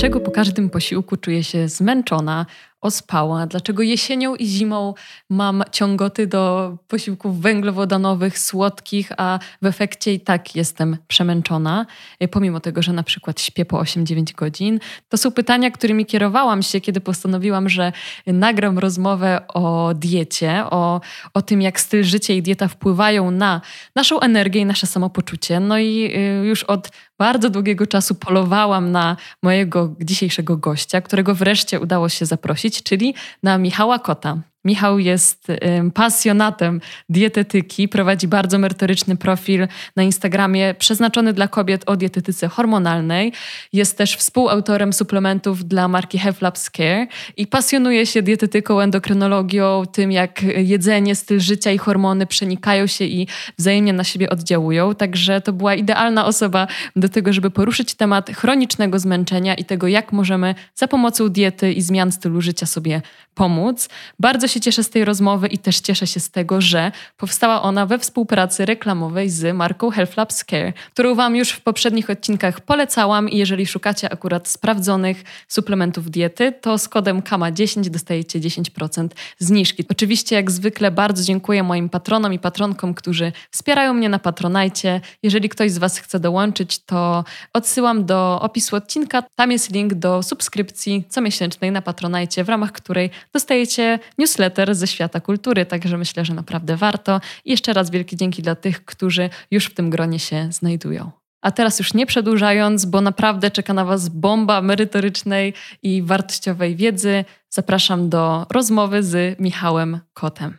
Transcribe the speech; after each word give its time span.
Dlaczego 0.00 0.20
po 0.20 0.30
każdym 0.30 0.70
posiłku 0.70 1.16
czuję 1.16 1.44
się 1.44 1.68
zmęczona, 1.68 2.46
ospała? 2.80 3.46
Dlaczego 3.46 3.82
jesienią 3.82 4.34
i 4.34 4.46
zimą 4.46 4.94
mam 5.30 5.62
ciągoty 5.72 6.26
do 6.26 6.76
posiłków 6.88 7.40
węglowodanowych, 7.40 8.38
słodkich, 8.38 9.12
a 9.16 9.38
w 9.62 9.66
efekcie 9.66 10.14
i 10.14 10.20
tak 10.20 10.56
jestem 10.56 10.96
przemęczona, 11.08 11.86
e, 12.20 12.28
pomimo 12.28 12.60
tego, 12.60 12.82
że 12.82 12.92
na 12.92 13.02
przykład 13.02 13.40
śpię 13.40 13.64
po 13.64 13.78
8-9 13.78 14.34
godzin? 14.34 14.80
To 15.08 15.16
są 15.16 15.30
pytania, 15.30 15.70
którymi 15.70 16.06
kierowałam 16.06 16.62
się, 16.62 16.80
kiedy 16.80 17.00
postanowiłam, 17.00 17.68
że 17.68 17.92
nagram 18.26 18.78
rozmowę 18.78 19.40
o 19.48 19.94
diecie, 19.94 20.64
o, 20.70 21.00
o 21.34 21.42
tym, 21.42 21.62
jak 21.62 21.80
styl 21.80 22.04
życia 22.04 22.34
i 22.34 22.42
dieta 22.42 22.68
wpływają 22.68 23.30
na 23.30 23.60
naszą 23.94 24.20
energię 24.20 24.60
i 24.60 24.66
nasze 24.66 24.86
samopoczucie. 24.86 25.60
No 25.60 25.78
i 25.78 26.12
y, 26.16 26.46
już 26.46 26.64
od 26.64 26.90
bardzo 27.18 27.50
długiego 27.50 27.86
czasu 27.86 28.14
polowałam 28.14 28.92
na 28.92 29.16
mojego 29.42 29.94
dzisiejszego 30.00 30.56
gościa, 30.56 31.00
którego 31.00 31.34
wreszcie 31.34 31.80
udało 31.80 32.08
się 32.08 32.26
zaprosić, 32.26 32.69
czyli 32.70 33.14
na 33.42 33.58
Michała 33.58 33.98
Kota. 33.98 34.36
Michał 34.64 34.98
jest 34.98 35.46
pasjonatem 35.94 36.80
dietetyki, 37.08 37.88
prowadzi 37.88 38.28
bardzo 38.28 38.58
merytoryczny 38.58 39.16
profil 39.16 39.68
na 39.96 40.02
Instagramie 40.02 40.74
przeznaczony 40.78 41.32
dla 41.32 41.48
kobiet 41.48 41.82
o 41.86 41.96
dietetyce 41.96 42.48
hormonalnej. 42.48 43.32
Jest 43.72 43.98
też 43.98 44.16
współautorem 44.16 44.92
suplementów 44.92 45.64
dla 45.64 45.88
marki 45.88 46.18
Health 46.18 46.42
Labs 46.42 46.70
Care 46.70 47.06
i 47.36 47.46
pasjonuje 47.46 48.06
się 48.06 48.22
dietetyką, 48.22 48.80
endokrynologią, 48.80 49.86
tym 49.92 50.12
jak 50.12 50.42
jedzenie, 50.42 51.14
styl 51.14 51.40
życia 51.40 51.70
i 51.70 51.78
hormony 51.78 52.26
przenikają 52.26 52.86
się 52.86 53.04
i 53.04 53.26
wzajemnie 53.58 53.92
na 53.92 54.04
siebie 54.04 54.30
oddziałują. 54.30 54.94
Także 54.94 55.40
to 55.40 55.52
była 55.52 55.74
idealna 55.74 56.26
osoba 56.26 56.66
do 56.96 57.08
tego, 57.08 57.32
żeby 57.32 57.50
poruszyć 57.50 57.94
temat 57.94 58.30
chronicznego 58.30 58.98
zmęczenia 58.98 59.54
i 59.54 59.64
tego, 59.64 59.86
jak 59.88 60.12
możemy 60.12 60.54
za 60.74 60.88
pomocą 60.88 61.28
diety 61.28 61.72
i 61.72 61.82
zmian 61.82 62.12
stylu 62.12 62.40
życia 62.40 62.66
sobie 62.66 63.02
pomóc. 63.34 63.88
Bardzo 64.18 64.48
się 64.50 64.60
cieszę 64.60 64.84
z 64.84 64.90
tej 64.90 65.04
rozmowy 65.04 65.48
i 65.48 65.58
też 65.58 65.80
cieszę 65.80 66.06
się 66.06 66.20
z 66.20 66.30
tego, 66.30 66.60
że 66.60 66.92
powstała 67.16 67.62
ona 67.62 67.86
we 67.86 67.98
współpracy 67.98 68.66
reklamowej 68.66 69.30
z 69.30 69.56
marką 69.56 69.90
Health 69.90 70.16
Labs 70.16 70.44
Care, 70.44 70.72
którą 70.90 71.14
Wam 71.14 71.36
już 71.36 71.50
w 71.50 71.60
poprzednich 71.60 72.10
odcinkach 72.10 72.60
polecałam 72.60 73.28
i 73.28 73.36
jeżeli 73.36 73.66
szukacie 73.66 74.12
akurat 74.12 74.48
sprawdzonych 74.48 75.24
suplementów 75.48 76.10
diety, 76.10 76.52
to 76.60 76.78
z 76.78 76.88
kodem 76.88 77.22
KAMA10 77.22 77.88
dostajecie 77.88 78.40
10% 78.40 79.08
zniżki. 79.38 79.84
Oczywiście 79.90 80.36
jak 80.36 80.50
zwykle 80.50 80.90
bardzo 80.90 81.22
dziękuję 81.22 81.62
moim 81.62 81.88
patronom 81.88 82.32
i 82.32 82.38
patronkom, 82.38 82.94
którzy 82.94 83.32
wspierają 83.50 83.94
mnie 83.94 84.08
na 84.08 84.18
Patronajcie. 84.18 85.00
Jeżeli 85.22 85.48
ktoś 85.48 85.72
z 85.72 85.78
Was 85.78 85.98
chce 85.98 86.20
dołączyć, 86.20 86.78
to 86.78 87.24
odsyłam 87.52 88.04
do 88.04 88.38
opisu 88.42 88.76
odcinka. 88.76 89.22
Tam 89.22 89.52
jest 89.52 89.72
link 89.72 89.94
do 89.94 90.22
subskrypcji 90.22 91.04
comiesięcznej 91.08 91.72
na 91.72 91.82
Patronajcie, 91.82 92.44
w 92.44 92.48
ramach 92.48 92.72
której 92.72 93.10
dostajecie 93.32 93.98
newsletter 94.18 94.39
ze 94.72 94.86
świata 94.86 95.20
kultury, 95.20 95.66
także 95.66 95.98
myślę, 95.98 96.24
że 96.24 96.34
naprawdę 96.34 96.76
warto. 96.76 97.20
I 97.44 97.50
jeszcze 97.50 97.72
raz 97.72 97.90
wielkie 97.90 98.16
dzięki 98.16 98.42
dla 98.42 98.54
tych, 98.54 98.84
którzy 98.84 99.30
już 99.50 99.66
w 99.66 99.74
tym 99.74 99.90
gronie 99.90 100.18
się 100.18 100.48
znajdują. 100.52 101.10
A 101.42 101.50
teraz 101.50 101.78
już 101.78 101.94
nie 101.94 102.06
przedłużając, 102.06 102.84
bo 102.84 103.00
naprawdę 103.00 103.50
czeka 103.50 103.74
na 103.74 103.84
Was 103.84 104.08
bomba 104.08 104.60
merytorycznej 104.62 105.54
i 105.82 106.02
wartościowej 106.02 106.76
wiedzy, 106.76 107.24
zapraszam 107.50 108.08
do 108.08 108.46
rozmowy 108.50 109.02
z 109.02 109.40
Michałem 109.40 110.00
Kotem. 110.12 110.58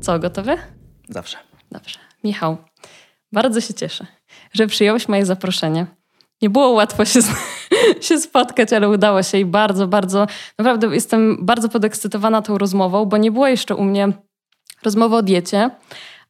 Co, 0.00 0.18
gotowy? 0.18 0.56
Zawsze. 1.08 1.38
Dobrze. 1.70 1.98
Michał, 2.24 2.56
bardzo 3.32 3.60
się 3.60 3.74
cieszę, 3.74 4.06
że 4.52 4.66
przyjąłeś 4.66 5.08
moje 5.08 5.26
zaproszenie. 5.26 5.86
Nie 6.42 6.50
było 6.50 6.70
łatwo 6.70 7.04
się, 7.04 7.20
się 8.00 8.18
spotkać, 8.18 8.72
ale 8.72 8.88
udało 8.88 9.22
się 9.22 9.38
i 9.38 9.44
bardzo, 9.44 9.88
bardzo, 9.88 10.26
naprawdę 10.58 10.86
jestem 10.86 11.38
bardzo 11.40 11.68
podekscytowana 11.68 12.42
tą 12.42 12.58
rozmową, 12.58 13.04
bo 13.04 13.16
nie 13.16 13.32
było 13.32 13.48
jeszcze 13.48 13.74
u 13.74 13.84
mnie 13.84 14.08
rozmowy 14.84 15.16
o 15.16 15.22
diecie, 15.22 15.70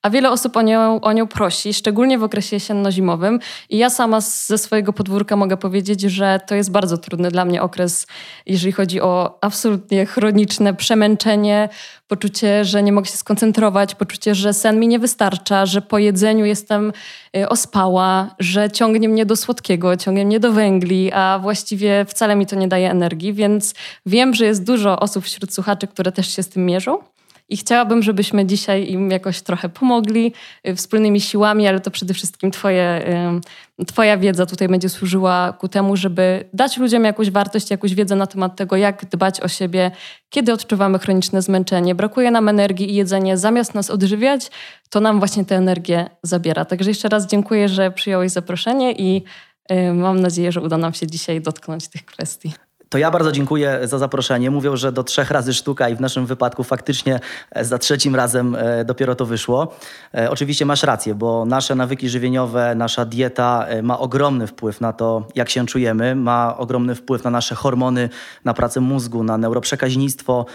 a 0.03 0.11
wiele 0.11 0.31
osób 0.31 0.57
o 0.57 0.63
nią, 0.63 1.01
o 1.01 1.13
nią 1.13 1.27
prosi, 1.27 1.75
szczególnie 1.75 2.19
w 2.19 2.23
okresie 2.23 2.57
jesienno-zimowym. 2.57 3.39
I 3.71 3.79
ja 3.79 3.91
sama 3.91 4.21
ze 4.21 4.59
swojego 4.59 4.93
podwórka 4.93 5.37
mogę 5.37 5.57
powiedzieć, 5.57 6.01
że 6.01 6.41
to 6.47 6.55
jest 6.55 6.71
bardzo 6.71 6.99
trudny 6.99 7.31
dla 7.31 7.45
mnie 7.45 7.63
okres, 7.63 8.07
jeżeli 8.47 8.73
chodzi 8.73 9.01
o 9.01 9.39
absolutnie 9.41 10.07
chroniczne 10.07 10.75
przemęczenie, 10.75 11.69
poczucie, 12.09 12.65
że 12.65 12.83
nie 12.83 12.93
mogę 12.93 13.07
się 13.07 13.17
skoncentrować, 13.17 13.95
poczucie, 13.95 14.35
że 14.35 14.55
sen 14.55 14.81
mi 14.81 14.89
nie 14.89 14.99
wystarcza, 14.99 15.67
że 15.67 15.83
po 15.83 15.99
jedzeniu 15.99 16.45
jestem 16.45 16.93
y, 17.37 17.49
ospała, 17.49 18.35
że 18.39 18.71
ciągnie 18.71 19.09
mnie 19.09 19.27
do 19.27 19.37
słodkiego, 19.37 19.97
ciągnie 19.97 20.27
mnie 20.27 20.41
do 20.41 20.53
węgli, 20.53 21.13
a 21.13 21.39
właściwie 21.43 22.05
wcale 22.09 22.37
mi 22.37 22.47
to 22.47 22.57
nie 22.57 22.69
daje 22.69 22.91
energii, 22.91 23.33
więc 23.33 23.75
wiem, 24.07 24.35
że 24.35 24.45
jest 24.45 24.65
dużo 24.65 25.01
osób 25.01 25.25
wśród 25.25 25.55
słuchaczy, 25.55 25.87
które 25.87 26.13
też 26.13 26.37
się 26.37 26.43
z 26.43 26.49
tym 26.49 26.67
mierzą. 26.67 27.12
I 27.53 27.57
chciałabym, 27.57 28.03
żebyśmy 28.03 28.47
dzisiaj 28.47 28.91
im 28.91 29.11
jakoś 29.11 29.43
trochę 29.43 29.69
pomogli 29.69 30.33
y, 30.69 30.77
wspólnymi 30.77 31.21
siłami, 31.21 31.67
ale 31.67 31.81
to 31.81 31.91
przede 31.91 32.15
wszystkim 32.15 32.51
twoje, 32.51 33.03
Twoja 33.87 34.17
wiedza 34.17 34.47
tutaj 34.47 34.69
będzie 34.69 34.89
służyła 34.89 35.53
ku 35.53 35.69
temu, 35.69 35.97
żeby 35.97 36.49
dać 36.53 36.77
ludziom 36.77 37.05
jakąś 37.05 37.31
wartość, 37.31 37.71
jakąś 37.71 37.95
wiedzę 37.95 38.17
na 38.17 38.27
temat 38.27 38.57
tego, 38.57 38.77
jak 38.77 39.05
dbać 39.05 39.41
o 39.41 39.49
siebie, 39.49 39.91
kiedy 40.31 40.53
odczuwamy 40.53 40.99
chroniczne 40.99 41.43
zmęczenie. 41.43 41.95
Brakuje 41.95 42.31
nam 42.31 42.49
energii 42.49 42.91
i 42.91 42.95
jedzenie 42.95 43.39
zamiast 43.39 43.75
nas 43.75 43.91
odżywiać, 43.91 44.51
to 44.91 45.01
nam 45.01 45.19
właśnie 45.19 45.45
tę 45.45 45.57
energię 45.57 46.07
zabiera. 46.23 46.65
Także 46.65 46.91
jeszcze 46.91 47.09
raz 47.09 47.27
dziękuję, 47.27 47.69
że 47.69 47.91
przyjąłeś 47.91 48.33
zaproszenie 48.33 48.93
i 48.93 49.23
y, 49.73 49.93
mam 49.93 50.21
nadzieję, 50.21 50.53
że 50.53 50.61
uda 50.61 50.79
nam 50.79 50.95
się 50.95 51.07
dzisiaj 51.07 51.41
dotknąć 51.41 51.89
tych 51.89 52.05
kwestii. 52.05 52.53
To 52.93 52.99
ja 52.99 53.11
bardzo 53.11 53.33
dziękuję 53.33 53.81
za 53.83 53.99
zaproszenie. 53.99 54.51
Mówią, 54.51 54.77
że 54.77 54.93
do 54.93 55.05
trzech 55.05 55.31
razy 55.31 55.55
sztuka 55.55 55.89
i 55.89 55.97
w 55.97 56.01
naszym 56.01 56.27
wypadku 56.27 56.65
faktycznie 56.65 57.21
e, 57.51 57.65
za 57.65 57.79
trzecim 57.79 58.17
razem 58.17 58.55
e, 58.55 58.85
dopiero 58.85 59.15
to 59.15 59.27
wyszło. 59.27 59.75
E, 60.15 60.31
oczywiście 60.31 60.67
masz 60.67 60.83
rację, 60.83 61.15
bo 61.15 61.45
nasze 61.45 61.75
nawyki 61.75 62.09
żywieniowe, 62.09 62.75
nasza 62.75 63.05
dieta 63.05 63.67
ma 63.83 63.99
ogromny 63.99 64.47
wpływ 64.47 64.81
na 64.81 64.93
to, 64.93 65.27
jak 65.35 65.51
się 65.51 65.67
czujemy, 65.67 66.15
ma 66.15 66.57
ogromny 66.57 66.95
wpływ 66.95 67.25
na 67.25 67.31
nasze 67.31 67.55
hormony, 67.55 68.09
na 68.45 68.55
pracę 68.55 68.81
mózgu, 68.81 69.25
na 69.25 69.39
neuroprzekaźnictwo. 69.39 70.47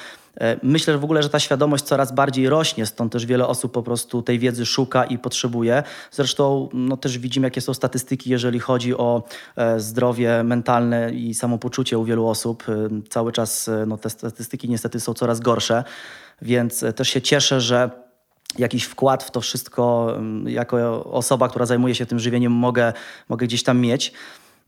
E, 0.41 0.59
myślę 0.63 0.93
że 0.93 0.99
w 0.99 1.03
ogóle, 1.03 1.23
że 1.23 1.29
ta 1.29 1.39
świadomość 1.39 1.83
coraz 1.83 2.11
bardziej 2.11 2.49
rośnie, 2.49 2.85
stąd 2.85 3.11
też 3.11 3.25
wiele 3.25 3.47
osób 3.47 3.71
po 3.71 3.83
prostu 3.83 4.21
tej 4.21 4.39
wiedzy 4.39 4.65
szuka 4.65 5.05
i 5.05 5.17
potrzebuje. 5.17 5.83
Zresztą 6.11 6.69
no, 6.73 6.97
też 6.97 7.17
widzimy, 7.17 7.47
jakie 7.47 7.61
są 7.61 7.73
statystyki, 7.73 8.29
jeżeli 8.29 8.59
chodzi 8.59 8.97
o 8.97 9.23
e, 9.55 9.79
zdrowie 9.79 10.43
mentalne 10.43 11.11
i 11.13 11.33
samopoczucie 11.33 11.97
u 11.97 12.03
wielu 12.03 12.27
osób. 12.27 12.63
E, 12.69 12.73
cały 13.09 13.31
czas 13.31 13.69
no, 13.87 13.97
te 13.97 14.09
statystyki 14.09 14.69
niestety 14.69 14.99
są 14.99 15.13
coraz 15.13 15.39
gorsze, 15.39 15.83
więc 16.41 16.85
też 16.95 17.09
się 17.09 17.21
cieszę, 17.21 17.61
że 17.61 17.89
jakiś 18.57 18.83
wkład 18.83 19.23
w 19.23 19.31
to 19.31 19.41
wszystko 19.41 20.13
jako 20.45 21.03
osoba, 21.03 21.49
która 21.49 21.65
zajmuje 21.65 21.95
się 21.95 22.05
tym 22.05 22.19
żywieniem 22.19 22.51
mogę, 22.51 22.93
mogę 23.29 23.47
gdzieś 23.47 23.63
tam 23.63 23.79
mieć. 23.79 24.13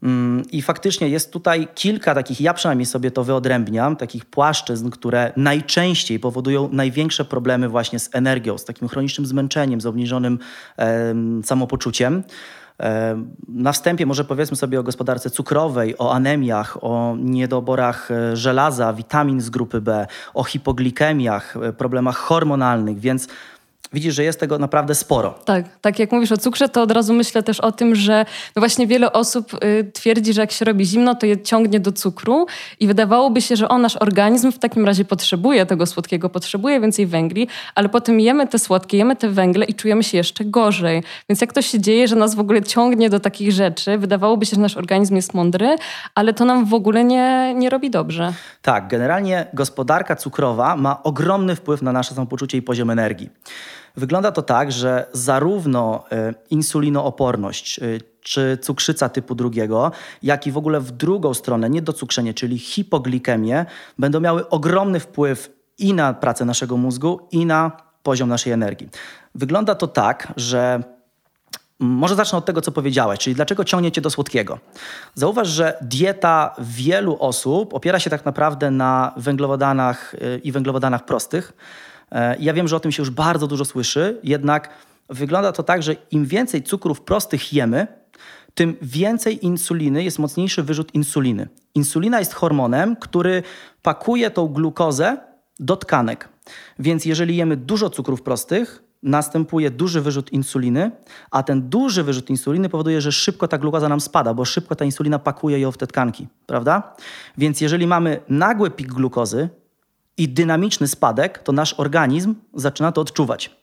Mm, 0.03 0.43
I 0.51 0.61
faktycznie 0.61 1.09
jest 1.09 1.31
tutaj 1.31 1.67
kilka 1.75 2.15
takich, 2.15 2.41
ja 2.41 2.53
przynajmniej 2.53 2.85
sobie 2.85 3.11
to 3.11 3.23
wyodrębniam, 3.23 3.95
takich 3.95 4.25
płaszczyzn, 4.25 4.89
które 4.89 5.33
najczęściej 5.37 6.19
powodują 6.19 6.69
największe 6.71 7.25
problemy 7.25 7.69
właśnie 7.69 7.99
z 7.99 8.15
energią, 8.15 8.57
z 8.57 8.65
takim 8.65 8.87
chronicznym 8.87 9.25
zmęczeniem, 9.25 9.81
z 9.81 9.85
obniżonym 9.85 10.39
e, 10.77 11.15
samopoczuciem. 11.43 12.23
Na 13.47 13.71
wstępie 13.71 14.05
może 14.05 14.25
powiedzmy 14.25 14.57
sobie 14.57 14.79
o 14.79 14.83
gospodarce 14.83 15.29
cukrowej, 15.29 15.97
o 15.97 16.13
anemiach, 16.13 16.83
o 16.83 17.15
niedoborach 17.19 18.11
e, 18.11 18.35
żelaza, 18.35 18.93
witamin 18.93 19.41
z 19.41 19.49
grupy 19.49 19.81
B, 19.81 20.07
o 20.33 20.43
hipoglikemiach, 20.43 21.57
e, 21.57 21.73
problemach 21.73 22.17
hormonalnych, 22.17 22.99
więc 22.99 23.27
widzisz, 23.93 24.15
że 24.15 24.23
jest 24.23 24.39
tego 24.39 24.57
naprawdę 24.57 24.95
sporo. 24.95 25.39
Tak, 25.45 25.65
tak 25.81 25.99
jak 25.99 26.11
mówisz 26.11 26.31
o 26.31 26.37
cukrze, 26.37 26.69
to 26.69 26.81
od 26.81 26.91
razu 26.91 27.13
myślę 27.13 27.43
też 27.43 27.59
o 27.59 27.71
tym, 27.71 27.95
że 27.95 28.25
no 28.55 28.59
właśnie 28.59 28.87
wiele 28.87 29.13
osób 29.13 29.53
y, 29.53 29.91
twierdzi, 29.93 30.33
że 30.33 30.41
jak 30.41 30.51
się 30.51 30.65
robi 30.65 30.85
zimno, 30.85 31.15
to 31.15 31.25
je 31.25 31.41
ciągnie 31.41 31.79
do 31.79 31.91
cukru 31.91 32.45
i 32.79 32.87
wydawałoby 32.87 33.41
się, 33.41 33.55
że 33.55 33.69
on, 33.69 33.81
nasz 33.81 33.97
organizm 33.97 34.51
w 34.51 34.59
takim 34.59 34.85
razie 34.85 35.05
potrzebuje 35.05 35.65
tego 35.65 35.85
słodkiego, 35.85 36.29
potrzebuje 36.29 36.81
więcej 36.81 37.05
węgli, 37.05 37.47
ale 37.75 37.89
potem 37.89 38.19
jemy 38.19 38.47
te 38.47 38.59
słodkie, 38.59 38.97
jemy 38.97 39.15
te 39.15 39.29
węgle 39.29 39.65
i 39.65 39.75
czujemy 39.75 40.03
się 40.03 40.17
jeszcze 40.17 40.45
gorzej. 40.45 41.03
Więc 41.29 41.41
jak 41.41 41.53
to 41.53 41.61
się 41.61 41.79
dzieje, 41.79 42.07
że 42.07 42.15
nas 42.15 42.35
w 42.35 42.39
ogóle 42.39 42.63
ciągnie 42.63 43.09
do 43.09 43.19
takich 43.19 43.51
rzeczy, 43.51 43.97
wydawałoby 43.97 44.45
się, 44.45 44.55
że 44.55 44.61
nasz 44.61 44.77
organizm 44.77 45.15
jest 45.15 45.33
mądry, 45.33 45.75
ale 46.15 46.33
to 46.33 46.45
nam 46.45 46.65
w 46.65 46.73
ogóle 46.73 47.03
nie, 47.03 47.53
nie 47.55 47.69
robi 47.69 47.89
dobrze. 47.89 48.33
Tak, 48.61 48.87
generalnie 48.87 49.47
gospodarka 49.53 50.15
cukrowa 50.15 50.75
ma 50.75 51.03
ogromny 51.03 51.55
wpływ 51.55 51.81
na 51.81 51.91
nasze 51.91 52.15
samopoczucie 52.15 52.57
i 52.57 52.61
poziom 52.61 52.89
energii. 52.89 53.29
Wygląda 53.95 54.31
to 54.31 54.41
tak, 54.41 54.71
że 54.71 55.05
zarówno 55.13 56.03
e, 56.11 56.33
insulinooporność, 56.49 57.79
e, 57.79 57.83
czy 58.21 58.57
cukrzyca 58.61 59.09
typu 59.09 59.35
drugiego, 59.35 59.91
jak 60.23 60.47
i 60.47 60.51
w 60.51 60.57
ogóle 60.57 60.79
w 60.79 60.91
drugą 60.91 61.33
stronę, 61.33 61.69
niedocukrzenie, 61.69 62.33
czyli 62.33 62.59
hipoglikemię, 62.59 63.65
będą 63.99 64.19
miały 64.19 64.49
ogromny 64.49 64.99
wpływ 64.99 65.51
i 65.77 65.93
na 65.93 66.13
pracę 66.13 66.45
naszego 66.45 66.77
mózgu, 66.77 67.19
i 67.31 67.45
na 67.45 67.71
poziom 68.03 68.29
naszej 68.29 68.53
energii. 68.53 68.89
Wygląda 69.35 69.75
to 69.75 69.87
tak, 69.87 70.33
że 70.35 70.83
może 71.79 72.15
zacznę 72.15 72.37
od 72.37 72.45
tego, 72.45 72.61
co 72.61 72.71
powiedziałeś, 72.71 73.19
czyli 73.19 73.35
dlaczego 73.35 73.63
ciągniecie 73.63 74.01
do 74.01 74.09
słodkiego. 74.09 74.59
Zauważ, 75.15 75.47
że 75.47 75.77
dieta 75.81 76.55
wielu 76.59 77.17
osób 77.19 77.73
opiera 77.73 77.99
się 77.99 78.09
tak 78.09 78.25
naprawdę 78.25 78.71
na 78.71 79.13
węglowodanach 79.17 80.13
y, 80.13 80.41
i 80.43 80.51
węglowodanach 80.51 81.05
prostych. 81.05 81.53
E, 82.11 82.35
ja 82.39 82.53
wiem, 82.53 82.67
że 82.67 82.75
o 82.75 82.79
tym 82.79 82.91
się 82.91 83.01
już 83.01 83.09
bardzo 83.09 83.47
dużo 83.47 83.65
słyszy, 83.65 84.19
jednak 84.23 84.69
wygląda 85.09 85.51
to 85.51 85.63
tak, 85.63 85.83
że 85.83 85.95
im 86.11 86.25
więcej 86.25 86.63
cukrów 86.63 87.01
prostych 87.01 87.53
jemy, 87.53 87.87
tym 88.53 88.75
więcej 88.81 89.45
insuliny, 89.45 90.03
jest 90.03 90.19
mocniejszy 90.19 90.63
wyrzut 90.63 90.95
insuliny. 90.95 91.47
Insulina 91.75 92.19
jest 92.19 92.33
hormonem, 92.33 92.95
który 92.95 93.43
pakuje 93.81 94.31
tą 94.31 94.47
glukozę 94.47 95.17
do 95.59 95.75
tkanek. 95.75 96.29
Więc 96.79 97.05
jeżeli 97.05 97.35
jemy 97.35 97.57
dużo 97.57 97.89
cukrów 97.89 98.21
prostych, 98.21 98.83
następuje 99.03 99.71
duży 99.71 100.01
wyrzut 100.01 100.33
insuliny, 100.33 100.91
a 101.31 101.43
ten 101.43 101.69
duży 101.69 102.03
wyrzut 102.03 102.29
insuliny 102.29 102.69
powoduje, 102.69 103.01
że 103.01 103.11
szybko 103.11 103.47
ta 103.47 103.57
glukoza 103.57 103.89
nam 103.89 104.01
spada, 104.01 104.33
bo 104.33 104.45
szybko 104.45 104.75
ta 104.75 104.85
insulina 104.85 105.19
pakuje 105.19 105.59
ją 105.59 105.71
w 105.71 105.77
te 105.77 105.87
tkanki, 105.87 106.27
prawda? 106.45 106.95
Więc 107.37 107.61
jeżeli 107.61 107.87
mamy 107.87 108.19
nagły 108.29 108.71
pik 108.71 108.93
glukozy 108.93 109.49
i 110.19 110.29
dynamiczny 110.29 110.87
spadek, 110.87 111.39
to 111.39 111.51
nasz 111.51 111.73
organizm 111.73 112.35
zaczyna 112.53 112.91
to 112.91 113.01
odczuwać. 113.01 113.55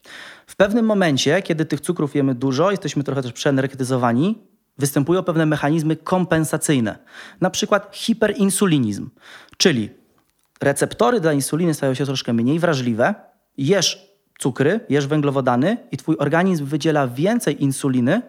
W 0.47 0.56
pewnym 0.56 0.87
momencie, 0.87 1.43
kiedy 1.43 1.64
tych 1.64 1.81
cukrów 1.81 2.14
jemy 2.14 2.35
dużo, 2.35 2.70
jesteśmy 2.70 3.05
trochę 3.05 3.23
też 3.23 3.32
przeenergetyzowani, 3.32 4.38
występują 4.79 5.23
pewne 5.23 5.47
mechanizmy 5.47 5.97
kompensacyjne, 5.97 6.99
na 7.41 7.50
przykład 7.50 7.88
hiperinsulinizm, 7.93 9.11
czyli 9.56 9.91
receptory 10.62 11.20
dla 11.20 11.32
insuliny 11.32 11.75
stają 11.75 11.94
się 11.94 12.05
troszkę 12.05 12.32
mniej 12.32 12.59
wrażliwe, 12.59 13.14
jesz 13.59 14.17
cukry, 14.38 14.81
jesz 14.88 15.06
węglowodany 15.06 15.76
i 15.91 15.97
twój 15.97 16.17
organizm 16.19 16.64
wydziela 16.64 17.09
więcej 17.09 17.62
insuliny, 17.62 18.23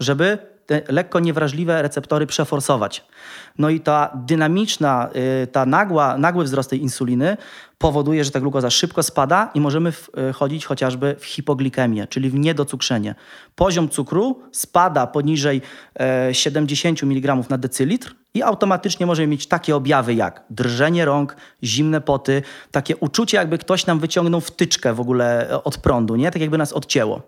żeby 0.00 0.38
te 0.66 0.82
lekko 0.88 1.20
niewrażliwe 1.20 1.82
receptory 1.82 2.26
przeforsować. 2.26 3.04
No 3.58 3.70
i 3.70 3.80
ta 3.80 4.10
dynamiczna, 4.14 5.08
y, 5.42 5.46
ta 5.46 5.66
nagła, 5.66 6.18
nagły 6.18 6.44
wzrost 6.44 6.70
tej 6.70 6.82
insuliny 6.82 7.36
powoduje, 7.78 8.24
że 8.24 8.30
ta 8.30 8.40
glukoza 8.40 8.70
szybko 8.70 9.02
spada 9.02 9.50
i 9.54 9.60
możemy 9.60 9.92
wchodzić 9.92 10.66
chociażby 10.66 11.16
w 11.18 11.24
hipoglikemię, 11.24 12.06
czyli 12.06 12.30
w 12.30 12.34
niedocukrzenie. 12.34 13.14
Poziom 13.54 13.88
cukru 13.88 14.42
spada 14.52 15.06
poniżej 15.06 15.62
70 16.32 17.02
e, 17.02 17.06
mg 17.06 17.36
na 17.50 17.58
decylitr 17.58 18.14
i 18.34 18.42
automatycznie 18.42 19.06
możemy 19.06 19.28
mieć 19.28 19.46
takie 19.46 19.76
objawy 19.76 20.14
jak 20.14 20.44
drżenie 20.50 21.04
rąk, 21.04 21.36
zimne 21.64 22.00
poty, 22.00 22.42
takie 22.70 22.96
uczucie 22.96 23.36
jakby 23.36 23.58
ktoś 23.58 23.86
nam 23.86 23.98
wyciągnął 23.98 24.40
wtyczkę 24.40 24.94
w 24.94 25.00
ogóle 25.00 25.50
e, 25.50 25.64
od 25.64 25.78
prądu, 25.78 26.16
nie? 26.16 26.30
tak 26.30 26.42
jakby 26.42 26.58
nas 26.58 26.72
odcięło. 26.72 27.22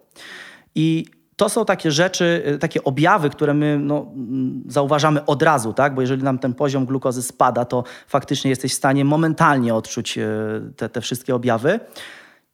I 0.75 1.07
to 1.37 1.49
są 1.49 1.65
takie 1.65 1.91
rzeczy, 1.91 2.43
y, 2.55 2.59
takie 2.59 2.85
objawy, 2.85 3.31
które 3.31 3.55
my 3.55 3.79
no, 3.79 4.07
mm, 4.15 4.63
zauważamy 4.67 5.25
od 5.25 5.43
razu, 5.43 5.73
tak? 5.73 5.95
bo 5.95 6.01
jeżeli 6.01 6.23
nam 6.23 6.39
ten 6.39 6.55
poziom 6.55 6.87
glukozy 6.87 7.23
spada, 7.23 7.65
to 7.65 7.85
faktycznie 8.07 8.51
jesteś 8.51 8.73
w 8.73 8.77
stanie 8.77 9.05
momentalnie 9.05 9.75
odczuć 9.75 10.19
y, 10.19 10.23
te, 10.77 10.89
te 10.89 11.01
wszystkie 11.01 11.35
objawy. 11.35 11.81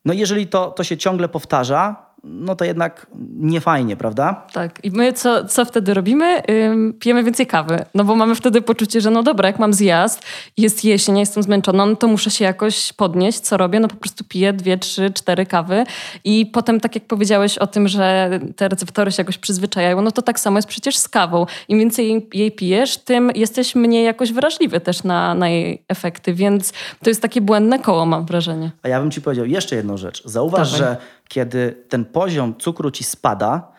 No 0.05 0.13
jeżeli 0.13 0.47
to, 0.47 0.71
to 0.71 0.85
się 0.85 0.97
ciągle 0.97 1.29
powtarza, 1.29 2.10
no 2.25 2.57
to 2.57 2.65
jednak 2.65 3.07
nie 3.37 3.61
fajnie, 3.61 3.97
prawda? 3.97 4.47
Tak. 4.53 4.85
I 4.85 4.91
my 4.91 5.13
co, 5.13 5.45
co 5.45 5.65
wtedy 5.65 5.95
robimy? 5.95 6.43
Ym, 6.51 6.95
pijemy 7.01 7.25
więcej 7.25 7.47
kawy. 7.47 7.85
No 7.95 8.05
bo 8.05 8.17
mamy 8.17 8.35
wtedy 8.35 8.63
poczucie, 8.63 9.01
że 9.01 9.11
no 9.11 9.23
dobra, 9.23 9.49
jak 9.49 9.59
mam 9.59 9.75
zjazd, 9.75 10.23
jest 10.57 10.85
jesień, 10.85 11.19
jestem 11.19 11.43
zmęczona, 11.43 11.87
no 11.87 11.97
to 11.97 12.09
muszę 12.09 12.31
się 12.31 12.45
jakoś 12.45 12.93
podnieść. 12.93 13.41
Co 13.41 13.57
robię? 13.57 13.81
No 13.81 13.89
po 13.89 13.97
prostu 13.97 14.25
piję 14.25 14.53
dwie, 14.53 14.79
trzy, 14.79 15.11
cztery 15.11 15.47
kawy. 15.47 15.85
I 16.25 16.47
potem, 16.47 16.81
tak 16.81 16.95
jak 16.95 17.05
powiedziałeś 17.05 17.59
o 17.59 17.67
tym, 17.67 17.89
że 17.89 18.31
te 18.57 18.69
receptory 18.69 19.13
się 19.13 19.21
jakoś 19.21 19.39
przyzwyczajają, 19.39 20.03
no 20.03 20.11
to 20.11 20.23
tak 20.23 20.41
samo 20.41 20.59
jest 20.59 20.69
przecież 20.69 20.97
z 20.97 21.09
kawą. 21.09 21.47
Im 21.69 21.79
więcej 21.79 22.29
jej 22.35 22.53
pijesz, 22.53 22.97
tym 22.97 23.33
jesteś 23.35 23.75
mniej 23.75 24.05
jakoś 24.05 24.33
wrażliwy 24.33 24.81
też 24.81 25.05
na, 25.05 25.35
na 25.35 25.49
jej 25.49 25.83
efekty. 25.89 26.35
Więc 26.35 26.73
to 27.03 27.11
jest 27.11 27.23
takie 27.23 27.41
błędne 27.41 27.79
koło, 27.79 28.07
mam 28.07 28.27
wrażenie. 28.27 28.71
A 28.83 28.89
ja 28.89 29.01
bym 29.01 29.11
ci 29.11 29.23
powiedział 29.23 29.47
jeszcze 29.47 29.77
jedną 29.77 29.97
rzecz. 29.97 30.23
Zauważ, 30.25 30.73
Dawaj. 30.73 30.79
że 30.79 30.97
kiedy 31.31 31.85
ten 31.89 32.05
poziom 32.05 32.55
cukru 32.59 32.91
ci 32.91 33.05
spada, 33.05 33.73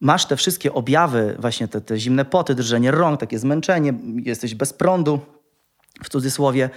masz 0.00 0.26
te 0.26 0.36
wszystkie 0.36 0.72
objawy, 0.72 1.36
właśnie 1.38 1.68
te, 1.68 1.80
te 1.80 1.98
zimne 1.98 2.24
poty, 2.24 2.54
drżenie 2.54 2.90
rąk, 2.90 3.20
takie 3.20 3.38
zmęczenie, 3.38 3.94
jesteś 4.22 4.54
bez 4.54 4.72
prądu, 4.72 5.20
w 6.04 6.08
cudzysłowie, 6.08 6.70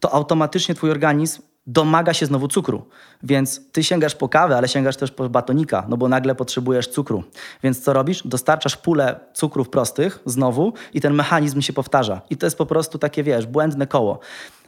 to 0.00 0.14
automatycznie 0.14 0.74
twój 0.74 0.90
organizm 0.90 1.42
domaga 1.66 2.14
się 2.14 2.26
znowu 2.26 2.48
cukru. 2.48 2.88
Więc 3.22 3.72
ty 3.72 3.84
sięgasz 3.84 4.14
po 4.14 4.28
kawę, 4.28 4.56
ale 4.56 4.68
sięgasz 4.68 4.96
też 4.96 5.10
po 5.10 5.28
batonika, 5.28 5.86
no 5.88 5.96
bo 5.96 6.08
nagle 6.08 6.34
potrzebujesz 6.34 6.88
cukru. 6.88 7.24
Więc 7.62 7.80
co 7.80 7.92
robisz? 7.92 8.22
Dostarczasz 8.26 8.76
pulę 8.76 9.20
cukrów 9.34 9.68
prostych 9.68 10.18
znowu 10.26 10.72
i 10.94 11.00
ten 11.00 11.14
mechanizm 11.14 11.60
się 11.60 11.72
powtarza. 11.72 12.20
I 12.30 12.36
to 12.36 12.46
jest 12.46 12.58
po 12.58 12.66
prostu 12.66 12.98
takie, 12.98 13.22
wiesz, 13.22 13.46
błędne 13.46 13.86
koło. 13.86 14.18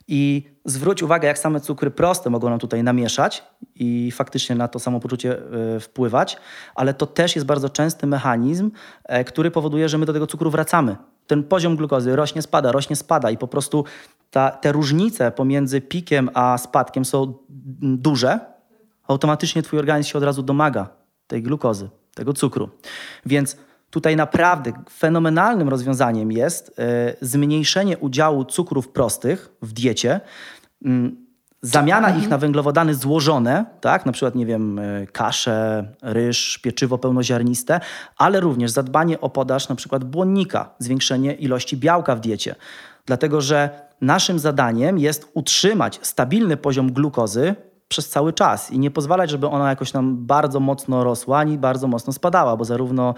I 0.08 0.50
zwróć 0.64 1.02
uwagę, 1.02 1.28
jak 1.28 1.38
same 1.38 1.60
cukry 1.60 1.90
proste 1.90 2.30
mogą 2.30 2.50
nam 2.50 2.58
tutaj 2.58 2.82
namieszać 2.82 3.44
i 3.74 4.10
faktycznie 4.10 4.56
na 4.56 4.68
to 4.68 4.78
samopoczucie 4.78 5.38
e, 5.38 5.80
wpływać, 5.80 6.36
ale 6.74 6.94
to 6.94 7.06
też 7.06 7.36
jest 7.36 7.46
bardzo 7.46 7.68
częsty 7.68 8.06
mechanizm, 8.06 8.70
e, 9.04 9.24
który 9.24 9.50
powoduje, 9.50 9.88
że 9.88 9.98
my 9.98 10.06
do 10.06 10.12
tego 10.12 10.26
cukru 10.26 10.50
wracamy. 10.50 10.96
Ten 11.26 11.44
poziom 11.44 11.76
glukozy 11.76 12.16
rośnie, 12.16 12.42
spada, 12.42 12.72
rośnie, 12.72 12.96
spada 12.96 13.30
i 13.30 13.38
po 13.38 13.48
prostu 13.48 13.84
ta, 14.30 14.50
te 14.50 14.72
różnice 14.72 15.30
pomiędzy 15.30 15.80
pikiem 15.80 16.30
a 16.34 16.58
spadkiem 16.58 17.04
są 17.04 17.34
duże. 17.80 18.40
Automatycznie 19.08 19.62
twój 19.62 19.78
organizm 19.78 20.10
się 20.10 20.18
od 20.18 20.24
razu 20.24 20.42
domaga 20.42 20.88
tej 21.26 21.42
glukozy, 21.42 21.88
tego 22.14 22.32
cukru. 22.32 22.68
Więc 23.26 23.56
Tutaj 23.96 24.16
naprawdę 24.16 24.72
fenomenalnym 24.90 25.68
rozwiązaniem 25.68 26.32
jest 26.32 26.78
e, 26.78 27.14
zmniejszenie 27.20 27.98
udziału 27.98 28.44
cukrów 28.44 28.88
prostych 28.88 29.48
w 29.62 29.72
diecie, 29.72 30.20
mm, 30.84 31.26
zamiana 31.62 32.06
mhm. 32.06 32.24
ich 32.24 32.30
na 32.30 32.38
węglowodany 32.38 32.94
złożone, 32.94 33.64
tak, 33.80 34.06
na 34.06 34.12
przykład, 34.12 34.34
nie 34.34 34.46
wiem, 34.46 34.78
e, 34.78 35.06
kasze, 35.06 35.84
ryż, 36.02 36.58
pieczywo 36.58 36.98
pełnoziarniste, 36.98 37.80
ale 38.18 38.40
również 38.40 38.70
zadbanie 38.70 39.20
o 39.20 39.30
podaż 39.30 39.68
na 39.68 39.74
przykład 39.74 40.04
błonnika, 40.04 40.74
zwiększenie 40.78 41.34
ilości 41.34 41.76
białka 41.76 42.16
w 42.16 42.20
diecie. 42.20 42.54
Dlatego, 43.06 43.40
że 43.40 43.70
naszym 44.00 44.38
zadaniem 44.38 44.98
jest 44.98 45.30
utrzymać 45.34 45.98
stabilny 46.02 46.56
poziom 46.56 46.92
glukozy 46.92 47.54
przez 47.88 48.08
cały 48.08 48.32
czas 48.32 48.70
i 48.70 48.78
nie 48.78 48.90
pozwalać, 48.90 49.30
żeby 49.30 49.48
ona 49.48 49.68
jakoś 49.68 49.92
nam 49.92 50.26
bardzo 50.26 50.60
mocno 50.60 51.04
rosła, 51.04 51.38
ani 51.38 51.58
bardzo 51.58 51.88
mocno 51.88 52.12
spadała, 52.12 52.56
bo 52.56 52.64
zarówno 52.64 53.14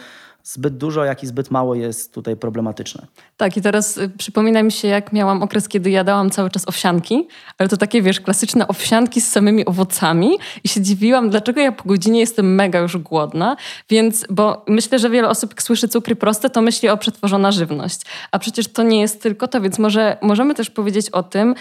zbyt 0.48 0.76
dużo, 0.76 1.04
jak 1.04 1.22
i 1.22 1.26
zbyt 1.26 1.50
mało 1.50 1.74
jest 1.74 2.14
tutaj 2.14 2.36
problematyczne. 2.36 3.06
Tak, 3.36 3.56
i 3.56 3.62
teraz 3.62 3.96
y, 3.96 4.08
przypomina 4.18 4.62
mi 4.62 4.72
się, 4.72 4.88
jak 4.88 5.12
miałam 5.12 5.42
okres, 5.42 5.68
kiedy 5.68 5.90
jadałam 5.90 6.30
cały 6.30 6.50
czas 6.50 6.68
owsianki, 6.68 7.28
ale 7.58 7.68
to 7.68 7.76
takie, 7.76 8.02
wiesz, 8.02 8.20
klasyczne 8.20 8.68
owsianki 8.68 9.20
z 9.20 9.30
samymi 9.30 9.66
owocami 9.66 10.38
i 10.64 10.68
się 10.68 10.80
dziwiłam, 10.80 11.30
dlaczego 11.30 11.60
ja 11.60 11.72
po 11.72 11.84
godzinie 11.88 12.20
jestem 12.20 12.54
mega 12.54 12.78
już 12.78 12.96
głodna, 12.96 13.56
więc, 13.90 14.26
bo 14.30 14.64
myślę, 14.68 14.98
że 14.98 15.10
wiele 15.10 15.28
osób, 15.28 15.50
jak 15.50 15.62
słyszy 15.62 15.88
cukry 15.88 16.16
proste, 16.16 16.50
to 16.50 16.62
myśli 16.62 16.88
o 16.88 16.96
przetworzona 16.96 17.52
żywność, 17.52 18.00
a 18.32 18.38
przecież 18.38 18.68
to 18.68 18.82
nie 18.82 19.00
jest 19.00 19.22
tylko 19.22 19.48
to, 19.48 19.60
więc 19.60 19.78
może 19.78 20.16
możemy 20.22 20.54
też 20.54 20.70
powiedzieć 20.70 21.10
o 21.10 21.22
tym, 21.22 21.54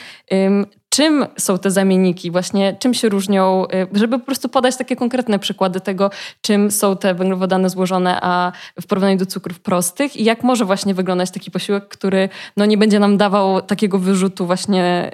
czym 0.97 1.25
są 1.37 1.57
te 1.57 1.71
zamienniki, 1.71 2.31
właśnie 2.31 2.75
czym 2.79 2.93
się 2.93 3.09
różnią, 3.09 3.65
y, 3.93 3.97
żeby 3.99 4.19
po 4.19 4.25
prostu 4.25 4.49
podać 4.49 4.77
takie 4.77 4.95
konkretne 4.95 5.39
przykłady 5.39 5.81
tego, 5.81 6.09
czym 6.41 6.71
są 6.71 6.97
te 6.97 7.13
węglowodany 7.13 7.69
złożone, 7.69 8.19
a 8.21 8.51
w 8.81 8.87
porównaniu 8.87 9.17
do 9.17 9.25
cukrów 9.25 9.59
prostych? 9.59 10.15
I 10.15 10.23
jak 10.23 10.43
może 10.43 10.65
właśnie 10.65 10.93
wyglądać 10.93 11.31
taki 11.31 11.51
posiłek, 11.51 11.87
który 11.87 12.29
no, 12.57 12.65
nie 12.65 12.77
będzie 12.77 12.99
nam 12.99 13.17
dawał 13.17 13.61
takiego 13.61 13.99
wyrzutu 13.99 14.45
właśnie 14.45 15.11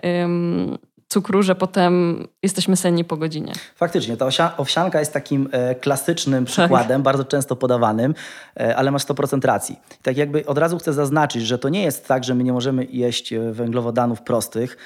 cukru, 1.13 1.43
że 1.43 1.55
potem 1.55 2.23
jesteśmy 2.43 2.77
senni 2.77 3.03
po 3.03 3.17
godzinie. 3.17 3.53
Faktycznie, 3.75 4.17
ta 4.17 4.57
owsianka 4.57 4.99
jest 4.99 5.13
takim 5.13 5.49
e, 5.51 5.75
klasycznym 5.75 6.45
tak. 6.45 6.53
przykładem, 6.53 6.97
tak. 6.97 7.01
bardzo 7.01 7.25
często 7.25 7.55
podawanym, 7.55 8.15
e, 8.59 8.75
ale 8.75 8.91
masz 8.91 9.05
100% 9.05 9.45
racji. 9.45 9.79
Tak 10.03 10.17
jakby 10.17 10.45
od 10.45 10.57
razu 10.57 10.77
chcę 10.77 10.93
zaznaczyć, 10.93 11.43
że 11.43 11.57
to 11.57 11.69
nie 11.69 11.83
jest 11.83 12.07
tak, 12.07 12.23
że 12.23 12.35
my 12.35 12.43
nie 12.43 12.53
możemy 12.53 12.85
jeść 12.85 13.33
e, 13.33 13.51
węglowodanów 13.51 14.21
prostych, 14.21 14.77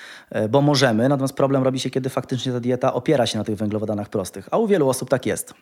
bo 0.49 0.61
możemy, 0.61 1.09
natomiast 1.09 1.33
problem 1.33 1.63
robi 1.63 1.79
się, 1.79 1.89
kiedy 1.89 2.09
faktycznie 2.09 2.51
ta 2.51 2.59
dieta 2.59 2.93
opiera 2.93 3.25
się 3.25 3.37
na 3.37 3.43
tych 3.43 3.55
węglowodanach 3.55 4.09
prostych, 4.09 4.47
a 4.51 4.57
u 4.57 4.67
wielu 4.67 4.89
osób 4.89 5.09
tak 5.09 5.25
jest. 5.25 5.53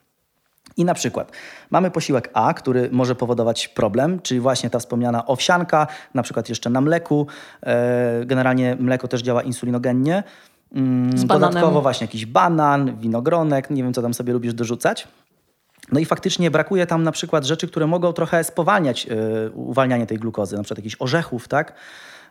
I 0.78 0.86
na 0.86 0.94
przykład 0.94 1.32
mamy 1.70 1.92
posiłek 1.92 2.30
A, 2.34 2.54
który 2.54 2.90
może 2.92 3.16
powodować 3.16 3.68
problem, 3.68 4.20
czyli 4.22 4.40
właśnie 4.40 4.70
ta 4.70 4.80
wspomniana 4.80 5.26
owsianka, 5.26 5.88
na 6.14 6.24
przykład 6.24 6.50
jeszcze 6.50 6.70
na 6.70 6.82
mleku. 6.82 7.28
Generalnie 8.26 8.76
mleko 8.80 9.08
też 9.08 9.22
działa 9.22 9.42
insulinogennie. 9.42 10.24
Mm, 10.72 11.28
dodatkowo 11.28 11.82
właśnie 11.82 12.06
jakiś 12.06 12.26
banan, 12.26 12.98
winogronek, 12.98 13.70
nie 13.70 13.84
wiem 13.84 13.94
co 13.94 14.02
tam 14.02 14.14
sobie 14.14 14.34
lubisz 14.34 14.54
dorzucać. 14.54 15.08
No 15.92 16.00
i 16.00 16.06
faktycznie 16.06 16.52
brakuje 16.52 16.88
tam 16.88 17.04
na 17.04 17.12
przykład 17.12 17.46
rzeczy, 17.46 17.68
które 17.68 17.88
mogą 17.88 18.14
trochę 18.14 18.44
spowalniać 18.44 19.06
yy, 19.06 19.52
uwalnianie 19.54 20.08
tej 20.08 20.18
glukozy, 20.18 20.58
na 20.58 20.64
przykład 20.64 20.78
jakichś 20.78 20.96
orzechów, 21.00 21.48
tak? 21.48 21.74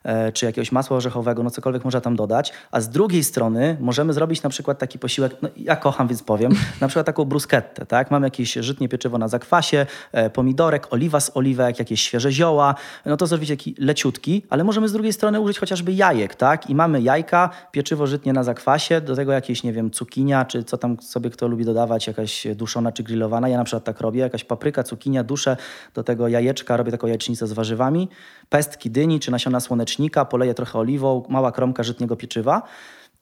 E, 0.05 0.33
czy 0.33 0.47
jakiegoś 0.47 0.73
masła 0.73 0.97
orzechowego, 0.97 1.43
no 1.43 1.51
cokolwiek 1.51 1.85
można 1.85 2.01
tam 2.01 2.17
dodać, 2.17 2.53
a 2.71 2.81
z 2.81 2.89
drugiej 2.89 3.25
strony 3.25 3.77
możemy 3.81 4.13
zrobić 4.13 4.43
na 4.43 4.51
przykład 4.51 4.79
taki 4.79 4.99
posiłek, 4.99 5.37
no 5.43 5.49
ja 5.57 5.77
kocham, 5.77 6.09
więc 6.09 6.23
powiem, 6.23 6.53
na 6.81 6.89
przykład 6.89 7.07
taką 7.07 7.25
bruschettę, 7.25 7.87
tak? 7.87 8.11
Mamy 8.11 8.27
jakieś 8.27 8.53
żytnie 8.53 8.89
pieczywo 8.89 9.19
na 9.19 9.29
zakwasie, 9.29 9.87
e, 10.13 10.31
pomidorek, 10.31 10.93
oliwa 10.93 11.21
z 11.21 11.37
oliwek, 11.37 11.79
jakieś 11.79 12.01
świeże 12.03 12.33
zioła, 12.33 12.75
no 13.07 13.17
to 13.17 13.27
zrobić 13.27 13.49
taki 13.49 13.75
leciutki, 13.79 14.43
ale 14.51 14.65
możemy 14.65 14.89
z 14.89 14.93
drugiej 14.93 15.13
strony 15.13 15.41
użyć 15.41 15.59
chociażby 15.59 15.93
jajek, 15.93 16.35
tak? 16.35 16.71
I 16.71 16.75
mamy 16.75 17.03
jajka, 17.03 17.51
pieczywo 17.73 18.07
żytnie 18.07 18.33
na 18.33 18.43
zakwasie, 18.43 19.01
do 19.01 19.17
tego 19.17 19.33
jakieś, 19.33 19.63
nie 19.63 19.73
wiem, 19.73 19.91
cukinia, 19.91 20.45
czy 20.45 20.65
co 20.65 20.79
tam 20.79 21.01
sobie 21.01 21.31
kto 21.31 21.49
lubi 21.49 21.65
dodawać, 21.65 22.07
jakaś 22.07 22.47
duszona 22.55 22.93
czy 22.93 23.03
grillowana. 23.03 23.49
Ja 23.49 23.59
na 23.59 23.65
przykład 23.65 23.85
tak 23.85 24.01
robię, 24.01 24.21
jakaś 24.21 24.45
papryka, 24.45 24.83
cukinia, 24.83 25.25
duszę, 25.25 25.57
do 25.95 26.03
tego 26.03 26.29
jajeczka, 26.29 26.77
robię 26.77 26.93
taką 26.93 27.07
jajecznicę 27.07 27.47
z 27.47 27.53
warzywami, 27.53 28.09
pestki 28.49 28.91
dyni 28.91 29.21
czy 29.21 29.31
nasiona 29.31 29.61
słonecznika, 29.61 30.25
poleję 30.25 30.55
trochę 30.55 30.79
oliwą, 30.79 31.23
mała 31.29 31.53
kromka 31.53 31.83
żytniego 31.83 32.17
pieczywa 32.17 32.63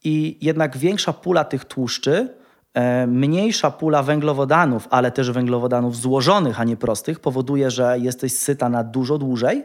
i 0.05 0.39
jednak 0.41 0.77
większa 0.77 1.13
pula 1.13 1.45
tych 1.45 1.65
tłuszczy, 1.65 2.29
e, 2.75 3.07
mniejsza 3.07 3.71
pula 3.71 4.03
węglowodanów, 4.03 4.89
ale 4.91 5.11
też 5.11 5.31
węglowodanów 5.31 5.97
złożonych, 5.97 6.61
a 6.61 6.65
nie 6.65 6.77
prostych, 6.77 7.21
powoduje, 7.21 7.71
że 7.71 7.99
jesteś 7.99 8.33
syta 8.33 8.69
na 8.69 8.85
dużo 8.85 9.19
dłużej, 9.19 9.65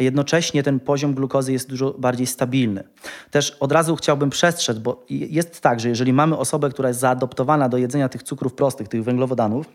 a 0.00 0.02
jednocześnie 0.02 0.62
ten 0.62 0.80
poziom 0.80 1.14
glukozy 1.14 1.52
jest 1.52 1.68
dużo 1.68 1.94
bardziej 1.98 2.26
stabilny. 2.26 2.84
Też 3.30 3.56
od 3.60 3.72
razu 3.72 3.96
chciałbym 3.96 4.30
przestrzec, 4.30 4.78
bo 4.78 5.04
jest 5.08 5.60
tak, 5.60 5.80
że 5.80 5.88
jeżeli 5.88 6.12
mamy 6.12 6.38
osobę, 6.38 6.70
która 6.70 6.88
jest 6.88 7.00
zaadoptowana 7.00 7.68
do 7.68 7.76
jedzenia 7.76 8.08
tych 8.08 8.22
cukrów 8.22 8.54
prostych, 8.54 8.88
tych 8.88 9.04
węglowodanów, 9.04 9.66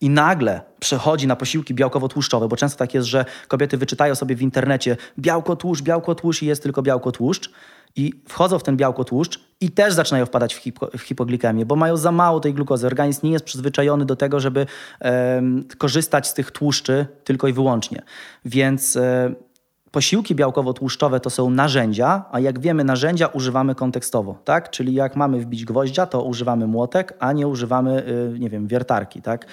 i 0.00 0.10
nagle 0.10 0.60
przechodzi 0.80 1.26
na 1.26 1.36
posiłki 1.36 1.74
białkowo-tłuszczowe, 1.74 2.48
bo 2.48 2.56
często 2.56 2.78
tak 2.78 2.94
jest, 2.94 3.08
że 3.08 3.24
kobiety 3.48 3.76
wyczytają 3.76 4.14
sobie 4.14 4.36
w 4.36 4.42
internecie 4.42 4.96
białko 5.18 5.56
tłuszcz, 5.56 5.82
białko 5.82 6.14
tłuszcz 6.14 6.42
i 6.42 6.46
jest 6.46 6.62
tylko 6.62 6.82
białko 6.82 7.12
tłuszcz 7.12 7.50
i 7.96 8.12
wchodzą 8.28 8.58
w 8.58 8.62
ten 8.62 8.76
białko 8.76 9.04
tłuszcz 9.04 9.40
i 9.60 9.70
też 9.70 9.94
zaczynają 9.94 10.26
wpadać 10.26 10.54
w, 10.54 10.58
hipo, 10.58 10.88
w 10.98 11.00
hipoglikemię, 11.00 11.66
bo 11.66 11.76
mają 11.76 11.96
za 11.96 12.12
mało 12.12 12.40
tej 12.40 12.54
glukozy. 12.54 12.86
Organizm 12.86 13.26
nie 13.26 13.32
jest 13.32 13.44
przyzwyczajony 13.44 14.04
do 14.04 14.16
tego, 14.16 14.40
żeby 14.40 14.66
korzystać 15.78 16.28
z 16.28 16.34
tych 16.34 16.50
tłuszczy 16.50 17.06
tylko 17.24 17.48
i 17.48 17.52
wyłącznie. 17.52 18.02
Więc 18.44 18.96
e, 18.96 19.34
posiłki 19.94 20.34
białkowo-tłuszczowe 20.34 21.20
to 21.20 21.30
są 21.30 21.50
narzędzia, 21.50 22.24
a 22.32 22.40
jak 22.40 22.58
wiemy, 22.58 22.84
narzędzia 22.84 23.26
używamy 23.26 23.74
kontekstowo, 23.74 24.38
tak? 24.44 24.70
Czyli 24.70 24.94
jak 24.94 25.16
mamy 25.16 25.40
wbić 25.40 25.64
gwoździa, 25.64 26.06
to 26.06 26.22
używamy 26.22 26.66
młotek, 26.66 27.16
a 27.18 27.32
nie 27.32 27.48
używamy, 27.48 28.06
y, 28.34 28.38
nie 28.38 28.50
wiem, 28.50 28.66
wiertarki, 28.66 29.22
tak? 29.22 29.46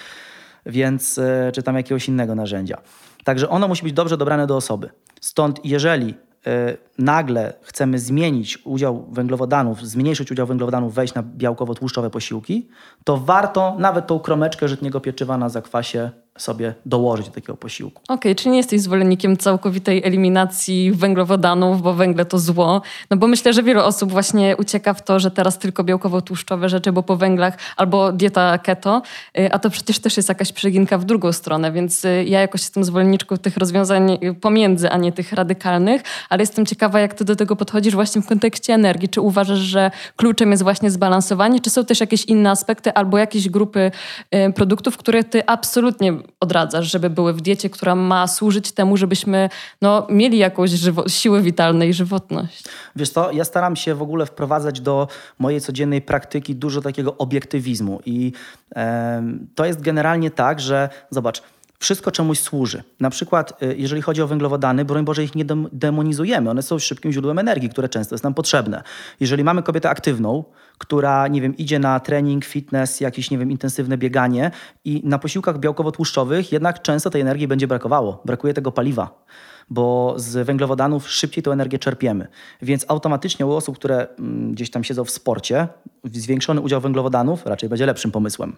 Więc, 0.66 1.18
y, 1.18 1.50
czy 1.54 1.62
tam 1.62 1.76
jakiegoś 1.76 2.08
innego 2.08 2.34
narzędzia. 2.34 2.78
Także 3.24 3.48
ono 3.48 3.68
musi 3.68 3.82
być 3.82 3.92
dobrze 3.92 4.16
dobrane 4.16 4.46
do 4.46 4.56
osoby. 4.56 4.90
Stąd 5.20 5.64
jeżeli 5.64 6.14
Y, 6.46 6.76
nagle 6.98 7.52
chcemy 7.62 7.98
zmienić 7.98 8.58
udział 8.66 9.06
węglowodanów, 9.10 9.86
zmniejszyć 9.86 10.32
udział 10.32 10.46
węglowodanów, 10.46 10.94
wejść 10.94 11.14
na 11.14 11.22
białkowo-tłuszczowe 11.22 12.10
posiłki, 12.10 12.68
to 13.04 13.16
warto 13.16 13.76
nawet 13.78 14.06
tą 14.06 14.18
kromeczkę 14.18 14.68
żytniego 14.68 15.00
pieczywa 15.00 15.38
na 15.38 15.48
zakwasie 15.48 16.10
sobie 16.38 16.74
dołożyć 16.86 17.26
do 17.26 17.32
takiego 17.32 17.56
posiłku. 17.56 18.02
Okej, 18.04 18.14
okay, 18.14 18.34
czyli 18.34 18.50
nie 18.50 18.56
jesteś 18.56 18.80
zwolennikiem 18.80 19.36
całkowitej 19.36 20.02
eliminacji 20.04 20.92
węglowodanów, 20.92 21.82
bo 21.82 21.94
węgle 21.94 22.24
to 22.24 22.38
zło. 22.38 22.82
No 23.10 23.16
bo 23.16 23.26
myślę, 23.26 23.52
że 23.52 23.62
wiele 23.62 23.84
osób 23.84 24.10
właśnie 24.10 24.56
ucieka 24.56 24.94
w 24.94 25.02
to, 25.02 25.20
że 25.20 25.30
teraz 25.30 25.58
tylko 25.58 25.84
białkowo-tłuszczowe 25.84 26.68
rzeczy, 26.68 26.92
bo 26.92 27.02
po 27.02 27.16
węglach, 27.16 27.58
albo 27.76 28.12
dieta 28.12 28.58
keto, 28.58 29.02
y, 29.38 29.52
a 29.52 29.58
to 29.58 29.70
przecież 29.70 29.98
też 29.98 30.16
jest 30.16 30.28
jakaś 30.28 30.52
przeginka 30.52 30.98
w 30.98 31.04
drugą 31.04 31.32
stronę, 31.32 31.72
więc 31.72 32.04
y, 32.04 32.24
ja 32.24 32.40
jakoś 32.40 32.60
jestem 32.60 32.84
zwolenniczką 32.84 33.36
tych 33.36 33.56
rozwiązań 33.56 34.18
pomiędzy, 34.40 34.90
a 34.90 34.96
nie 34.96 35.12
tych 35.12 35.32
radykalnych, 35.32 36.02
ale 36.28 36.42
jestem 36.42 36.66
ciekawa, 36.66 37.00
jak 37.00 37.14
ty 37.14 37.24
do 37.24 37.36
tego 37.36 37.56
podchodzisz 37.56 37.94
właśnie 37.94 38.22
w 38.22 38.26
kontekście 38.26 38.74
energii. 38.74 39.08
Czy 39.08 39.20
uważasz, 39.20 39.58
że 39.58 39.90
kluczem 40.16 40.50
jest 40.50 40.62
właśnie 40.62 40.90
zbalansowanie, 40.90 41.60
czy 41.60 41.70
są 41.70 41.84
też 41.84 42.00
jakieś 42.00 42.24
inne 42.24 42.50
aspekty 42.50 42.94
albo 42.94 43.18
jakieś 43.18 43.48
grupy 43.48 43.90
y, 44.34 44.52
produktów, 44.52 44.96
które 44.96 45.24
ty 45.24 45.46
absolutnie 45.46 46.21
odradzasz, 46.40 46.90
żeby 46.90 47.10
były 47.10 47.32
w 47.32 47.40
diecie, 47.40 47.70
która 47.70 47.94
ma 47.94 48.26
służyć 48.26 48.72
temu, 48.72 48.96
żebyśmy 48.96 49.48
no, 49.82 50.06
mieli 50.10 50.38
jakąś 50.38 50.70
żywo- 50.70 51.08
siłę 51.08 51.40
witalną 51.40 51.84
i 51.84 51.92
żywotność? 51.92 52.64
Wiesz 52.96 53.10
co, 53.10 53.32
ja 53.32 53.44
staram 53.44 53.76
się 53.76 53.94
w 53.94 54.02
ogóle 54.02 54.26
wprowadzać 54.26 54.80
do 54.80 55.08
mojej 55.38 55.60
codziennej 55.60 56.02
praktyki 56.02 56.54
dużo 56.54 56.80
takiego 56.82 57.16
obiektywizmu 57.16 58.00
i 58.06 58.32
e, 58.76 59.22
to 59.54 59.64
jest 59.64 59.80
generalnie 59.80 60.30
tak, 60.30 60.60
że 60.60 60.88
zobacz, 61.10 61.42
wszystko 61.82 62.10
czemuś 62.10 62.40
służy. 62.40 62.82
Na 63.00 63.10
przykład, 63.10 63.62
y, 63.62 63.76
jeżeli 63.78 64.02
chodzi 64.02 64.22
o 64.22 64.26
węglowodany, 64.26 64.84
broń 64.84 65.04
Boże, 65.04 65.24
ich 65.24 65.34
nie 65.34 65.44
demonizujemy. 65.72 66.50
One 66.50 66.62
są 66.62 66.78
szybkim 66.78 67.12
źródłem 67.12 67.38
energii, 67.38 67.68
które 67.68 67.88
często 67.88 68.14
jest 68.14 68.24
nam 68.24 68.34
potrzebne. 68.34 68.82
Jeżeli 69.20 69.44
mamy 69.44 69.62
kobietę 69.62 69.90
aktywną, 69.90 70.44
która, 70.78 71.28
nie 71.28 71.40
wiem, 71.40 71.56
idzie 71.56 71.78
na 71.78 72.00
trening, 72.00 72.44
fitness, 72.44 73.00
jakieś, 73.00 73.30
nie 73.30 73.38
wiem, 73.38 73.50
intensywne 73.50 73.98
bieganie 73.98 74.50
i 74.84 75.02
na 75.04 75.18
posiłkach 75.18 75.58
białkowo-tłuszczowych 75.58 76.52
jednak 76.52 76.82
często 76.82 77.10
tej 77.10 77.20
energii 77.20 77.48
będzie 77.48 77.66
brakowało. 77.66 78.22
Brakuje 78.24 78.54
tego 78.54 78.72
paliwa 78.72 79.24
bo 79.70 80.14
z 80.16 80.46
węglowodanów 80.46 81.10
szybciej 81.10 81.42
tę 81.42 81.50
energię 81.50 81.78
czerpiemy. 81.78 82.28
Więc 82.62 82.84
automatycznie 82.88 83.46
u 83.46 83.52
osób, 83.52 83.76
które 83.78 84.08
mm, 84.18 84.52
gdzieś 84.52 84.70
tam 84.70 84.84
siedzą 84.84 85.04
w 85.04 85.10
sporcie, 85.10 85.68
zwiększony 86.04 86.60
udział 86.60 86.80
węglowodanów 86.80 87.46
raczej 87.46 87.68
będzie 87.68 87.86
lepszym 87.86 88.10
pomysłem. 88.10 88.56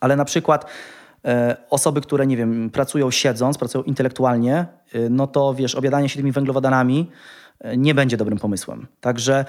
Ale 0.00 0.16
na 0.16 0.24
przykład 0.24 0.66
osoby, 1.70 2.00
które, 2.00 2.26
nie 2.26 2.36
wiem, 2.36 2.70
pracują 2.70 3.10
siedząc, 3.10 3.58
pracują 3.58 3.84
intelektualnie, 3.84 4.66
e, 4.92 5.10
no 5.10 5.26
to 5.26 5.54
wiesz, 5.54 5.74
obiadanie 5.74 6.08
się 6.08 6.16
tymi 6.16 6.32
węglowodanami 6.32 7.10
e, 7.60 7.76
nie 7.76 7.94
będzie 7.94 8.16
dobrym 8.16 8.38
pomysłem. 8.38 8.86
Także 9.00 9.44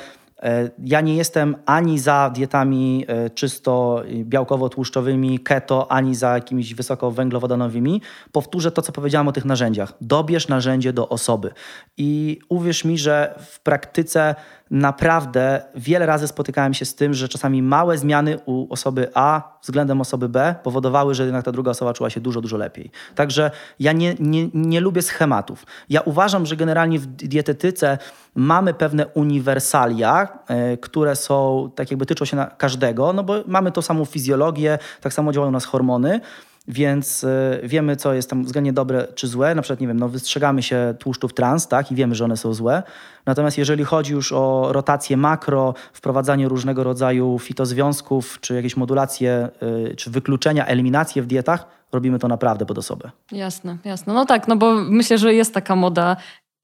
ja 0.84 1.02
nie 1.02 1.16
jestem 1.16 1.56
ani 1.66 2.00
za 2.00 2.32
dietami 2.34 3.06
czysto 3.36 4.04
białkowo-tłuszczowymi, 4.24 5.40
keto, 5.40 5.92
ani 5.92 6.16
za 6.16 6.34
jakimiś 6.34 6.74
wysokowęglowodanowymi. 6.74 8.02
Powtórzę 8.32 8.72
to, 8.72 8.82
co 8.82 8.92
powiedziałam 8.92 9.28
o 9.28 9.32
tych 9.32 9.46
narzędziach. 9.46 9.94
Dobierz 10.02 10.48
narzędzie 10.48 10.94
do 10.94 11.10
osoby. 11.10 11.52
I 11.98 12.40
uwierz 12.50 12.86
mi, 12.86 12.98
że 12.98 13.36
w 13.40 13.60
praktyce 13.60 14.36
naprawdę 14.72 15.62
wiele 15.76 16.06
razy 16.06 16.28
spotykałem 16.28 16.74
się 16.74 16.86
z 16.86 16.96
tym, 16.96 17.14
że 17.14 17.30
czasami 17.30 17.64
małe 17.64 17.98
zmiany 17.98 18.40
u 18.46 18.74
osoby 18.74 19.08
A 19.14 19.58
względem 19.62 20.02
osoby 20.02 20.30
B 20.30 20.56
powodowały, 20.64 21.16
że 21.16 21.24
jednak 21.24 21.46
ta 21.46 21.52
druga 21.52 21.72
osoba 21.72 21.94
czuła 21.94 22.10
się 22.10 22.22
dużo, 22.22 22.42
dużo 22.42 22.58
lepiej. 22.58 22.92
Także 23.16 23.52
ja 23.80 23.92
nie, 23.92 24.16
nie, 24.20 24.48
nie 24.54 24.80
lubię 24.80 25.02
schematów. 25.02 25.66
Ja 25.90 26.02
uważam, 26.02 26.46
że 26.46 26.56
generalnie 26.56 27.00
w 27.00 27.06
dietetyce 27.06 27.98
mamy 28.36 28.74
pewne 28.74 29.08
uniwersalia, 29.08 30.28
y, 30.74 30.78
które 30.78 31.16
są, 31.16 31.70
tak 31.76 31.92
jakby 31.92 32.06
tyczą 32.06 32.26
się 32.26 32.46
każdego, 32.58 33.14
no 33.14 33.24
bo 33.24 33.34
mamy 33.48 33.72
tą 33.72 33.82
samą 33.82 34.06
fizjologię, 34.06 34.80
tak 35.02 35.14
samo 35.14 35.32
działają 35.32 35.52
nas 35.52 35.66
hormony, 35.66 36.20
więc 36.68 37.24
y, 37.24 37.60
wiemy, 37.64 37.96
co 37.96 38.14
jest 38.14 38.30
tam 38.30 38.44
względnie 38.44 38.74
dobre 38.74 39.08
czy 39.16 39.28
złe. 39.28 39.56
Na 39.56 39.62
przykład, 39.62 39.80
nie 39.82 39.88
wiem, 39.88 40.00
no 40.00 40.10
wystrzegamy 40.10 40.64
się 40.64 40.94
tłuszczów 41.00 41.34
trans, 41.34 41.68
tak, 41.68 41.92
i 41.92 41.96
wiemy, 41.96 42.16
że 42.16 42.26
one 42.26 42.38
są 42.38 42.54
złe. 42.54 42.84
Natomiast 43.26 43.58
jeżeli 43.58 43.84
chodzi 43.84 44.14
już 44.14 44.32
o 44.32 44.68
rotację 44.72 45.18
makro, 45.18 45.74
wprowadzanie 45.94 46.48
różnego 46.48 46.84
rodzaju 46.84 47.40
fitozwiązków, 47.40 48.38
czy 48.42 48.56
jakieś 48.56 48.78
modulacje, 48.78 49.50
y, 49.92 49.96
czy 49.96 50.10
wykluczenia, 50.10 50.66
eliminacje 50.66 51.22
w 51.22 51.28
dietach, 51.28 51.68
robimy 51.92 52.20
to 52.20 52.28
naprawdę 52.28 52.66
pod 52.66 52.78
osobę. 52.78 53.12
Jasne, 53.32 53.78
jasne. 53.86 54.14
No 54.14 54.26
tak, 54.26 54.48
no 54.48 54.56
bo 54.56 54.76
myślę, 54.76 55.18
że 55.18 55.34
jest 55.34 55.54
taka 55.54 55.76
moda 55.76 56.18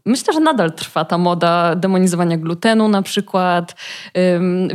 Myślę, 0.08 0.34
że 0.34 0.40
nadal 0.40 0.72
trwa 0.72 1.06
ta 1.06 1.18
moda 1.18 1.76
demonizowania 1.76 2.38
glutenu 2.38 2.88
na 2.88 3.02
przykład, 3.02 3.76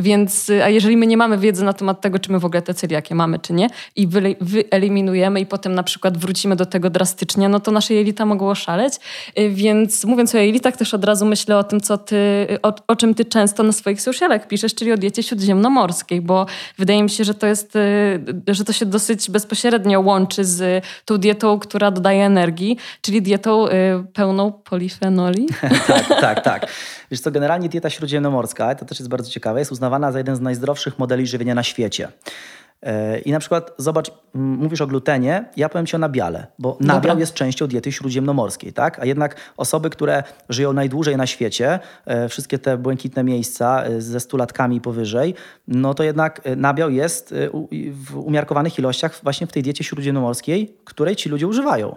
więc 0.00 0.50
a 0.64 0.68
jeżeli 0.68 0.96
my 0.96 1.06
nie 1.06 1.16
mamy 1.16 1.38
wiedzy 1.38 1.64
na 1.64 1.72
temat 1.72 2.00
tego, 2.00 2.18
czy 2.18 2.32
my 2.32 2.38
w 2.38 2.44
ogóle 2.44 2.62
te 2.62 2.74
celiakie 2.74 3.14
mamy, 3.14 3.38
czy 3.38 3.52
nie 3.52 3.68
i 3.96 4.08
wyeliminujemy 4.40 5.40
i 5.40 5.46
potem 5.46 5.74
na 5.74 5.82
przykład 5.82 6.18
wrócimy 6.18 6.56
do 6.56 6.66
tego 6.66 6.90
drastycznie, 6.90 7.48
no 7.48 7.60
to 7.60 7.70
nasze 7.70 7.94
jelita 7.94 8.26
mogą 8.26 8.50
oszaleć, 8.50 8.94
y, 9.38 9.50
więc 9.50 10.04
mówiąc 10.04 10.34
o 10.34 10.38
jelitach 10.38 10.76
też 10.76 10.94
od 10.94 11.04
razu 11.04 11.26
myślę 11.26 11.58
o 11.58 11.64
tym, 11.64 11.80
co 11.80 11.98
ty, 11.98 12.46
o, 12.62 12.74
o 12.88 12.96
czym 12.96 13.14
ty 13.14 13.24
często 13.24 13.62
na 13.62 13.72
swoich 13.72 14.02
socialach 14.02 14.48
piszesz, 14.48 14.74
czyli 14.74 14.92
o 14.92 14.96
diecie 14.96 15.22
śródziemnomorskiej, 15.22 16.20
bo 16.20 16.46
wydaje 16.78 17.02
mi 17.02 17.10
się, 17.10 17.24
że 17.24 17.34
to 17.34 17.46
jest, 17.46 17.76
y, 17.76 18.20
że 18.48 18.64
to 18.64 18.72
się 18.72 18.86
dosyć 18.86 19.30
bezpośrednio 19.30 20.00
łączy 20.00 20.44
z 20.44 20.84
tą 21.04 21.18
dietą, 21.18 21.58
która 21.58 21.90
dodaje 21.90 22.24
energii, 22.24 22.76
czyli 23.00 23.22
dietą 23.22 23.68
y, 23.68 23.70
pełną 24.12 24.52
polifenolu 25.22 25.82
tak, 25.86 26.20
tak, 26.20 26.44
tak. 26.44 26.66
Wiesz 27.10 27.20
co, 27.20 27.30
generalnie 27.30 27.68
dieta 27.68 27.90
śródziemnomorska, 27.90 28.74
to 28.74 28.84
też 28.84 28.98
jest 28.98 29.10
bardzo 29.10 29.30
ciekawe, 29.30 29.58
jest 29.58 29.72
uznawana 29.72 30.12
za 30.12 30.18
jeden 30.18 30.36
z 30.36 30.40
najzdrowszych 30.40 30.98
modeli 30.98 31.26
żywienia 31.26 31.54
na 31.54 31.62
świecie. 31.62 32.08
E, 32.82 33.18
I 33.18 33.32
na 33.32 33.38
przykład 33.38 33.72
zobacz, 33.78 34.10
mówisz 34.34 34.80
o 34.80 34.86
glutenie, 34.86 35.44
ja 35.56 35.68
powiem 35.68 35.86
ci 35.86 35.96
o 35.96 35.98
nabiale, 35.98 36.46
bo 36.58 36.76
nabiał 36.80 37.00
Dobra. 37.00 37.20
jest 37.20 37.34
częścią 37.34 37.66
diety 37.66 37.92
śródziemnomorskiej, 37.92 38.72
tak? 38.72 38.98
A 38.98 39.04
jednak 39.04 39.36
osoby, 39.56 39.90
które 39.90 40.22
żyją 40.48 40.72
najdłużej 40.72 41.16
na 41.16 41.26
świecie, 41.26 41.78
e, 42.06 42.28
wszystkie 42.28 42.58
te 42.58 42.78
błękitne 42.78 43.24
miejsca 43.24 43.84
e, 43.84 44.00
ze 44.00 44.20
stulatkami 44.20 44.80
powyżej, 44.80 45.34
no 45.68 45.94
to 45.94 46.02
jednak 46.02 46.40
nabiał 46.56 46.90
jest 46.90 47.34
w 47.92 48.16
umiarkowanych 48.16 48.78
ilościach 48.78 49.20
właśnie 49.22 49.46
w 49.46 49.52
tej 49.52 49.62
diecie 49.62 49.84
śródziemnomorskiej, 49.84 50.76
której 50.84 51.16
ci 51.16 51.28
ludzie 51.28 51.46
używają. 51.46 51.96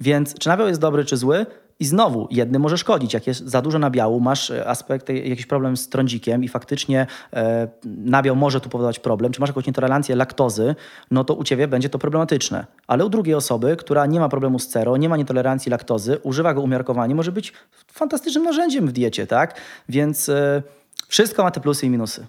Więc 0.00 0.34
czy 0.34 0.48
nabiał 0.48 0.68
jest 0.68 0.80
dobry 0.80 1.04
czy 1.04 1.16
zły? 1.16 1.46
I 1.80 1.84
znowu, 1.84 2.28
jedny 2.30 2.58
może 2.58 2.78
szkodzić. 2.78 3.14
Jak 3.14 3.26
jest 3.26 3.48
za 3.48 3.62
dużo 3.62 3.78
nabiału, 3.78 4.20
masz 4.20 4.50
e, 4.50 4.68
aspekt, 4.68 5.08
jakiś 5.08 5.46
problem 5.46 5.76
z 5.76 5.88
trądzikiem 5.88 6.44
i 6.44 6.48
faktycznie 6.48 7.06
e, 7.32 7.68
nabiał 7.84 8.36
może 8.36 8.60
tu 8.60 8.68
powodować 8.68 8.98
problem, 8.98 9.32
czy 9.32 9.40
masz 9.40 9.50
jakąś 9.50 9.66
intolerancję 9.66 10.16
laktozy, 10.16 10.74
no 11.10 11.24
to 11.24 11.34
u 11.34 11.44
ciebie 11.44 11.68
będzie 11.68 11.88
to 11.88 11.98
problematyczne. 11.98 12.66
Ale 12.86 13.06
u 13.06 13.08
drugiej 13.08 13.34
osoby, 13.34 13.76
która 13.76 14.06
nie 14.06 14.20
ma 14.20 14.28
problemu 14.28 14.58
z 14.58 14.68
cero, 14.68 14.96
nie 14.96 15.08
ma 15.08 15.16
nietolerancji 15.16 15.70
laktozy, 15.70 16.18
używa 16.22 16.54
go 16.54 16.60
umiarkowanie, 16.60 17.14
może 17.14 17.32
być 17.32 17.52
fantastycznym 17.92 18.44
narzędziem 18.44 18.86
w 18.86 18.92
diecie, 18.92 19.26
tak? 19.26 19.60
Więc 19.88 20.28
e, 20.28 20.62
wszystko 21.08 21.42
ma 21.42 21.50
te 21.50 21.60
plusy 21.60 21.86
i 21.86 21.90
minusy. 21.90 22.26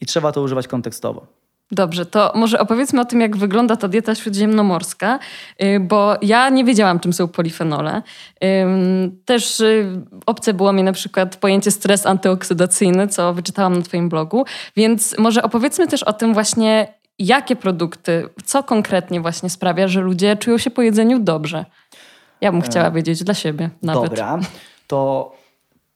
I 0.00 0.06
trzeba 0.06 0.32
to 0.32 0.42
używać 0.42 0.68
kontekstowo. 0.68 1.26
Dobrze, 1.70 2.06
to 2.06 2.32
może 2.34 2.60
opowiedzmy 2.60 3.00
o 3.00 3.04
tym, 3.04 3.20
jak 3.20 3.36
wygląda 3.36 3.76
ta 3.76 3.88
dieta 3.88 4.14
śródziemnomorska, 4.14 5.18
y, 5.62 5.80
bo 5.80 6.16
ja 6.22 6.48
nie 6.48 6.64
wiedziałam, 6.64 7.00
czym 7.00 7.12
są 7.12 7.28
polifenole. 7.28 8.02
Też 9.24 9.60
y, 9.60 10.02
obce 10.26 10.54
było 10.54 10.72
mi 10.72 10.82
na 10.82 10.92
przykład 10.92 11.36
pojęcie 11.36 11.70
stres 11.70 12.06
antyoksydacyjny, 12.06 13.08
co 13.08 13.34
wyczytałam 13.34 13.76
na 13.76 13.82
Twoim 13.82 14.08
blogu, 14.08 14.44
więc 14.76 15.18
może 15.18 15.42
opowiedzmy 15.42 15.86
też 15.86 16.02
o 16.02 16.12
tym 16.12 16.34
właśnie, 16.34 16.94
jakie 17.18 17.56
produkty, 17.56 18.28
co 18.44 18.62
konkretnie 18.62 19.20
właśnie 19.20 19.50
sprawia, 19.50 19.88
że 19.88 20.00
ludzie 20.00 20.36
czują 20.36 20.58
się 20.58 20.70
po 20.70 20.82
jedzeniu 20.82 21.18
dobrze. 21.18 21.64
Ja 22.40 22.52
bym 22.52 22.62
chciała 22.62 22.86
e, 22.86 22.92
wiedzieć 22.92 23.24
dla 23.24 23.34
siebie 23.34 23.70
nawet. 23.82 24.10
Dobra, 24.10 24.38
to 24.86 25.32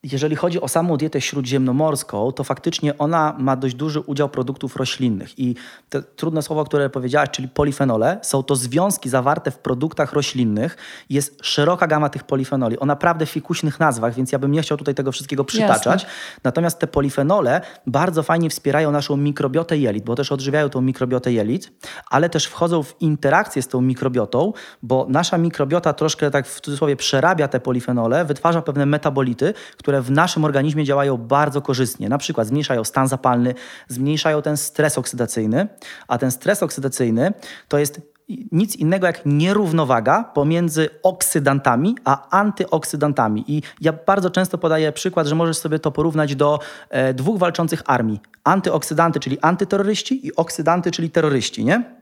jeżeli 0.02 0.36
chodzi 0.36 0.60
o 0.60 0.68
samą 0.68 0.96
dietę 0.96 1.20
śródziemnomorską, 1.20 2.32
to 2.32 2.44
faktycznie 2.44 2.98
ona 2.98 3.36
ma 3.38 3.56
dość 3.56 3.74
duży 3.74 4.00
udział 4.00 4.28
produktów 4.28 4.76
roślinnych. 4.76 5.38
I 5.38 5.54
te 5.88 6.02
trudne 6.02 6.42
słowo, 6.42 6.64
które 6.64 6.90
powiedziałaś, 6.90 7.28
czyli 7.30 7.48
polifenole, 7.48 8.18
są 8.22 8.42
to 8.42 8.56
związki 8.56 9.08
zawarte 9.08 9.50
w 9.50 9.58
produktach 9.58 10.12
roślinnych. 10.12 10.76
Jest 11.10 11.38
szeroka 11.42 11.86
gama 11.86 12.08
tych 12.08 12.24
polifenoli 12.24 12.78
o 12.78 12.86
naprawdę 12.86 13.26
fikuśnych 13.26 13.80
nazwach, 13.80 14.14
więc 14.14 14.32
ja 14.32 14.38
bym 14.38 14.52
nie 14.52 14.62
chciał 14.62 14.78
tutaj 14.78 14.94
tego 14.94 15.12
wszystkiego 15.12 15.44
przytaczać. 15.44 16.02
Jasne. 16.02 16.08
Natomiast 16.44 16.78
te 16.78 16.86
polifenole 16.86 17.60
bardzo 17.86 18.22
fajnie 18.22 18.50
wspierają 18.50 18.90
naszą 18.90 19.16
mikrobiotę 19.16 19.78
jelit, 19.78 20.04
bo 20.04 20.14
też 20.14 20.32
odżywiają 20.32 20.68
tą 20.68 20.80
mikrobiotę 20.80 21.32
jelit, 21.32 21.72
ale 22.10 22.30
też 22.30 22.46
wchodzą 22.46 22.82
w 22.82 22.96
interakcję 23.00 23.62
z 23.62 23.68
tą 23.68 23.80
mikrobiotą, 23.80 24.52
bo 24.82 25.06
nasza 25.08 25.38
mikrobiota 25.38 25.92
troszkę 25.92 26.30
tak 26.30 26.46
w 26.46 26.60
cudzysłowie 26.60 26.96
przerabia 26.96 27.48
te 27.48 27.60
polifenole, 27.60 28.24
wytwarza 28.24 28.62
pewne 28.62 28.86
metabolity, 28.86 29.54
które 29.76 29.87
w 29.92 30.10
naszym 30.10 30.44
organizmie 30.44 30.84
działają 30.84 31.16
bardzo 31.16 31.62
korzystnie. 31.62 32.08
Na 32.08 32.18
przykład 32.18 32.46
zmniejszają 32.46 32.84
stan 32.84 33.08
zapalny, 33.08 33.54
zmniejszają 33.88 34.42
ten 34.42 34.56
stres 34.56 34.98
oksydacyjny, 34.98 35.68
a 36.08 36.18
ten 36.18 36.30
stres 36.30 36.62
oksydacyjny 36.62 37.32
to 37.68 37.78
jest 37.78 38.00
nic 38.52 38.76
innego 38.76 39.06
jak 39.06 39.22
nierównowaga 39.26 40.24
pomiędzy 40.24 40.88
oksydantami 41.02 41.96
a 42.04 42.28
antyoksydantami. 42.38 43.44
I 43.46 43.62
ja 43.80 43.92
bardzo 43.92 44.30
często 44.30 44.58
podaję 44.58 44.92
przykład, 44.92 45.26
że 45.26 45.34
możesz 45.34 45.58
sobie 45.58 45.78
to 45.78 45.90
porównać 45.90 46.36
do 46.36 46.58
e, 46.90 47.14
dwóch 47.14 47.38
walczących 47.38 47.82
armii. 47.86 48.20
Antyoksydanty, 48.44 49.20
czyli 49.20 49.40
antyterroryści 49.40 50.26
i 50.26 50.36
oksydanty, 50.36 50.90
czyli 50.90 51.10
terroryści, 51.10 51.64
nie? 51.64 51.98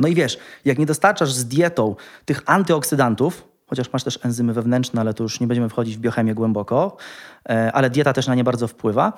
No 0.00 0.08
i 0.08 0.14
wiesz, 0.14 0.38
jak 0.64 0.78
nie 0.78 0.86
dostarczasz 0.86 1.32
z 1.32 1.44
dietą 1.44 1.96
tych 2.24 2.42
antyoksydantów, 2.46 3.49
chociaż 3.70 3.92
masz 3.92 4.04
też 4.04 4.18
enzymy 4.22 4.52
wewnętrzne, 4.52 5.00
ale 5.00 5.14
to 5.14 5.22
już 5.22 5.40
nie 5.40 5.46
będziemy 5.46 5.68
wchodzić 5.68 5.96
w 5.96 6.00
biochemię 6.00 6.34
głęboko, 6.34 6.96
e, 7.48 7.72
ale 7.72 7.90
dieta 7.90 8.12
też 8.12 8.26
na 8.26 8.34
nie 8.34 8.44
bardzo 8.44 8.68
wpływa, 8.68 9.12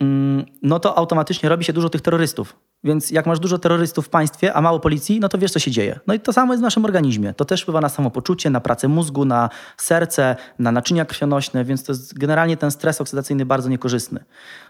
mm, 0.00 0.44
no 0.62 0.80
to 0.80 0.98
automatycznie 0.98 1.48
robi 1.48 1.64
się 1.64 1.72
dużo 1.72 1.88
tych 1.88 2.00
terrorystów. 2.00 2.56
Więc 2.84 3.10
jak 3.10 3.26
masz 3.26 3.38
dużo 3.38 3.58
terrorystów 3.58 4.06
w 4.06 4.08
państwie, 4.08 4.54
a 4.54 4.60
mało 4.60 4.80
policji, 4.80 5.20
no 5.20 5.28
to 5.28 5.38
wiesz, 5.38 5.50
co 5.50 5.58
się 5.58 5.70
dzieje. 5.70 6.00
No 6.06 6.14
i 6.14 6.20
to 6.20 6.32
samo 6.32 6.52
jest 6.52 6.60
w 6.60 6.62
naszym 6.62 6.84
organizmie. 6.84 7.34
To 7.34 7.44
też 7.44 7.62
wpływa 7.62 7.80
na 7.80 7.88
samopoczucie, 7.88 8.50
na 8.50 8.60
pracę 8.60 8.88
mózgu, 8.88 9.24
na 9.24 9.50
serce, 9.76 10.36
na 10.58 10.72
naczynia 10.72 11.04
krwionośne, 11.04 11.64
więc 11.64 11.84
to 11.84 11.92
jest 11.92 12.18
generalnie 12.18 12.56
ten 12.56 12.70
stres 12.70 13.00
oksydacyjny 13.00 13.46
bardzo 13.46 13.68
niekorzystny. 13.68 14.24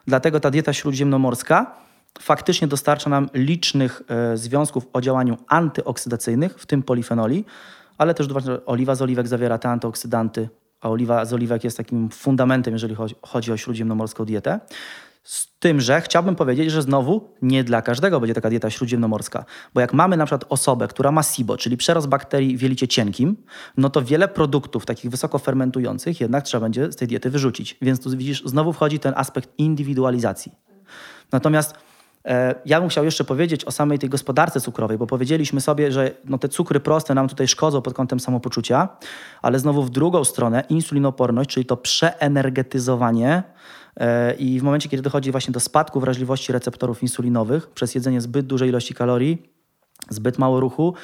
Dlatego 0.07 0.41
ta 0.41 0.51
dieta 0.51 0.73
śródziemnomorska 0.73 1.77
faktycznie 2.21 2.69
dostarcza 2.69 3.11
nam 3.11 3.29
licznych 3.35 4.03
e, 4.09 4.37
związków 4.37 4.87
o 4.93 5.01
działaniu 5.01 5.37
antyoksydacyjnych, 5.49 6.59
w 6.59 6.67
tym 6.67 6.83
polifenoli, 6.83 7.45
ale 8.03 8.15
też 8.15 8.27
oliwa 8.67 8.95
z 8.95 9.03
oliwek 9.03 9.29
zawiera 9.29 9.59
te 9.59 9.69
antyoksydanty, 9.69 10.49
a 10.81 10.91
oliwa 10.91 11.25
z 11.25 11.33
oliwek 11.33 11.65
jest 11.65 11.77
takim 11.77 12.11
fundamentem, 12.11 12.73
jeżeli 12.73 12.97
chodzi 13.23 13.53
o 13.53 13.57
śródziemnomorską 13.57 14.25
dietę. 14.25 14.61
Z 15.25 15.59
tym, 15.59 15.81
że 15.81 16.01
chciałbym 16.01 16.37
powiedzieć, 16.37 16.71
że 16.71 16.83
znowu 16.83 17.35
nie 17.43 17.65
dla 17.65 17.83
każdego 17.83 18.21
będzie 18.21 18.35
taka 18.35 18.51
dieta 18.51 18.71
śródziemnomorska. 18.71 19.45
Bo 19.75 19.81
jak 19.81 19.93
mamy 19.93 20.17
na 20.17 20.25
przykład 20.25 20.45
osobę, 20.49 20.89
która 20.89 21.13
ma 21.13 21.23
SIBO, 21.23 21.57
czyli 21.57 21.77
przerost 21.77 22.09
bakterii 22.09 22.57
w 22.57 22.63
jelicie 22.63 22.89
cienkim, 22.89 23.37
no 23.77 23.91
to 23.91 24.03
wiele 24.03 24.29
produktów 24.29 24.87
takich 24.87 25.11
wysoko 25.11 25.39
fermentujących 25.39 26.21
jednak 26.21 26.45
trzeba 26.45 26.61
będzie 26.61 26.93
z 26.93 26.97
tej 26.97 27.09
diety 27.09 27.31
wyrzucić. 27.31 27.77
Więc 27.83 28.01
tu 28.01 28.11
widzisz, 28.11 28.43
znowu 28.45 28.73
wchodzi 28.73 28.99
ten 28.99 29.13
aspekt 29.17 29.51
indywidualizacji. 29.59 30.53
Natomiast 31.33 31.75
ja 32.65 32.81
bym 32.81 32.89
chciał 32.89 33.05
jeszcze 33.05 33.25
powiedzieć 33.25 33.65
o 33.65 33.71
samej 33.71 33.99
tej 33.99 34.09
gospodarce 34.09 34.61
cukrowej, 34.61 34.99
bo 34.99 35.07
powiedzieliśmy 35.07 35.61
sobie, 35.61 35.93
że 35.93 36.11
no 36.25 36.39
te 36.39 36.49
cukry 36.49 36.81
proste 36.81 37.15
nam 37.15 37.29
tutaj 37.29 37.49
szkodzą 37.49 37.83
pod 37.83 37.95
kątem 37.95 38.21
samopoczucia, 38.21 38.89
ale 39.43 39.59
znowu 39.59 39.83
w 39.83 39.91
drugą 39.91 40.25
stronę 40.25 40.65
insulinoporność, 40.69 41.51
czyli 41.51 41.67
to 41.67 41.77
przeenergetyzowanie 41.77 43.43
e, 43.97 44.35
i 44.35 44.61
w 44.61 44.63
momencie, 44.63 44.89
kiedy 44.89 45.03
dochodzi 45.03 45.31
właśnie 45.31 45.53
do 45.53 45.61
spadku 45.61 46.01
wrażliwości 46.01 46.53
receptorów 46.53 47.03
insulinowych 47.03 47.71
przez 47.71 47.95
jedzenie 47.95 48.21
zbyt 48.21 48.47
dużej 48.47 48.69
ilości 48.69 48.95
kalorii, 48.95 49.51
zbyt 50.11 50.39
mało 50.39 50.61
ruchu, 50.61 50.95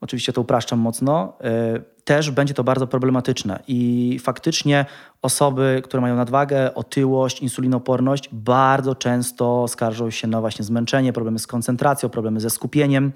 oczywiście 0.00 0.32
to 0.32 0.40
upraszczam 0.40 0.78
mocno, 0.78 1.32
e, 1.40 1.80
też 2.04 2.30
będzie 2.30 2.54
to 2.54 2.64
bardzo 2.64 2.86
problematyczne. 2.86 3.62
I 3.68 4.18
faktycznie 4.22 4.86
osoby, 5.22 5.80
które 5.84 6.00
mają 6.00 6.16
nadwagę, 6.16 6.74
otyłość, 6.74 7.40
insulinoporność, 7.40 8.28
bardzo 8.32 8.94
często 8.94 9.68
skarżą 9.68 10.10
się 10.10 10.28
na 10.28 10.40
właśnie 10.40 10.64
zmęczenie, 10.64 11.12
problemy 11.12 11.38
z 11.38 11.46
koncentracją, 11.46 12.08
problemy 12.08 12.40
ze 12.40 12.50
skupieniem. 12.50 13.12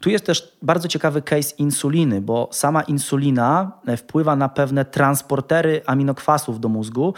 Tu 0.00 0.10
jest 0.10 0.26
też 0.26 0.56
bardzo 0.62 0.88
ciekawy 0.88 1.22
case 1.22 1.54
insuliny, 1.58 2.20
bo 2.20 2.48
sama 2.52 2.82
insulina 2.82 3.72
e, 3.86 3.96
wpływa 3.96 4.36
na 4.36 4.48
pewne 4.48 4.84
transportery 4.84 5.82
aminokwasów 5.86 6.60
do 6.60 6.68
mózgu 6.68 7.14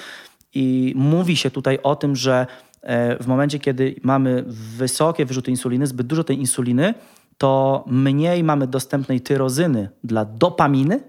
i 0.55 0.93
mówi 0.97 1.37
się 1.37 1.51
tutaj 1.51 1.79
o 1.83 1.97
tym, 1.97 2.17
że 2.17 2.47
e, 2.83 3.23
w 3.23 3.27
momencie, 3.27 3.59
kiedy 3.59 3.95
mamy 4.03 4.45
wysokie 4.49 5.27
wyrzuty 5.27 5.51
insuliny, 5.51 5.87
zbyt 5.87 6.07
dużo 6.07 6.25
tej 6.25 6.39
insuliny, 6.39 6.95
to 7.39 7.85
mniej 7.87 8.45
mamy 8.45 8.67
dostępnej 8.67 9.21
tyrozyny 9.21 9.89
dla 10.05 10.25
dopaminy, 10.25 11.01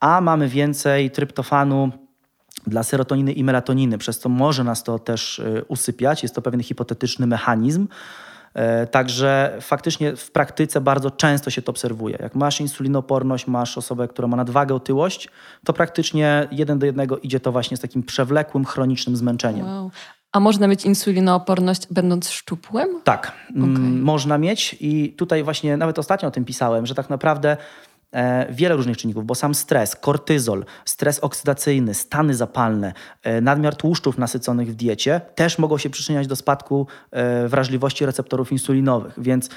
a 0.00 0.20
mamy 0.20 0.48
więcej 0.48 1.10
tryptofanu 1.10 1.90
dla 2.66 2.82
serotoniny 2.82 3.32
i 3.32 3.44
melatoniny, 3.44 3.98
przez 3.98 4.18
co 4.18 4.28
może 4.28 4.64
nas 4.64 4.82
to 4.82 4.98
też 4.98 5.38
y, 5.38 5.64
usypiać. 5.68 6.22
Jest 6.22 6.34
to 6.34 6.42
pewien 6.42 6.62
hipotetyczny 6.62 7.26
mechanizm. 7.26 7.88
E, 8.56 8.86
także 8.86 9.56
faktycznie 9.60 10.16
w 10.16 10.30
praktyce 10.30 10.80
bardzo 10.80 11.10
często 11.10 11.50
się 11.50 11.62
to 11.62 11.70
obserwuje. 11.70 12.16
Jak 12.20 12.34
masz 12.34 12.60
insulinoporność, 12.60 13.46
masz 13.46 13.78
osobę, 13.78 14.08
która 14.08 14.28
ma 14.28 14.36
nadwagę, 14.36 14.74
otyłość, 14.74 15.28
to 15.64 15.72
praktycznie 15.72 16.48
jeden 16.50 16.78
do 16.78 16.86
jednego 16.86 17.18
idzie 17.18 17.40
to 17.40 17.52
właśnie 17.52 17.76
z 17.76 17.80
takim 17.80 18.02
przewlekłym, 18.02 18.64
chronicznym 18.64 19.16
zmęczeniem. 19.16 19.66
Wow. 19.66 19.90
A 20.36 20.40
można 20.40 20.68
mieć 20.68 20.84
insulinooporność 20.84 21.86
będąc 21.90 22.30
szczupłym? 22.30 23.00
Tak, 23.04 23.32
okay. 23.50 23.78
można 23.80 24.38
mieć 24.38 24.76
i 24.80 25.12
tutaj 25.12 25.44
właśnie 25.44 25.76
nawet 25.76 25.98
ostatnio 25.98 26.28
o 26.28 26.30
tym 26.30 26.44
pisałem, 26.44 26.86
że 26.86 26.94
tak 26.94 27.10
naprawdę 27.10 27.56
e, 28.12 28.52
wiele 28.52 28.76
różnych 28.76 28.96
czynników, 28.96 29.26
bo 29.26 29.34
sam 29.34 29.54
stres, 29.54 29.96
kortyzol, 29.96 30.64
stres 30.84 31.18
oksydacyjny, 31.18 31.94
stany 31.94 32.34
zapalne, 32.34 32.92
e, 33.22 33.40
nadmiar 33.40 33.76
tłuszczów 33.76 34.18
nasyconych 34.18 34.70
w 34.70 34.74
diecie 34.74 35.20
też 35.34 35.58
mogą 35.58 35.78
się 35.78 35.90
przyczyniać 35.90 36.26
do 36.26 36.36
spadku 36.36 36.86
e, 37.10 37.48
wrażliwości 37.48 38.06
receptorów 38.06 38.52
insulinowych, 38.52 39.14
więc 39.18 39.50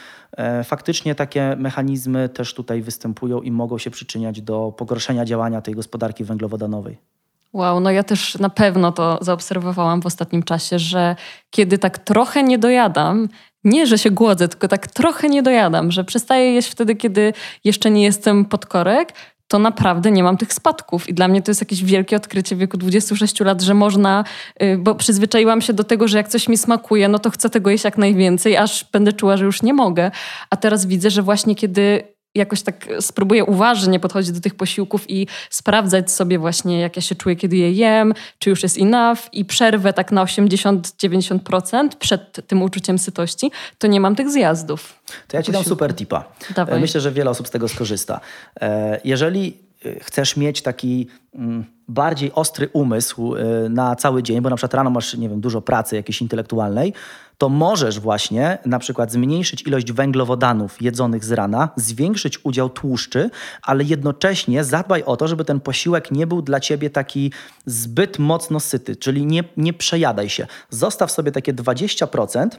faktycznie 0.64 1.16
takie 1.16 1.56
mechanizmy 1.58 2.30
też 2.30 2.54
tutaj 2.54 2.82
występują 2.82 3.42
i 3.42 3.52
mogą 3.52 3.78
się 3.78 3.92
przyczyniać 3.92 4.42
do 4.42 4.74
pogorszenia 4.78 5.26
działania 5.26 5.62
tej 5.62 5.76
gospodarki 5.76 6.24
węglowodanowej. 6.24 7.19
Wow, 7.54 7.80
no 7.80 7.92
ja 7.92 8.04
też 8.04 8.38
na 8.40 8.50
pewno 8.50 8.92
to 8.92 9.18
zaobserwowałam 9.22 10.02
w 10.02 10.06
ostatnim 10.06 10.44
czasie, 10.44 10.80
że 10.80 11.16
kiedy 11.50 11.78
tak 11.78 11.98
trochę 11.98 12.44
nie 12.44 12.58
dojadam, 12.58 13.30
nie, 13.64 13.88
że 13.88 13.98
się 13.98 14.12
głodzę, 14.12 14.48
tylko 14.48 14.68
tak 14.68 14.88
trochę 14.88 15.30
nie 15.30 15.44
dojadam, 15.44 15.92
że 15.92 16.04
przestaję 16.04 16.54
jeść 16.54 16.70
wtedy, 16.70 16.96
kiedy 16.96 17.34
jeszcze 17.64 17.92
nie 17.92 18.04
jestem 18.04 18.46
pod 18.46 18.66
korek, 18.66 19.14
to 19.48 19.60
naprawdę 19.60 20.12
nie 20.12 20.24
mam 20.24 20.38
tych 20.38 20.54
spadków. 20.54 21.10
I 21.10 21.14
dla 21.14 21.28
mnie 21.28 21.42
to 21.42 21.52
jest 21.52 21.62
jakieś 21.62 21.84
wielkie 21.84 22.16
odkrycie 22.16 22.56
w 22.56 22.60
wieku 22.60 22.78
26 22.78 23.40
lat, 23.40 23.62
że 23.62 23.74
można, 23.74 24.24
y, 24.64 24.78
bo 24.78 24.96
przyzwyczaiłam 24.96 25.62
się 25.62 25.74
do 25.74 25.84
tego, 25.84 26.08
że 26.08 26.18
jak 26.18 26.28
coś 26.28 26.48
mi 26.48 26.58
smakuje, 26.58 27.08
no 27.08 27.20
to 27.20 27.30
chcę 27.30 27.50
tego 27.50 27.70
jeść 27.70 27.84
jak 27.84 27.98
najwięcej, 27.98 28.58
aż 28.58 28.86
będę 28.92 29.14
czuła, 29.14 29.38
że 29.38 29.46
już 29.46 29.62
nie 29.62 29.74
mogę. 29.74 30.12
A 30.50 30.58
teraz 30.58 30.86
widzę, 30.86 31.10
że 31.10 31.22
właśnie 31.22 31.56
kiedy 31.56 32.04
jakoś 32.36 32.62
tak 32.62 32.88
spróbuję 33.00 33.46
uważnie 33.46 34.00
podchodzić 34.00 34.32
do 34.32 34.40
tych 34.40 34.56
posiłków 34.56 35.10
i 35.10 35.28
sprawdzać 35.50 36.12
sobie 36.12 36.40
właśnie, 36.40 36.80
jak 36.80 36.96
ja 36.96 37.02
się 37.02 37.16
czuję, 37.16 37.36
kiedy 37.36 37.58
je 37.58 37.72
jem, 37.72 38.14
czy 38.40 38.50
już 38.50 38.64
jest 38.64 38.78
enough 38.78 39.20
i 39.34 39.46
przerwę 39.46 39.94
tak 39.94 40.12
na 40.12 40.26
80-90% 40.26 41.90
przed 42.00 42.48
tym 42.48 42.62
uczuciem 42.62 43.00
sytości, 43.00 43.52
to 43.78 43.88
nie 43.88 44.02
mam 44.02 44.16
tych 44.16 44.30
zjazdów. 44.30 45.02
To 45.28 45.38
ja 45.38 45.44
ci 45.44 45.52
dam 45.52 45.64
super 45.64 45.96
tipa. 45.96 46.24
Dawaj. 46.56 46.80
Myślę, 46.82 47.02
że 47.02 47.12
wiele 47.12 47.30
osób 47.30 47.48
z 47.48 47.52
tego 47.52 47.68
skorzysta. 47.68 48.20
E, 48.62 49.02
jeżeli 49.04 49.58
y, 49.86 50.00
chcesz 50.04 50.38
mieć 50.38 50.62
taki 50.62 51.08
mm, 51.36 51.66
bardziej 51.88 52.32
ostry 52.34 52.70
umysł 52.74 53.34
na 53.70 53.96
cały 53.96 54.24
dzień, 54.24 54.42
bo 54.42 54.50
na 54.50 54.56
przykład 54.56 54.74
rano 54.74 54.90
masz, 54.90 55.14
nie 55.14 55.30
wiem, 55.30 55.42
dużo 55.42 55.62
pracy 55.62 55.96
jakiejś 55.96 56.22
intelektualnej, 56.22 56.94
to 57.40 57.50
możesz 57.50 58.00
właśnie 58.00 58.58
na 58.66 58.80
przykład 58.80 59.12
zmniejszyć 59.12 59.62
ilość 59.62 59.92
węglowodanów 59.92 60.82
jedzonych 60.82 61.26
z 61.26 61.32
rana, 61.32 61.70
zwiększyć 61.76 62.46
udział 62.46 62.70
tłuszczy, 62.70 63.30
ale 63.62 63.84
jednocześnie 63.84 64.64
zadbaj 64.64 65.04
o 65.04 65.18
to, 65.18 65.28
żeby 65.28 65.46
ten 65.46 65.60
posiłek 65.60 66.12
nie 66.12 66.28
był 66.28 66.42
dla 66.42 66.60
ciebie 66.60 66.90
taki 66.90 67.32
zbyt 67.66 68.20
mocno 68.20 68.60
syty, 68.60 68.96
czyli 68.96 69.26
nie, 69.26 69.44
nie 69.58 69.74
przejadaj 69.74 70.30
się. 70.30 70.48
Zostaw 70.70 71.12
sobie 71.12 71.32
takie 71.32 71.54
20% 71.54 72.50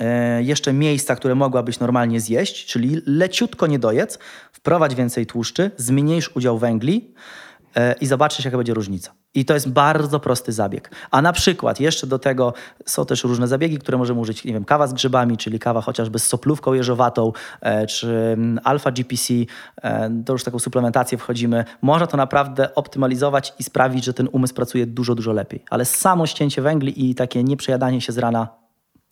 e, 0.00 0.42
jeszcze 0.42 0.72
miejsca, 0.72 1.16
które 1.16 1.34
mogłabyś 1.34 1.80
normalnie 1.80 2.20
zjeść, 2.20 2.66
czyli 2.66 2.96
leciutko 3.06 3.66
nie 3.66 3.78
dojedz, 3.78 4.18
wprowadź 4.52 4.94
więcej 4.94 5.26
tłuszczy, 5.26 5.70
zmniejsz 5.76 6.30
udział 6.36 6.58
węgli 6.58 7.14
e, 7.76 7.94
i 8.00 8.06
zobaczysz, 8.06 8.44
jaka 8.44 8.56
będzie 8.56 8.74
różnica. 8.74 9.19
I 9.34 9.44
to 9.44 9.54
jest 9.54 9.68
bardzo 9.68 10.20
prosty 10.20 10.52
zabieg. 10.52 10.90
A 11.10 11.22
na 11.22 11.32
przykład 11.32 11.80
jeszcze 11.80 12.06
do 12.06 12.18
tego 12.18 12.54
są 12.86 13.06
też 13.06 13.24
różne 13.24 13.48
zabiegi, 13.48 13.78
które 13.78 13.98
możemy 13.98 14.20
użyć, 14.20 14.44
nie 14.44 14.52
wiem, 14.52 14.64
kawa 14.64 14.86
z 14.86 14.92
grzybami, 14.92 15.36
czyli 15.36 15.58
kawa 15.58 15.80
chociażby 15.80 16.18
z 16.18 16.26
soplówką 16.26 16.72
jeżowatą, 16.72 17.32
e, 17.60 17.86
czy 17.86 18.08
mm, 18.08 18.60
alfa 18.64 18.90
GPC, 18.90 19.34
e, 19.82 20.10
to 20.26 20.32
już 20.32 20.44
taką 20.44 20.58
suplementację 20.58 21.18
wchodzimy. 21.18 21.64
Można 21.82 22.06
to 22.06 22.16
naprawdę 22.16 22.74
optymalizować 22.74 23.54
i 23.58 23.62
sprawić, 23.62 24.04
że 24.04 24.14
ten 24.14 24.28
umysł 24.32 24.54
pracuje 24.54 24.86
dużo, 24.86 25.14
dużo 25.14 25.32
lepiej. 25.32 25.64
Ale 25.70 25.84
samo 25.84 26.26
ścięcie 26.26 26.62
węgli 26.62 27.10
i 27.10 27.14
takie 27.14 27.44
nieprzejadanie 27.44 28.00
się 28.00 28.12
z 28.12 28.18
rana 28.18 28.60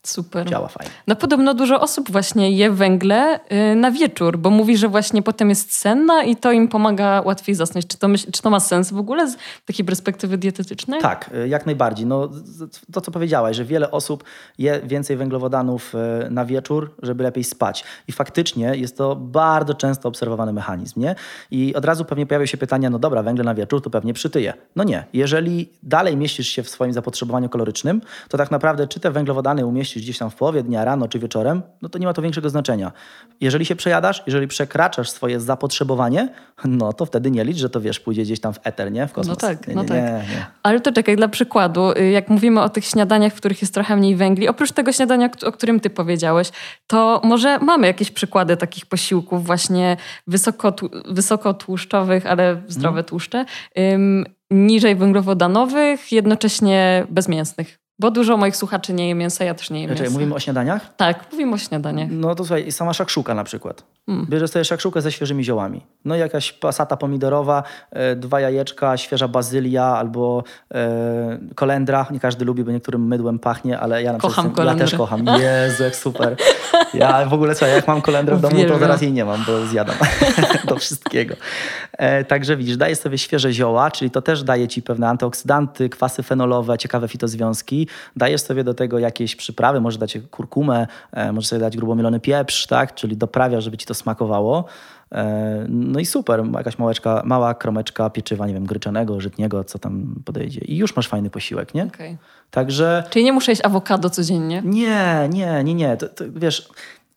Super. 0.06 0.48
Działa 0.48 0.68
fajnie. 0.68 0.92
No 1.06 1.16
podobno 1.16 1.54
dużo 1.54 1.80
osób 1.80 2.10
właśnie 2.10 2.50
je 2.50 2.70
węgle 2.70 3.40
y, 3.72 3.74
na 3.76 3.90
wieczór, 3.90 4.38
bo 4.38 4.50
mówi, 4.50 4.76
że 4.76 4.88
właśnie 4.88 5.22
potem 5.22 5.48
jest 5.48 5.74
senna 5.74 6.22
i 6.22 6.36
to 6.36 6.52
im 6.52 6.68
pomaga 6.68 7.22
łatwiej 7.24 7.54
zasnąć. 7.54 7.86
Czy 7.86 7.98
to, 7.98 8.08
myśl, 8.08 8.30
czy 8.32 8.42
to 8.42 8.50
ma 8.50 8.60
sens 8.60 8.92
w 8.92 8.98
ogóle 8.98 9.30
z 9.30 9.36
takiej 9.66 9.84
perspektywy 9.84 10.38
dietetycznej? 10.38 11.00
Tak, 11.00 11.30
y, 11.34 11.48
jak 11.48 11.66
najbardziej. 11.66 12.06
No, 12.06 12.28
to, 12.92 13.00
co 13.00 13.10
powiedziałaś, 13.10 13.56
że 13.56 13.64
wiele 13.64 13.90
osób 13.90 14.24
je 14.58 14.80
więcej 14.84 15.16
węglowodanów 15.16 15.94
y, 15.94 16.30
na 16.30 16.44
wieczór, 16.44 16.94
żeby 17.02 17.22
lepiej 17.22 17.44
spać. 17.44 17.84
I 18.08 18.12
faktycznie 18.12 18.76
jest 18.76 18.96
to 18.96 19.16
bardzo 19.16 19.74
często 19.74 20.08
obserwowany 20.08 20.52
mechanizm. 20.52 21.00
Nie? 21.00 21.14
I 21.50 21.74
od 21.74 21.84
razu 21.84 22.04
pewnie 22.04 22.26
pojawią 22.26 22.46
się 22.46 22.56
pytania, 22.56 22.90
no 22.90 22.98
dobra, 22.98 23.22
węgle 23.22 23.44
na 23.44 23.54
wieczór 23.54 23.82
to 23.82 23.90
pewnie 23.90 24.14
przytyje. 24.14 24.54
No 24.76 24.84
nie. 24.84 25.04
Jeżeli 25.12 25.68
dalej 25.82 26.16
mieścisz 26.16 26.48
się 26.48 26.62
w 26.62 26.68
swoim 26.68 26.92
zapotrzebowaniu 26.92 27.48
kalorycznym, 27.48 28.00
to 28.28 28.38
tak 28.38 28.50
naprawdę 28.50 28.86
czy 28.86 29.00
te 29.00 29.10
węglowodany 29.10 29.66
umieścisz 29.66 29.87
gdzieś 29.96 30.18
tam 30.18 30.30
w 30.30 30.34
połowie 30.34 30.62
dnia, 30.62 30.84
rano 30.84 31.08
czy 31.08 31.18
wieczorem, 31.18 31.62
no 31.82 31.88
to 31.88 31.98
nie 31.98 32.06
ma 32.06 32.12
to 32.12 32.22
większego 32.22 32.50
znaczenia. 32.50 32.92
Jeżeli 33.40 33.66
się 33.66 33.76
przejadasz, 33.76 34.22
jeżeli 34.26 34.48
przekraczasz 34.48 35.10
swoje 35.10 35.40
zapotrzebowanie, 35.40 36.28
no 36.64 36.92
to 36.92 37.06
wtedy 37.06 37.30
nie 37.30 37.44
licz, 37.44 37.56
że 37.56 37.70
to 37.70 37.80
wiesz, 37.80 38.00
pójdzie 38.00 38.22
gdzieś 38.22 38.40
tam 38.40 38.52
w 38.52 38.58
eter, 38.64 38.92
nie? 38.92 39.06
W 39.06 39.12
kosmos. 39.12 39.42
No 39.42 39.48
tak, 39.48 39.68
nie, 39.68 39.74
no 39.74 39.82
nie, 39.82 39.88
tak. 39.88 39.98
Nie. 39.98 40.46
Ale 40.62 40.80
to 40.80 40.92
czekaj, 40.92 41.16
dla 41.16 41.28
przykładu, 41.28 41.92
y, 41.92 42.10
jak 42.10 42.28
mówimy 42.28 42.62
o 42.62 42.68
tych 42.68 42.84
śniadaniach, 42.84 43.32
w 43.32 43.36
których 43.36 43.62
jest 43.62 43.74
trochę 43.74 43.96
mniej 43.96 44.16
węgli, 44.16 44.48
oprócz 44.48 44.72
tego 44.72 44.92
śniadania, 44.92 45.30
o 45.46 45.52
którym 45.52 45.80
ty 45.80 45.90
powiedziałeś, 45.90 46.50
to 46.86 47.20
może 47.24 47.58
mamy 47.58 47.86
jakieś 47.86 48.10
przykłady 48.10 48.56
takich 48.56 48.86
posiłków 48.86 49.46
właśnie 49.46 49.96
wysoko, 50.26 50.74
wysokotłuszczowych, 51.08 52.26
ale 52.26 52.62
zdrowe 52.68 52.94
hmm. 52.94 53.04
tłuszcze, 53.04 53.44
niżej 54.50 54.96
węglowodanowych, 54.96 56.12
jednocześnie 56.12 57.06
bezmięsnych. 57.10 57.78
Bo 58.00 58.10
dużo 58.10 58.36
moich 58.36 58.56
słuchaczy 58.56 58.92
nie 58.92 59.08
je 59.08 59.14
mięsa, 59.14 59.44
ja 59.44 59.54
też 59.54 59.70
nie 59.70 59.80
jem 59.80 59.90
mięsa. 59.90 60.10
mówimy 60.10 60.34
o 60.34 60.40
śniadaniach? 60.40 60.96
Tak, 60.96 61.32
mówimy 61.32 61.54
o 61.54 61.58
śniadaniach. 61.58 62.08
No 62.10 62.34
to 62.34 62.44
słuchaj, 62.44 62.72
sama 62.72 62.92
szakszuka 62.92 63.34
na 63.34 63.44
przykład. 63.44 63.82
Hmm. 64.06 64.26
Bierzesz 64.30 64.50
sobie 64.50 64.64
szakszukę 64.64 65.00
ze 65.00 65.12
świeżymi 65.12 65.44
ziołami. 65.44 65.86
No 66.04 66.16
i 66.16 66.18
jakaś 66.18 66.52
pasata 66.52 66.96
pomidorowa, 66.96 67.62
e, 67.90 68.16
dwa 68.16 68.40
jajeczka, 68.40 68.96
świeża 68.96 69.28
bazylia 69.28 69.84
albo 69.84 70.44
e, 70.74 71.38
kolendra. 71.54 72.06
Nie 72.10 72.20
każdy 72.20 72.44
lubi, 72.44 72.64
bo 72.64 72.72
niektórym 72.72 73.06
mydłem 73.06 73.38
pachnie, 73.38 73.78
ale 73.78 74.02
ja 74.02 74.12
na 74.12 74.18
kocham 74.18 74.44
przykład 74.46 74.68
ja 74.68 74.74
też 74.74 74.94
kocham. 74.94 75.26
Jezu, 75.26 75.82
jak 75.82 75.96
super. 75.96 76.36
Ja 76.94 77.26
w 77.26 77.32
ogóle 77.32 77.54
co, 77.54 77.66
jak 77.66 77.88
mam 77.88 78.02
kolendrę 78.02 78.36
w 78.36 78.40
domu, 78.40 78.64
to 78.68 78.78
zaraz 78.78 79.02
jej 79.02 79.12
nie 79.12 79.24
mam, 79.24 79.44
bo 79.46 79.66
zjadam 79.66 79.96
do 80.68 80.76
wszystkiego. 80.76 81.34
E, 81.92 82.24
także 82.24 82.56
widzisz, 82.56 82.76
dajesz 82.76 82.98
sobie 82.98 83.18
świeże 83.18 83.52
zioła, 83.52 83.90
czyli 83.90 84.10
to 84.10 84.22
też 84.22 84.42
daje 84.42 84.68
ci 84.68 84.82
pewne 84.82 85.08
antyoksydanty, 85.08 85.88
kwasy 85.88 86.22
fenolowe, 86.22 86.78
ciekawe 86.78 87.08
fitozwiązki. 87.08 87.87
Dajesz 88.16 88.40
sobie 88.40 88.64
do 88.64 88.74
tego 88.74 88.98
jakieś 88.98 89.36
przyprawy, 89.36 89.80
może 89.80 89.98
dać 89.98 90.18
kurkumę, 90.30 90.86
e, 91.12 91.32
może 91.32 91.48
sobie 91.48 91.60
dać 91.60 91.76
grubomielony 91.76 92.20
pieprz, 92.20 92.66
tak? 92.66 92.94
czyli 92.94 93.16
doprawia, 93.16 93.60
żeby 93.60 93.76
ci 93.76 93.86
to 93.86 93.94
smakowało. 93.94 94.64
E, 95.12 95.66
no 95.68 96.00
i 96.00 96.06
super, 96.06 96.44
jakaś 96.54 96.78
małeczka, 96.78 97.22
mała 97.24 97.54
kromeczka 97.54 98.10
pieczywa, 98.10 98.46
nie 98.46 98.54
wiem, 98.54 98.66
gryczanego, 98.66 99.20
żytniego, 99.20 99.64
co 99.64 99.78
tam 99.78 100.14
podejdzie. 100.24 100.60
I 100.60 100.76
już 100.76 100.96
masz 100.96 101.08
fajny 101.08 101.30
posiłek, 101.30 101.74
nie? 101.74 101.84
Okay. 101.84 102.16
Także... 102.50 103.04
Czyli 103.10 103.24
nie 103.24 103.32
muszę 103.32 103.52
jeść 103.52 103.64
awokado 103.64 104.10
codziennie? 104.10 104.62
Nie, 104.64 105.28
nie, 105.32 105.64
nie, 105.64 105.74
nie. 105.74 105.96
To, 105.96 106.08
to, 106.08 106.24
wiesz, 106.30 106.68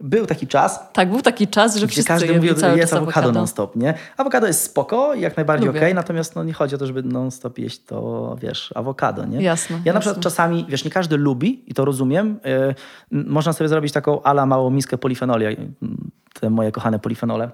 był 0.01 0.25
taki 0.25 0.47
czas. 0.47 0.79
Tak, 0.93 1.09
był 1.09 1.21
taki 1.21 1.47
czas, 1.47 1.75
że 1.75 1.87
wszyscy 1.87 2.07
każdy 2.07 2.33
mówił, 2.33 2.59
że 2.59 2.77
jest 2.77 2.93
awokado 2.93 3.31
non-stop, 3.31 3.75
nie? 3.75 3.93
Awokado 4.17 4.47
jest 4.47 4.63
spoko, 4.63 5.13
jak 5.13 5.37
najbardziej 5.37 5.69
okej, 5.69 5.81
okay, 5.81 5.93
natomiast 5.93 6.35
no, 6.35 6.43
nie 6.43 6.53
chodzi 6.53 6.75
o 6.75 6.77
to, 6.77 6.87
żeby 6.87 7.03
non-stop 7.03 7.57
jeść 7.57 7.83
to, 7.85 8.35
wiesz, 8.41 8.73
awokado, 8.75 9.25
nie? 9.25 9.41
Jasne. 9.41 9.79
Ja 9.85 9.93
na 9.93 9.99
przykład 9.99 10.23
czasami, 10.23 10.65
wiesz, 10.69 10.85
nie 10.85 10.91
każdy 10.91 11.17
lubi 11.17 11.63
i 11.67 11.73
to 11.73 11.85
rozumiem. 11.85 12.39
Yy, 13.11 13.23
można 13.23 13.53
sobie 13.53 13.67
zrobić 13.67 13.93
taką 13.93 14.21
ala 14.21 14.45
małą 14.45 14.69
miskę 14.69 14.97
polifenoli, 14.97 15.45
te 16.39 16.49
moje 16.49 16.71
kochane 16.71 16.99
polifenole 16.99 17.51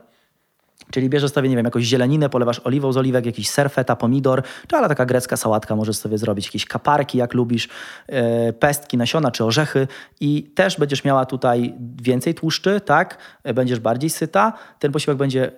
Czyli 0.91 1.09
bierzesz 1.09 1.31
sobie, 1.31 1.49
nie 1.49 1.55
wiem, 1.55 1.65
jakąś 1.65 1.83
zieleninę, 1.83 2.29
polewasz 2.29 2.61
oliwą 2.63 2.91
z 2.93 2.97
oliwek, 2.97 3.25
jakiś 3.25 3.49
serfeta, 3.49 3.95
pomidor, 3.95 4.43
czy 4.67 4.75
ale 4.75 4.87
taka 4.87 5.05
grecka 5.05 5.37
sałatka 5.37 5.75
możesz 5.75 5.97
sobie 5.97 6.17
zrobić, 6.17 6.45
jakieś 6.45 6.65
kaparki, 6.65 7.17
jak 7.17 7.33
lubisz, 7.33 7.69
e, 8.07 8.53
pestki, 8.53 8.97
nasiona 8.97 9.31
czy 9.31 9.45
orzechy 9.45 9.87
i 10.19 10.43
też 10.43 10.77
będziesz 10.77 11.03
miała 11.03 11.25
tutaj 11.25 11.73
więcej 12.01 12.33
tłuszczy, 12.33 12.81
tak? 12.81 13.17
E, 13.43 13.53
będziesz 13.53 13.79
bardziej 13.79 14.09
syta, 14.09 14.53
ten 14.79 14.91
posiłek 14.91 15.17
będzie 15.17 15.51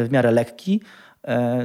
w 0.00 0.10
miarę 0.10 0.32
lekki, 0.32 0.80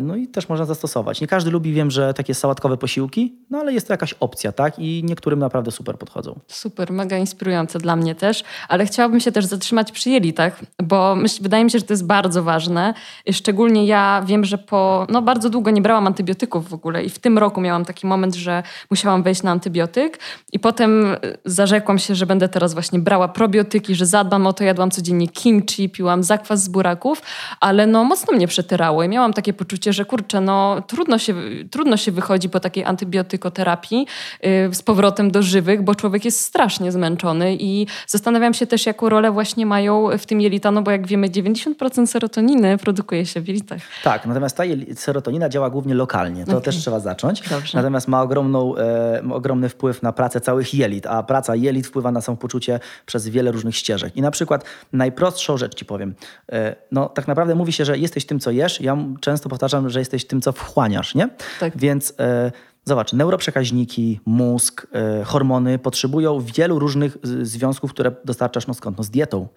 no 0.02 0.16
i 0.16 0.28
też 0.28 0.50
można 0.50 0.66
zastosować. 0.66 1.22
Nie 1.22 1.28
każdy 1.28 1.52
lubi, 1.52 1.74
wiem, 1.74 1.92
że 1.92 2.14
takie 2.14 2.34
sałatkowe 2.34 2.78
posiłki, 2.78 3.36
no 3.50 3.60
ale 3.60 3.74
jest 3.74 3.88
to 3.88 3.94
jakaś 3.94 4.14
opcja, 4.14 4.52
tak? 4.52 4.80
I 4.80 5.04
niektórym 5.04 5.40
naprawdę 5.40 5.72
super 5.72 5.98
podchodzą. 5.98 6.40
Super, 6.48 6.92
mega 6.92 7.18
inspirujące 7.18 7.80
dla 7.80 7.96
mnie 7.96 8.16
też, 8.16 8.44
ale 8.68 8.86
chciałabym 8.86 9.20
się 9.20 9.32
też 9.32 9.46
zatrzymać 9.46 9.92
przy 9.92 10.10
jelitach, 10.10 10.60
bo 10.84 11.16
myśl, 11.16 11.44
wydaje 11.44 11.64
mi 11.64 11.72
się, 11.72 11.80
że 11.80 11.86
to 11.86 11.94
jest 11.94 12.06
bardzo 12.06 12.44
ważne. 12.44 12.94
Szczególnie 13.32 13.86
ja 13.86 14.24
wiem, 14.26 14.46
że 14.46 14.58
po, 14.58 15.08
no 15.10 15.22
bardzo 15.22 15.50
długo 15.50 15.72
nie 15.72 15.82
brałam 15.82 16.08
antybiotyków 16.08 16.70
w 16.70 16.74
ogóle 16.74 17.04
i 17.04 17.10
w 17.10 17.20
tym 17.20 17.38
roku 17.38 17.62
miałam 17.62 17.86
taki 17.86 18.08
moment, 18.08 18.36
że 18.36 18.64
musiałam 18.90 19.24
wejść 19.24 19.44
na 19.44 19.52
antybiotyk 19.52 20.20
i 20.52 20.60
potem 20.60 21.06
e, 21.06 21.18
zarzekłam 21.46 22.00
się, 22.00 22.16
że 22.16 22.26
będę 22.26 22.50
teraz 22.50 22.74
właśnie 22.74 23.00
brała 23.00 23.28
probiotyki, 23.28 23.96
że 23.96 24.06
zadbam 24.06 24.48
o 24.48 24.54
to, 24.54 24.64
jadłam 24.64 24.92
codziennie 24.92 25.28
kimchi, 25.28 25.90
piłam 25.90 26.24
zakwas 26.24 26.64
z 26.64 26.70
buraków, 26.70 27.22
ale 27.60 27.88
no 27.88 28.04
mocno 28.04 28.34
mnie 28.34 28.48
przetyrało 28.48 29.04
i 29.04 29.10
miałam 29.10 29.34
takie 29.34 29.49
takie 29.50 29.58
poczucie, 29.58 29.94
że 29.94 30.06
kurczę, 30.06 30.42
no 30.42 30.82
trudno 30.88 31.18
się, 31.18 31.34
trudno 31.72 31.98
się 31.98 32.12
wychodzi 32.12 32.50
po 32.50 32.60
takiej 32.60 32.86
antybiotykoterapii 32.86 34.08
yy, 34.42 34.74
z 34.74 34.82
powrotem 34.82 35.32
do 35.32 35.42
żywych, 35.42 35.82
bo 35.82 35.96
człowiek 35.96 36.26
jest 36.26 36.42
strasznie 36.42 36.92
zmęczony 36.92 37.56
i 37.56 37.88
zastanawiam 38.08 38.54
się 38.54 38.68
też, 38.68 38.86
jaką 38.86 39.10
rolę 39.10 39.32
właśnie 39.32 39.66
mają 39.66 40.10
w 40.18 40.26
tym 40.26 40.42
jelita, 40.42 40.72
no 40.72 40.82
bo 40.82 40.92
jak 40.92 41.08
wiemy, 41.08 41.30
90% 41.30 42.08
serotoniny 42.08 42.78
produkuje 42.78 43.26
się 43.26 43.42
w 43.42 43.48
jelitach. 43.48 43.82
Tak, 44.04 44.26
natomiast 44.26 44.58
ta 44.58 44.64
serotonina 44.96 45.50
działa 45.50 45.70
głównie 45.70 45.94
lokalnie, 45.94 46.46
to 46.46 46.52
okay. 46.52 46.62
też 46.62 46.78
trzeba 46.78 47.00
zacząć. 47.00 47.50
Dobrze. 47.50 47.78
Natomiast 47.78 48.08
ma 48.08 48.22
ogromną, 48.22 48.76
e, 48.78 49.22
ogromny 49.32 49.70
wpływ 49.70 50.04
na 50.04 50.12
pracę 50.12 50.42
całych 50.42 50.74
jelit, 50.74 51.06
a 51.06 51.24
praca 51.24 51.56
jelit 51.56 51.88
wpływa 51.88 52.12
na 52.12 52.22
samopoczucie 52.22 52.80
przez 53.06 53.28
wiele 53.28 53.52
różnych 53.52 53.76
ścieżek. 53.76 54.18
I 54.18 54.22
na 54.22 54.32
przykład 54.32 54.64
najprostszą 54.94 55.58
rzecz 55.58 55.76
ci 55.76 55.86
powiem. 55.86 56.14
E, 56.52 56.76
no 56.92 57.10
tak 57.10 57.28
naprawdę 57.28 57.56
mówi 57.56 57.74
się, 57.74 57.86
że 57.86 57.98
jesteś 57.98 58.26
tym, 58.26 58.40
co 58.40 58.52
jesz. 58.52 58.82
Ja 58.82 58.98
często 59.20 59.39
często 59.40 59.50
powtarzam, 59.50 59.90
że 59.90 60.00
jesteś 60.00 60.26
tym, 60.26 60.42
co 60.42 60.52
wchłaniasz, 60.52 61.16
nie? 61.16 61.30
Tak. 61.60 61.78
Więc 61.78 62.14
e, 62.20 62.52
zobacz, 62.86 63.14
neuroprzekaźniki, 63.14 64.20
mózg, 64.26 64.88
e, 64.94 65.24
hormony 65.24 65.80
potrzebują 65.80 66.40
wielu 66.40 66.80
różnych 66.80 67.18
związków, 67.42 67.92
które 67.92 68.12
dostarczasz 68.26 68.68
no 68.68 68.74
skąd? 68.74 68.98
No 68.98 69.04
z 69.04 69.10
dietą. 69.10 69.48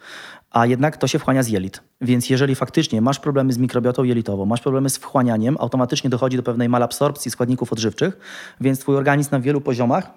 A 0.50 0.66
jednak 0.66 0.96
to 0.96 1.06
się 1.06 1.18
wchłania 1.18 1.42
z 1.42 1.48
jelit. 1.48 1.80
Więc 2.00 2.30
jeżeli 2.30 2.54
faktycznie 2.54 3.00
masz 3.00 3.18
problemy 3.18 3.52
z 3.52 3.58
mikrobiotą 3.58 4.04
jelitową, 4.04 4.46
masz 4.46 4.60
problemy 4.60 4.90
z 4.90 4.96
wchłanianiem, 4.96 5.56
automatycznie 5.60 6.10
dochodzi 6.10 6.36
do 6.36 6.42
pewnej 6.42 6.68
malabsorpcji 6.68 7.30
składników 7.30 7.72
odżywczych, 7.72 8.18
więc 8.60 8.78
twój 8.78 8.96
organizm 8.96 9.30
na 9.32 9.40
wielu 9.40 9.60
poziomach 9.60 10.10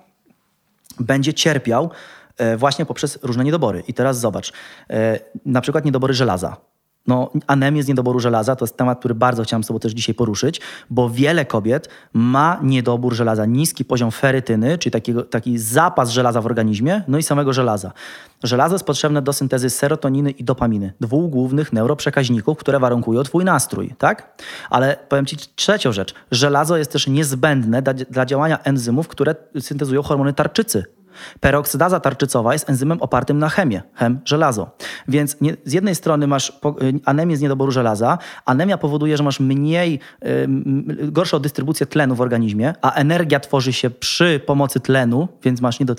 będzie 1.00 1.34
cierpiał 1.34 1.90
e, 2.38 2.58
właśnie 2.58 2.86
poprzez 2.86 3.20
różne 3.24 3.44
niedobory. 3.44 3.84
I 3.88 3.94
teraz 3.94 4.20
zobacz, 4.20 4.54
e, 4.90 5.20
na 5.46 5.62
przykład 5.62 5.86
niedobory 5.86 6.14
żelaza 6.14 6.58
No, 7.08 7.32
anemię 7.48 7.84
z 7.84 7.88
niedoboru 7.88 8.20
żelaza 8.20 8.56
to 8.56 8.66
jest 8.66 8.78
temat, 8.78 9.00
który 9.00 9.16
bardzo 9.16 9.44
chciałam 9.44 9.64
z 9.64 9.68
Tobą 9.68 9.80
też 9.80 9.92
dzisiaj 9.92 10.16
poruszyć, 10.16 10.62
bo 10.90 11.10
wiele 11.10 11.46
kobiet 11.46 11.90
ma 12.14 12.60
niedobór 12.64 13.14
żelaza, 13.14 13.46
niski 13.46 13.86
poziom 13.86 14.12
ferytyny, 14.12 14.78
czyli 14.78 14.92
takiego, 14.92 15.24
taki 15.24 15.58
zapas 15.58 16.10
żelaza 16.10 16.42
w 16.42 16.46
organizmie, 16.46 17.04
no 17.08 17.18
i 17.18 17.24
samego 17.24 17.54
żelaza. 17.54 17.92
Żelazo 18.44 18.76
jest 18.76 18.86
potrzebne 18.86 19.22
do 19.22 19.34
syntezy 19.34 19.70
serotoniny 19.70 20.32
i 20.32 20.44
dopaminy, 20.44 20.94
dwóch 21.00 21.30
głównych 21.30 21.74
neuroprzekaźników, 21.74 22.58
które 22.58 22.80
warunkują 22.80 23.24
Twój 23.24 23.46
nastrój, 23.46 23.94
tak? 23.98 24.44
Ale 24.70 24.98
powiem 25.10 25.26
Ci 25.26 25.38
trzecią 25.56 25.92
rzecz. 25.92 26.14
Żelazo 26.32 26.78
jest 26.78 26.92
też 26.92 27.08
niezbędne 27.08 27.82
dla, 27.82 27.94
dla 27.94 28.26
działania 28.26 28.64
enzymów, 28.64 29.08
które 29.08 29.36
syntezują 29.60 30.02
hormony 30.04 30.34
tarczycy, 30.34 30.84
Peroksydaza 31.40 32.00
tarczycowa 32.00 32.54
jest 32.54 32.70
enzymem 32.70 33.02
opartym 33.02 33.40
na 33.40 33.50
chemię, 33.50 33.82
chem 33.94 34.20
żelazo. 34.26 34.70
Więc 35.08 35.42
nie, 35.42 35.58
z 35.66 35.74
jednej 35.74 35.96
strony 35.96 36.28
masz 36.28 36.50
y, 36.50 36.54
anemię 37.06 37.38
z 37.38 37.42
niedoboru 37.42 37.72
żelaza, 37.72 38.18
anemia 38.46 38.78
powoduje, 38.78 39.18
że 39.18 39.24
masz 39.24 39.40
mniej, 39.40 40.00
y, 40.26 40.48
gorszą 41.12 41.40
dystrybucję 41.40 41.86
tlenu 41.86 42.16
w 42.16 42.22
organizmie, 42.22 42.74
a 42.82 42.92
energia 42.92 43.40
tworzy 43.40 43.74
się 43.74 43.90
przy 43.90 44.42
pomocy 44.46 44.80
tlenu, 44.80 45.28
więc 45.44 45.62
masz 45.62 45.80
nie 45.80 45.86
do, 45.86 45.96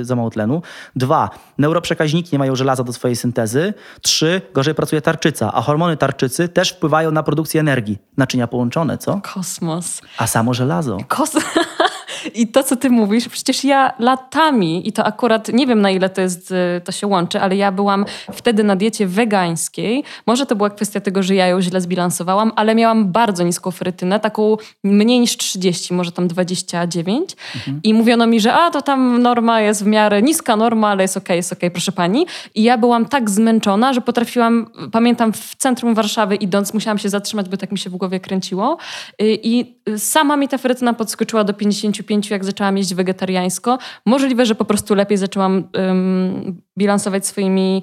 y, 0.00 0.04
za 0.04 0.16
mało 0.16 0.30
tlenu. 0.30 0.62
Dwa, 0.96 1.30
neuroprzekaźniki 1.58 2.28
nie 2.32 2.38
mają 2.38 2.56
żelaza 2.56 2.84
do 2.84 2.92
swojej 2.92 3.16
syntezy. 3.16 3.74
Trzy, 4.02 4.42
gorzej 4.54 4.74
pracuje 4.74 5.02
tarczyca, 5.02 5.52
a 5.52 5.62
hormony 5.62 5.96
tarczycy 5.96 6.48
też 6.48 6.70
wpływają 6.70 7.10
na 7.10 7.22
produkcję 7.22 7.60
energii. 7.60 7.98
Naczynia 8.16 8.46
połączone, 8.46 8.98
co? 8.98 9.20
Kosmos. 9.34 10.00
A 10.18 10.26
samo 10.26 10.54
żelazo. 10.54 10.98
Kosmos. 11.08 11.44
I 12.34 12.48
to, 12.48 12.62
co 12.62 12.76
ty 12.76 12.90
mówisz, 12.90 13.28
przecież 13.28 13.64
ja 13.64 13.92
latami, 13.98 14.88
i 14.88 14.92
to 14.92 15.04
akurat 15.04 15.48
nie 15.52 15.66
wiem 15.66 15.80
na 15.80 15.90
ile 15.90 16.08
to, 16.08 16.20
jest, 16.20 16.50
y, 16.50 16.80
to 16.84 16.92
się 16.92 17.06
łączy, 17.06 17.40
ale 17.40 17.56
ja 17.56 17.72
byłam 17.72 18.04
wtedy 18.32 18.64
na 18.64 18.76
diecie 18.76 19.06
wegańskiej. 19.06 20.04
Może 20.26 20.46
to 20.46 20.56
była 20.56 20.70
kwestia 20.70 21.00
tego, 21.00 21.22
że 21.22 21.34
ja 21.34 21.46
ją 21.46 21.62
źle 21.62 21.80
zbilansowałam, 21.80 22.52
ale 22.56 22.74
miałam 22.74 23.12
bardzo 23.12 23.44
niską 23.44 23.70
frytynę, 23.70 24.20
taką 24.20 24.56
mniej 24.84 25.20
niż 25.20 25.36
30, 25.36 25.94
może 25.94 26.12
tam 26.12 26.28
29. 26.28 27.36
Mhm. 27.56 27.80
I 27.82 27.94
mówiono 27.94 28.26
mi, 28.26 28.40
że 28.40 28.52
a 28.52 28.70
to 28.70 28.82
tam 28.82 29.22
norma 29.22 29.60
jest 29.60 29.84
w 29.84 29.86
miarę 29.86 30.22
niska 30.22 30.56
norma, 30.56 30.88
ale 30.88 31.02
jest 31.02 31.16
okej, 31.16 31.24
okay, 31.24 31.36
jest 31.36 31.52
okej, 31.52 31.58
okay, 31.58 31.70
proszę 31.70 31.92
pani. 31.92 32.26
I 32.54 32.62
ja 32.62 32.78
byłam 32.78 33.06
tak 33.06 33.30
zmęczona, 33.30 33.92
że 33.92 34.00
potrafiłam, 34.00 34.66
pamiętam 34.92 35.32
w 35.32 35.56
centrum 35.56 35.94
Warszawy 35.94 36.36
idąc, 36.36 36.74
musiałam 36.74 36.98
się 36.98 37.08
zatrzymać, 37.08 37.48
bo 37.48 37.56
tak 37.56 37.72
mi 37.72 37.78
się 37.78 37.90
w 37.90 37.96
głowie 37.96 38.20
kręciło. 38.20 38.76
Y, 39.22 39.38
I 39.42 39.74
sama 39.98 40.36
mi 40.36 40.48
ta 40.48 40.58
frytyna 40.58 40.92
podskoczyła 40.92 41.44
do 41.44 41.54
55 41.54 42.09
pięciu, 42.10 42.34
jak 42.34 42.44
zaczęłam 42.44 42.78
jeść 42.78 42.94
wegetariańsko. 42.94 43.78
Możliwe, 44.06 44.46
że 44.46 44.54
po 44.54 44.64
prostu 44.64 44.94
lepiej 44.94 45.18
zaczęłam 45.18 45.68
um, 45.74 46.62
bilansować 46.78 47.26
swoimi 47.26 47.82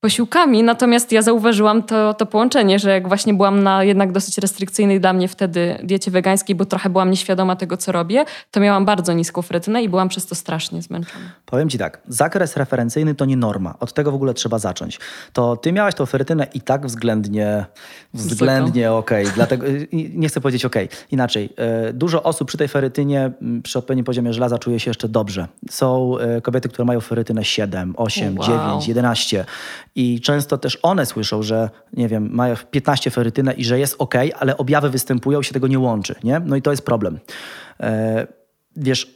posiłkami. 0.00 0.62
Natomiast 0.62 1.12
ja 1.12 1.22
zauważyłam 1.22 1.82
to, 1.82 2.14
to 2.14 2.26
połączenie, 2.26 2.78
że 2.78 2.90
jak 2.90 3.08
właśnie 3.08 3.34
byłam 3.34 3.62
na 3.62 3.84
jednak 3.84 4.12
dosyć 4.12 4.38
restrykcyjnej 4.38 5.00
dla 5.00 5.12
mnie 5.12 5.28
wtedy 5.28 5.78
diecie 5.82 6.10
wegańskiej, 6.10 6.56
bo 6.56 6.64
trochę 6.64 6.90
byłam 6.90 7.10
nieświadoma 7.10 7.56
tego, 7.56 7.76
co 7.76 7.92
robię, 7.92 8.24
to 8.50 8.60
miałam 8.60 8.84
bardzo 8.84 9.12
niską 9.12 9.42
frytynę 9.42 9.82
i 9.82 9.88
byłam 9.88 10.08
przez 10.08 10.26
to 10.26 10.34
strasznie 10.34 10.82
zmęczona. 10.82 11.24
Powiem 11.46 11.68
Ci 11.68 11.78
tak, 11.78 12.00
zakres 12.08 12.56
referencyjny 12.56 13.14
to 13.14 13.24
nie 13.24 13.36
norma. 13.36 13.74
Od 13.80 13.92
tego 13.92 14.12
w 14.12 14.14
ogóle 14.14 14.34
trzeba 14.34 14.58
zacząć. 14.58 15.00
To 15.32 15.56
Ty 15.56 15.72
miałaś 15.72 15.94
tą 15.94 16.06
ferytynę 16.06 16.46
i 16.54 16.60
tak 16.60 16.86
względnie, 16.86 17.66
względnie 18.14 18.92
okej. 18.92 19.24
Okay. 19.24 19.34
Dlatego 19.34 19.66
nie 19.92 20.28
chcę 20.28 20.40
powiedzieć 20.40 20.64
okej. 20.64 20.86
Okay. 20.86 20.98
Inaczej, 21.10 21.52
e, 21.56 21.92
dużo 21.92 22.22
osób 22.22 22.48
przy 22.48 22.58
tej 22.58 22.68
ferytynie, 22.68 23.30
przy 23.62 23.78
odpowiednim 23.78 24.04
poziomie 24.04 24.32
żelaza 24.32 24.58
czuje 24.58 24.80
się 24.80 24.90
jeszcze 24.90 25.08
dobrze. 25.08 25.48
Są 25.70 26.18
e, 26.18 26.40
kobiety, 26.40 26.68
które 26.68 26.84
mają 26.84 27.00
ferytynę 27.00 27.44
7, 27.44 27.94
8, 27.96 28.38
wow. 28.38 28.46
9, 28.46 28.88
11 28.88 29.44
i 29.98 30.20
często 30.20 30.58
też 30.58 30.78
one 30.82 31.06
słyszą, 31.06 31.42
że 31.42 31.70
nie 31.92 32.08
wiem, 32.08 32.28
mają 32.32 32.54
15 32.70 33.10
ferytynę 33.10 33.52
i 33.52 33.64
że 33.64 33.78
jest 33.78 33.96
ok, 33.98 34.14
ale 34.38 34.56
objawy 34.56 34.90
występują 34.90 35.40
i 35.40 35.44
się 35.44 35.52
tego 35.52 35.66
nie 35.66 35.78
łączy, 35.78 36.14
nie? 36.24 36.40
No 36.40 36.56
i 36.56 36.62
to 36.62 36.70
jest 36.70 36.82
problem. 36.82 37.18
E, 37.80 38.26
wiesz, 38.76 39.14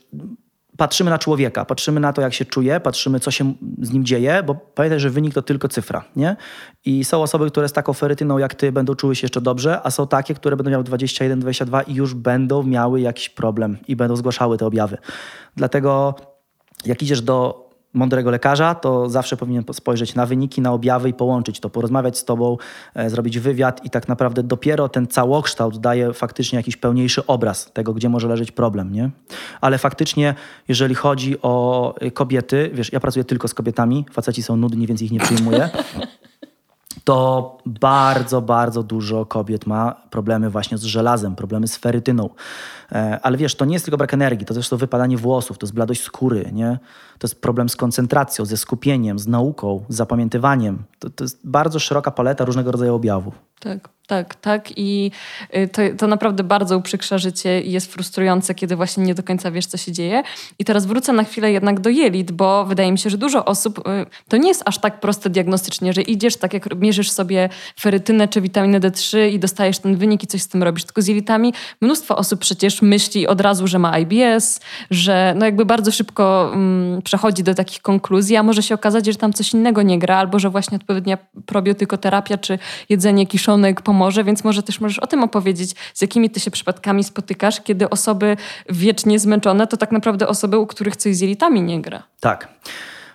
patrzymy 0.77 1.11
na 1.11 1.19
człowieka, 1.19 1.65
patrzymy 1.65 2.01
na 2.01 2.13
to, 2.13 2.23
jak 2.23 2.35
się 2.35 2.45
czuje, 2.45 2.81
patrzymy, 2.81 3.21
co 3.21 3.31
się 3.31 3.55
z 3.83 3.93
nim 3.93 4.05
dzieje, 4.05 4.43
bo 4.47 4.55
pamiętaj, 4.55 5.01
że 5.01 5.11
wynik 5.11 5.35
to 5.35 5.43
tylko 5.43 5.69
cyfra, 5.69 6.05
nie? 6.17 6.37
I 6.85 7.05
są 7.05 7.23
osoby, 7.23 7.51
które 7.51 7.69
z 7.69 7.73
taką 7.73 7.93
ferytyną 7.93 8.39
jak 8.39 8.55
ty 8.55 8.73
będą 8.73 8.95
czuły 8.95 9.17
się 9.17 9.25
jeszcze 9.25 9.41
dobrze, 9.41 9.81
a 9.83 9.91
są 9.91 10.07
takie, 10.07 10.35
które 10.35 10.57
będą 10.57 10.71
miały 10.71 10.85
21, 10.85 11.41
22 11.41 11.83
i 11.83 11.95
już 11.95 12.15
będą 12.15 12.63
miały 12.63 13.01
jakiś 13.01 13.29
problem 13.29 13.77
i 13.89 13.97
będą 13.97 14.17
zgłaszały 14.17 14.59
te 14.59 14.67
objawy. 14.67 14.99
Dlatego 15.57 16.15
jak 16.87 17.03
idziesz 17.03 17.23
do 17.23 17.62
mądrego 17.95 18.31
lekarza, 18.31 18.75
to 18.75 19.09
zawsze 19.09 19.37
powinien 19.37 19.65
spojrzeć 19.73 20.15
na 20.15 20.27
wyniki, 20.27 20.61
na 20.61 20.73
objawy 20.73 21.09
i 21.09 21.15
połączyć 21.15 21.61
to, 21.61 21.71
porozmawiać 21.71 22.19
z 22.19 22.25
tobą, 22.25 22.57
e, 22.95 23.11
zrobić 23.11 23.39
wywiad 23.39 23.85
i 23.85 23.91
tak 23.91 24.09
naprawdę 24.09 24.43
dopiero 24.43 24.89
ten 24.89 25.07
całokształt 25.07 25.79
daje 25.79 26.13
faktycznie 26.13 26.57
jakiś 26.57 26.77
pełniejszy 26.77 27.27
obraz 27.27 27.73
tego, 27.73 27.95
gdzie 27.95 28.09
może 28.09 28.29
leżeć 28.29 28.53
problem, 28.53 28.93
nie? 28.93 29.11
Ale 29.61 29.79
faktycznie, 29.79 30.35
jeżeli 30.69 30.95
chodzi 30.95 31.37
o 31.43 31.95
e, 32.01 32.11
kobiety, 32.11 32.71
wiesz, 32.75 32.93
ja 32.93 33.01
pracuję 33.01 33.25
tylko 33.25 33.49
z 33.49 33.55
kobietami, 33.55 34.07
faceci 34.13 34.43
są 34.43 34.57
nudni, 34.57 34.87
więc 34.87 35.03
ich 35.03 35.11
nie 35.11 35.21
przyjmuję. 35.21 35.71
to 37.05 37.59
bardzo, 37.67 38.43
bardzo 38.43 38.83
dużo 38.83 39.27
kobiet 39.27 39.67
ma 39.67 39.97
problemy 40.11 40.51
właśnie 40.51 40.79
z 40.79 40.83
żelazem, 40.83 41.37
problemy 41.37 41.69
z 41.69 41.77
ferytyną. 41.77 42.31
E, 42.93 43.21
ale 43.23 43.37
wiesz, 43.37 43.55
to 43.55 43.65
nie 43.65 43.73
jest 43.73 43.85
tylko 43.85 43.99
brak 43.99 44.15
energii, 44.15 44.47
to 44.47 44.55
też 44.55 44.69
to 44.69 44.77
wypadanie 44.77 45.17
włosów, 45.17 45.59
to 45.59 45.67
jest 45.67 45.75
bladość 45.75 46.03
skóry, 46.03 46.51
nie? 46.53 46.79
To 47.19 47.27
jest 47.27 47.41
problem 47.41 47.69
z 47.69 47.77
koncentracją, 47.77 48.45
ze 48.45 48.57
skupieniem, 48.57 49.19
z 49.19 49.27
nauką, 49.27 49.85
z 49.89 49.97
zapamiętywaniem. 49.97 50.85
To, 50.99 51.11
to 51.11 51.25
jest 51.25 51.41
bardzo 51.45 51.79
szeroka 51.79 52.11
paleta 52.11 52.45
różnego 52.45 52.73
rodzaju 52.73 52.95
objawów. 52.95 53.35
Tak, 53.61 53.89
tak, 54.13 54.35
tak. 54.35 54.79
I 54.79 55.11
y, 55.57 55.69
to, 55.69 55.83
to 55.99 56.07
naprawdę 56.07 56.45
bardzo 56.45 56.79
uprzykrza 56.79 57.19
życie 57.19 57.61
i 57.61 57.73
jest 57.73 57.93
frustrujące, 57.93 58.55
kiedy 58.55 58.77
właśnie 58.77 59.05
nie 59.05 59.15
do 59.15 59.23
końca 59.23 59.51
wiesz, 59.51 59.67
co 59.67 59.77
się 59.77 59.93
dzieje. 59.93 60.23
I 60.59 60.65
teraz 60.65 60.87
wrócę 60.87 61.13
na 61.13 61.25
chwilę 61.25 61.53
jednak 61.53 61.81
do 61.81 61.91
jelit, 61.91 62.33
bo 62.33 62.65
wydaje 62.65 62.93
mi 62.93 62.99
się, 62.99 63.11
że 63.11 63.19
dużo 63.19 63.45
osób, 63.45 63.79
y, 63.79 63.83
to 64.29 64.37
nie 64.37 64.49
jest 64.49 64.63
aż 64.67 64.79
tak 64.79 65.01
proste 65.01 65.31
diagnostycznie, 65.31 65.93
że 65.93 66.03
idziesz 66.03 66.37
tak 66.37 66.55
jak 66.55 66.81
mierzysz 66.81 67.11
sobie 67.11 67.49
ferytynę 67.81 68.29
czy 68.29 68.41
witaminę 68.41 68.81
D3 68.81 69.31
i 69.33 69.39
dostajesz 69.39 69.79
ten 69.79 69.97
wynik 69.97 70.23
i 70.23 70.27
coś 70.27 70.43
z 70.43 70.49
tym 70.49 70.63
robisz. 70.63 70.85
Tylko 70.85 71.03
z 71.03 71.07
jelitami 71.07 71.55
mnóstwo 71.81 72.17
osób 72.17 72.41
przecież 72.41 72.83
myśli 72.83 73.27
od 73.27 73.41
razu, 73.41 73.67
że 73.67 73.79
ma 73.79 73.99
IBS, 73.99 74.61
że 74.91 75.35
no 75.37 75.47
jakby 75.47 75.65
bardzo 75.65 75.93
szybko 75.93 76.51
um, 76.51 77.01
przechodzi 77.05 77.43
do 77.43 77.55
takich 77.55 77.83
konkluzji, 77.83 78.37
a 78.37 78.43
może 78.43 78.63
się 78.63 78.75
okazać, 78.75 79.07
że 79.07 79.15
tam 79.15 79.33
coś 79.33 79.55
innego 79.55 79.83
nie 79.83 79.99
gra, 79.99 80.17
albo 80.17 80.39
że 80.39 80.51
właśnie 80.51 80.77
odpowiednia 80.77 81.19
probiotykoterapia 81.47 82.39
czy 82.39 82.59
jedzenie 82.89 83.27
kiszonek 83.27 83.83
pomoże, 83.83 84.02
więc 84.11 84.45
może 84.45 84.63
też 84.63 84.81
możesz 84.81 84.99
o 84.99 85.07
tym 85.07 85.23
opowiedzieć, 85.23 85.75
z 85.95 86.03
jakimi 86.03 86.31
ty 86.31 86.41
się 86.41 86.51
przypadkami 86.51 87.05
spotykasz, 87.05 87.61
kiedy 87.61 87.91
osoby 87.91 88.37
wiecznie 88.69 89.19
zmęczone 89.19 89.67
to 89.67 89.77
tak 89.77 89.93
naprawdę 89.93 90.29
osoby, 90.29 90.59
u 90.59 90.67
których 90.67 90.97
coś 90.97 91.17
z 91.17 91.21
jelitami 91.21 91.63
nie 91.63 91.83
gra. 91.83 92.03
Tak. 92.21 92.49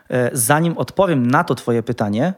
E, 0.10 0.30
zanim 0.34 0.78
odpowiem 0.78 1.28
na 1.28 1.44
to 1.44 1.56
twoje 1.56 1.84
pytanie, 1.84 2.34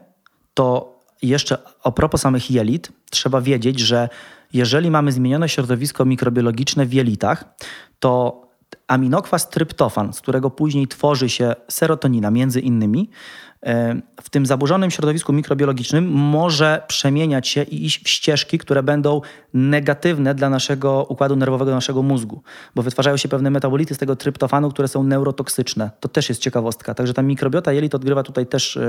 to 0.54 0.98
jeszcze 1.22 1.58
a 1.84 1.90
propos 1.90 2.20
samych 2.20 2.50
jelit, 2.50 2.92
trzeba 3.10 3.40
wiedzieć, 3.40 3.80
że 3.80 4.08
jeżeli 4.52 4.90
mamy 4.90 5.12
zmienione 5.12 5.48
środowisko 5.48 6.04
mikrobiologiczne 6.04 6.86
w 6.86 6.92
jelitach, 6.92 7.44
to 7.98 8.42
aminokwas 8.86 9.50
tryptofan, 9.50 10.12
z 10.12 10.20
którego 10.20 10.50
później 10.50 10.88
tworzy 10.88 11.28
się 11.28 11.54
serotonina 11.68 12.30
między 12.30 12.60
innymi, 12.60 13.10
w 14.22 14.30
tym 14.30 14.46
zaburzonym 14.46 14.90
środowisku 14.90 15.32
mikrobiologicznym 15.32 16.10
może 16.10 16.82
przemieniać 16.88 17.48
się 17.48 17.62
i 17.62 17.86
iść 17.86 18.04
w 18.04 18.08
ścieżki, 18.08 18.58
które 18.58 18.82
będą 18.82 19.20
negatywne 19.54 20.34
dla 20.34 20.50
naszego 20.50 21.06
układu 21.08 21.36
nerwowego, 21.36 21.70
naszego 21.70 22.02
mózgu, 22.02 22.42
bo 22.74 22.82
wytwarzają 22.82 23.16
się 23.16 23.28
pewne 23.28 23.50
metabolity 23.50 23.94
z 23.94 23.98
tego 23.98 24.16
tryptofanu, 24.16 24.70
które 24.70 24.88
są 24.88 25.02
neurotoksyczne. 25.02 25.90
To 26.00 26.08
też 26.08 26.28
jest 26.28 26.40
ciekawostka. 26.40 26.94
Także 26.94 27.14
ta 27.14 27.22
mikrobiota 27.22 27.72
jelit 27.72 27.94
odgrywa 27.94 28.22
tutaj 28.22 28.46
też 28.46 28.76
e, 28.76 28.82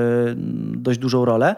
dość 0.75 0.99
dużą 0.99 1.25
rolę. 1.25 1.55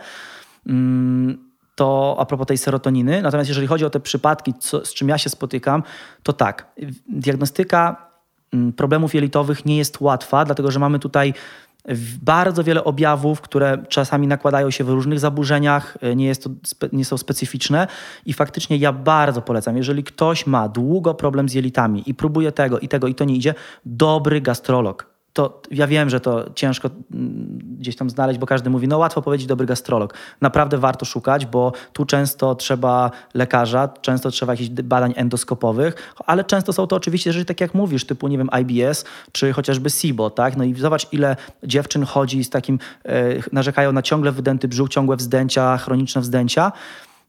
Mm, 0.68 1.54
to 1.76 2.16
a 2.20 2.26
propos 2.26 2.48
tej 2.48 2.58
serotoniny. 2.58 3.22
Natomiast 3.22 3.50
jeżeli 3.50 3.68
chodzi 3.68 3.86
o 3.86 3.90
te 3.90 4.00
przypadki, 4.00 4.54
co, 4.60 4.86
z 4.86 4.94
czym 4.94 5.10
ja 5.10 5.18
się 5.18 5.30
spotykam, 5.30 5.84
to 6.24 6.34
tak, 6.34 6.68
diagnostyka 7.10 8.12
problemów 8.76 9.16
jelitowych 9.16 9.66
nie 9.66 9.78
jest 9.78 10.02
łatwa, 10.02 10.46
dlatego 10.46 10.72
że 10.72 10.80
mamy 10.80 11.00
tutaj 11.00 11.34
bardzo 12.22 12.63
wiele 12.63 12.84
objawów, 12.84 13.42
które 13.42 13.78
czasami 13.89 14.28
nakładają 14.28 14.72
się 14.72 14.84
w 14.84 14.89
różnych 14.89 15.20
zaburzeniach, 15.20 15.98
e, 16.02 16.16
nie, 16.16 16.26
jest 16.26 16.44
to, 16.44 16.50
nie 16.94 17.06
są 17.06 17.18
specyficzne 17.18 17.88
i 18.26 18.34
faktycznie 18.34 18.78
ja 18.78 18.94
bardzo 18.94 19.42
polecam, 19.42 19.78
jeżeli 19.78 20.04
ktoś 20.04 20.48
ma 20.48 20.70
długo 20.70 21.13
problem 21.13 21.50
z 21.50 21.54
jelitami 21.54 22.04
i 22.06 22.13
próbuje 22.13 22.52
tego 22.52 22.80
i 22.80 22.88
tego 22.88 23.08
i 23.08 23.16
to 23.16 23.26
nie 23.26 23.36
idzie, 23.36 23.54
dobry 23.86 24.42
gastrolog 24.42 25.12
to 25.34 25.62
ja 25.72 25.88
wiem, 25.88 26.10
że 26.10 26.19
to 26.19 26.46
ciężko 26.56 26.89
mm, 27.12 27.60
gdzieś 27.80 27.96
tam 27.96 28.10
znaleźć, 28.10 28.39
bo 28.39 28.46
każdy 28.46 28.69
mówi, 28.69 28.88
no 28.88 28.98
łatwo 28.98 29.22
powiedzieć 29.22 29.48
dobry 29.48 29.65
gastrolog. 29.65 30.13
Naprawdę 30.41 30.78
warto 30.78 31.06
szukać, 31.06 31.46
bo 31.46 31.74
tu 31.93 32.06
często 32.06 32.56
trzeba 32.56 33.12
lekarza, 33.34 33.88
często 33.88 34.32
trzeba 34.32 34.54
jakichś 34.54 34.69
badań 34.69 35.13
endoskopowych, 35.15 36.13
ale 36.26 36.43
często 36.43 36.74
są 36.74 36.88
to 36.88 36.96
oczywiście 36.96 37.34
rzeczy, 37.34 37.46
tak 37.46 37.62
jak 37.62 37.74
mówisz, 37.74 38.06
typu, 38.06 38.28
nie 38.28 38.38
wiem, 38.38 38.50
IBS, 38.62 39.06
czy 39.32 39.54
chociażby 39.54 39.89
SIBO, 39.89 40.30
tak? 40.30 40.58
No 40.58 40.63
i 40.63 40.76
zobacz, 40.76 41.13
ile 41.13 41.36
dziewczyn 41.63 42.04
chodzi 42.04 42.43
z 42.43 42.50
takim, 42.50 42.80
e, 43.06 43.24
narzekają 43.52 43.91
na 43.91 44.02
ciągle 44.02 44.32
wydęty 44.32 44.67
brzuch, 44.67 44.89
ciągłe 44.89 45.15
wzdęcia, 45.15 45.78
chroniczne 45.78 46.22
wzdęcia. 46.22 46.72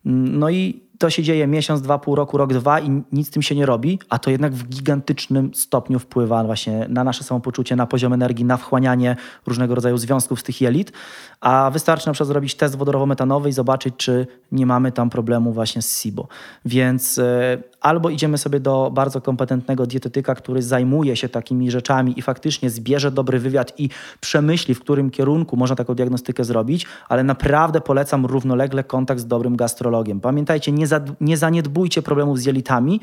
Mm, 0.07 0.39
no 0.39 0.51
i 0.51 0.83
to 1.05 1.11
się 1.11 1.23
dzieje 1.23 1.47
miesiąc, 1.47 1.83
dwa, 1.83 1.99
pół 1.99 2.15
roku, 2.15 2.37
rok, 2.37 2.53
dwa 2.53 2.81
i 2.81 3.03
nic 3.13 3.29
z 3.29 3.31
tym 3.31 3.43
się 3.43 3.55
nie 3.55 3.67
robi, 3.67 3.99
a 4.09 4.19
to 4.19 4.31
jednak 4.31 4.53
w 4.55 4.69
gigantycznym 4.69 5.55
stopniu 5.55 5.99
wpływa 5.99 6.45
właśnie 6.45 6.87
na 6.89 7.05
nasze 7.05 7.25
samopoczucie, 7.25 7.77
na 7.77 7.87
poziom 7.87 8.13
energii, 8.13 8.45
na 8.45 8.57
wchłanianie 8.57 9.17
różnego 9.47 9.75
rodzaju 9.75 9.99
związków 9.99 10.41
z 10.41 10.43
tych 10.43 10.61
jelit, 10.61 10.93
a 11.41 11.71
wystarczy 11.73 12.07
na 12.07 12.13
przykład 12.13 12.29
zrobić 12.29 12.55
test 12.55 12.77
wodorowo-metanowy 12.77 13.49
i 13.49 13.53
zobaczyć, 13.53 13.95
czy 13.97 14.27
nie 14.53 14.67
mamy 14.67 14.93
tam 14.93 15.11
problemu 15.11 15.53
właśnie 15.53 15.83
z 15.83 16.01
SIBO. 16.01 16.29
Więc 16.65 17.19
e, 17.19 17.59
albo 17.81 18.11
idziemy 18.11 18.39
sobie 18.39 18.61
do 18.61 18.91
bardzo 18.95 19.21
kompetentnego 19.21 19.87
dietetyka, 19.87 20.35
który 20.35 20.63
zajmuje 20.63 21.17
się 21.17 21.29
takimi 21.29 21.71
rzeczami 21.71 22.19
i 22.19 22.23
faktycznie 22.23 22.71
zbierze 22.71 23.11
dobry 23.11 23.39
wywiad 23.39 23.81
i 23.81 23.89
przemyśli, 24.21 24.75
w 24.75 24.81
którym 24.81 25.11
kierunku 25.11 25.57
można 25.57 25.77
taką 25.77 25.95
diagnostykę 25.95 26.45
zrobić, 26.45 26.87
ale 27.09 27.25
naprawdę 27.25 27.81
polecam 27.81 28.27
równolegle 28.27 28.85
kontakt 28.85 29.21
z 29.21 29.27
dobrym 29.27 29.57
gastrologiem. 29.57 30.21
Pamiętajcie, 30.21 30.73
nie, 30.73 30.87
za, 30.95 31.01
nie 31.21 31.37
zaniedbujcie 31.37 32.03
problemów 32.03 32.39
z 32.39 32.45
jelitami, 32.45 33.01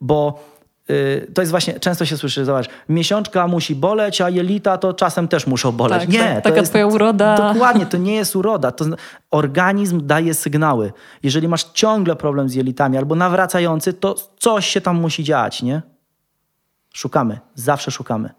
bo 0.00 0.44
y, 0.90 1.30
to 1.34 1.42
jest 1.42 1.50
właśnie, 1.50 1.80
często 1.80 2.04
się 2.04 2.16
słyszy, 2.16 2.44
zobacz, 2.44 2.68
miesiączka 2.88 3.46
musi 3.46 3.74
boleć, 3.74 4.20
a 4.20 4.30
jelita 4.30 4.78
to 4.78 4.94
czasem 4.94 5.28
też 5.28 5.46
muszą 5.46 5.72
boleć. 5.72 6.00
Tak, 6.00 6.08
nie, 6.08 6.18
tak, 6.18 6.34
to 6.36 6.40
taka 6.40 6.56
jest, 6.56 6.72
twoja 6.72 6.86
uroda. 6.86 7.52
Dokładnie, 7.52 7.86
to 7.86 7.96
nie 8.08 8.14
jest 8.14 8.36
uroda. 8.36 8.72
To, 8.72 8.84
organizm 9.30 10.06
daje 10.06 10.34
sygnały. 10.34 10.92
Jeżeli 11.22 11.48
masz 11.48 11.64
ciągle 11.64 12.16
problem 12.16 12.48
z 12.48 12.54
jelitami 12.54 12.96
albo 12.98 13.14
nawracający, 13.14 13.92
to 13.92 14.14
coś 14.38 14.66
się 14.66 14.80
tam 14.80 15.00
musi 15.00 15.24
dziać, 15.24 15.62
nie? 15.62 15.82
Szukamy, 16.94 17.38
zawsze 17.54 17.90
szukamy. 17.90 18.30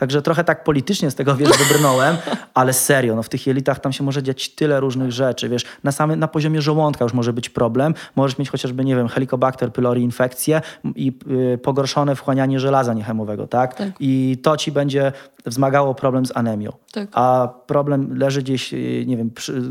Także 0.00 0.22
trochę 0.22 0.44
tak 0.44 0.64
politycznie 0.64 1.10
z 1.10 1.14
tego, 1.14 1.36
wiesz, 1.36 1.50
wybrnąłem, 1.58 2.16
ale 2.54 2.72
serio, 2.72 3.16
no 3.16 3.22
w 3.22 3.28
tych 3.28 3.46
jelitach 3.46 3.80
tam 3.80 3.92
się 3.92 4.04
może 4.04 4.22
dziać 4.22 4.48
tyle 4.48 4.80
różnych 4.80 5.12
rzeczy, 5.12 5.48
wiesz, 5.48 5.64
na, 5.84 5.92
samym, 5.92 6.20
na 6.20 6.28
poziomie 6.28 6.62
żołądka 6.62 7.04
już 7.04 7.12
może 7.12 7.32
być 7.32 7.48
problem, 7.48 7.94
możesz 8.16 8.38
mieć 8.38 8.50
chociażby, 8.50 8.84
nie 8.84 8.96
wiem, 8.96 9.08
helicobacter 9.08 9.72
pylori 9.72 10.02
infekcję 10.02 10.60
i 10.94 11.18
y, 11.54 11.58
pogorszone 11.58 12.16
wchłanianie 12.16 12.60
żelaza 12.60 12.94
niechemowego, 12.94 13.46
tak? 13.46 13.74
tak? 13.74 13.88
I 14.00 14.38
to 14.42 14.56
ci 14.56 14.72
będzie 14.72 15.12
wzmagało 15.46 15.94
problem 15.94 16.26
z 16.26 16.36
anemią. 16.36 16.72
Tak. 16.92 17.08
A 17.12 17.48
problem 17.66 18.18
leży 18.18 18.42
gdzieś, 18.42 18.74
y, 18.74 19.04
nie 19.06 19.16
wiem, 19.16 19.30
przy, 19.30 19.62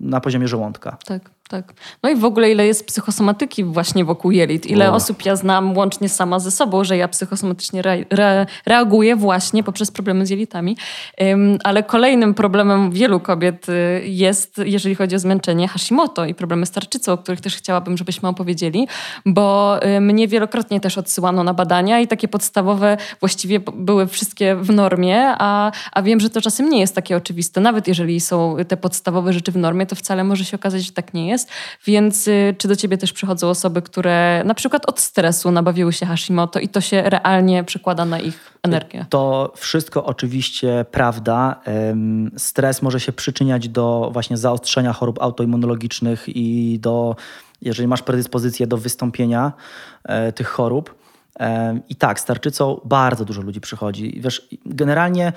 na 0.00 0.20
poziomie 0.20 0.48
żołądka. 0.48 0.96
Tak 1.04 1.30
tak. 1.52 1.74
No 2.02 2.10
i 2.10 2.16
w 2.16 2.24
ogóle 2.24 2.50
ile 2.50 2.66
jest 2.66 2.86
psychosomatyki 2.86 3.64
właśnie 3.64 4.04
wokół 4.04 4.30
jelit. 4.30 4.66
Ile 4.66 4.92
osób 4.92 5.24
ja 5.24 5.36
znam 5.36 5.76
łącznie 5.76 6.08
sama 6.08 6.38
ze 6.40 6.50
sobą, 6.50 6.84
że 6.84 6.96
ja 6.96 7.08
psychosomatycznie 7.08 7.80
re, 7.80 8.04
re, 8.10 8.46
reaguję 8.66 9.16
właśnie 9.16 9.62
poprzez 9.72 9.90
problemy 9.90 10.26
z 10.26 10.30
jelitami. 10.30 10.76
Ale 11.64 11.82
kolejnym 11.82 12.34
problemem 12.34 12.90
wielu 12.90 13.20
kobiet 13.20 13.68
y, 13.68 14.02
jest, 14.04 14.58
jeżeli 14.64 14.94
chodzi 14.94 15.16
o 15.16 15.18
zmęczenie, 15.18 15.68
Hashimoto 15.68 16.24
i 16.24 16.34
problemy 16.34 16.66
z 16.66 16.70
tarczycą, 16.70 17.12
o 17.12 17.18
których 17.18 17.40
też 17.40 17.56
chciałabym, 17.56 17.96
żebyśmy 17.96 18.28
opowiedzieli, 18.28 18.88
bo 19.26 19.78
y, 19.86 20.00
mnie 20.00 20.28
wielokrotnie 20.28 20.80
też 20.80 20.98
odsyłano 20.98 21.44
na 21.44 21.54
badania 21.54 22.00
i 22.00 22.06
takie 22.06 22.28
podstawowe 22.28 22.96
właściwie 23.20 23.60
były 23.60 24.06
wszystkie 24.06 24.56
w 24.56 24.70
normie, 24.70 25.34
a, 25.38 25.72
a 25.92 26.02
wiem, 26.02 26.20
że 26.20 26.30
to 26.30 26.40
czasem 26.40 26.70
nie 26.70 26.80
jest 26.80 26.94
takie 26.94 27.16
oczywiste. 27.16 27.60
Nawet 27.60 27.88
jeżeli 27.88 28.20
są 28.20 28.56
te 28.68 28.76
podstawowe 28.76 29.32
rzeczy 29.32 29.52
w 29.52 29.56
normie, 29.56 29.86
to 29.86 29.96
wcale 29.96 30.24
może 30.24 30.44
się 30.44 30.56
okazać, 30.56 30.82
że 30.82 30.92
tak 30.92 31.14
nie 31.14 31.28
jest 31.28 31.32
jest. 31.32 31.48
Więc 31.86 32.28
y, 32.28 32.54
czy 32.58 32.68
do 32.68 32.76
ciebie 32.76 32.98
też 32.98 33.12
przychodzą 33.12 33.48
osoby, 33.48 33.82
które 33.82 34.42
na 34.44 34.54
przykład 34.54 34.88
od 34.88 35.00
stresu 35.00 35.50
nabawiły 35.50 35.92
się 35.92 36.06
Hashimoto 36.06 36.60
i 36.60 36.68
to 36.68 36.80
się 36.80 37.02
realnie 37.02 37.64
przekłada 37.64 38.04
na 38.04 38.20
ich 38.20 38.51
energię? 38.62 39.06
To 39.10 39.52
wszystko 39.56 40.04
oczywiście 40.04 40.84
prawda. 40.90 41.60
Stres 42.36 42.82
może 42.82 43.00
się 43.00 43.12
przyczyniać 43.12 43.68
do 43.68 44.10
właśnie 44.12 44.36
zaostrzenia 44.36 44.92
chorób 44.92 45.22
autoimmunologicznych 45.22 46.28
i 46.28 46.78
do, 46.80 47.16
jeżeli 47.62 47.88
masz 47.88 48.02
predyspozycję 48.02 48.66
do 48.66 48.76
wystąpienia 48.76 49.52
e, 50.04 50.32
tych 50.32 50.48
chorób. 50.48 51.02
I 51.88 51.96
tak, 51.96 52.20
z 52.20 52.24
tarczycą 52.24 52.80
bardzo 52.84 53.24
dużo 53.24 53.42
ludzi 53.42 53.60
przychodzi. 53.60 54.20
Wiesz, 54.20 54.48
generalnie 54.66 55.32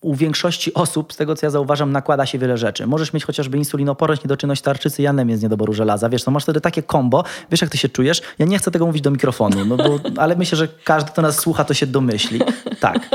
u 0.00 0.14
większości 0.14 0.74
osób, 0.74 1.12
z 1.12 1.16
tego 1.16 1.34
co 1.34 1.46
ja 1.46 1.50
zauważam, 1.50 1.92
nakłada 1.92 2.26
się 2.26 2.38
wiele 2.38 2.58
rzeczy. 2.58 2.86
Możesz 2.86 3.12
mieć 3.12 3.24
chociażby 3.24 3.58
insulinoporność, 3.58 4.24
niedoczynność 4.24 4.62
tarczycy 4.62 5.02
i 5.02 5.06
anemię 5.06 5.36
z 5.36 5.42
niedoboru 5.42 5.72
żelaza. 5.72 6.08
Wiesz, 6.08 6.26
no 6.26 6.32
masz 6.32 6.42
wtedy 6.42 6.60
takie 6.60 6.82
kombo. 6.82 7.24
Wiesz, 7.50 7.60
jak 7.60 7.70
ty 7.70 7.78
się 7.78 7.88
czujesz? 7.88 8.22
Ja 8.38 8.46
nie 8.46 8.58
chcę 8.58 8.70
tego 8.70 8.86
mówić 8.86 9.02
do 9.02 9.10
mikrofonu, 9.10 9.64
no 9.64 9.76
bo, 9.76 10.00
ale 10.22 10.36
myślę, 10.36 10.58
że 10.58 10.68
każdy, 10.84 11.10
kto 11.10 11.22
nas 11.22 11.38
słucha, 11.38 11.64
to 11.64 11.74
się 11.74 11.86
domyśli. 11.86 12.40
Tak. 12.80 13.10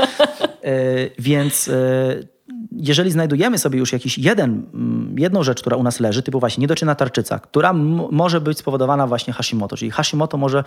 Yy, 0.64 1.10
więc 1.18 1.66
yy, 1.66 2.28
jeżeli 2.76 3.10
znajdujemy 3.10 3.58
sobie 3.58 3.78
już 3.78 3.92
jakiś 3.92 4.18
jeden, 4.18 4.66
mm, 4.74 5.14
jedną 5.18 5.42
rzecz, 5.42 5.60
która 5.60 5.76
u 5.76 5.82
nas 5.82 6.00
leży, 6.00 6.22
typu 6.22 6.40
właśnie 6.40 6.60
niedoczynna 6.60 6.94
tarczyca, 6.94 7.38
która 7.38 7.72
może 8.10 8.40
być 8.40 8.58
spowodowana 8.58 9.06
właśnie 9.06 9.32
Hashimoto, 9.32 9.76
czyli 9.76 9.90
Hashimoto 9.90 10.36
może 10.36 10.64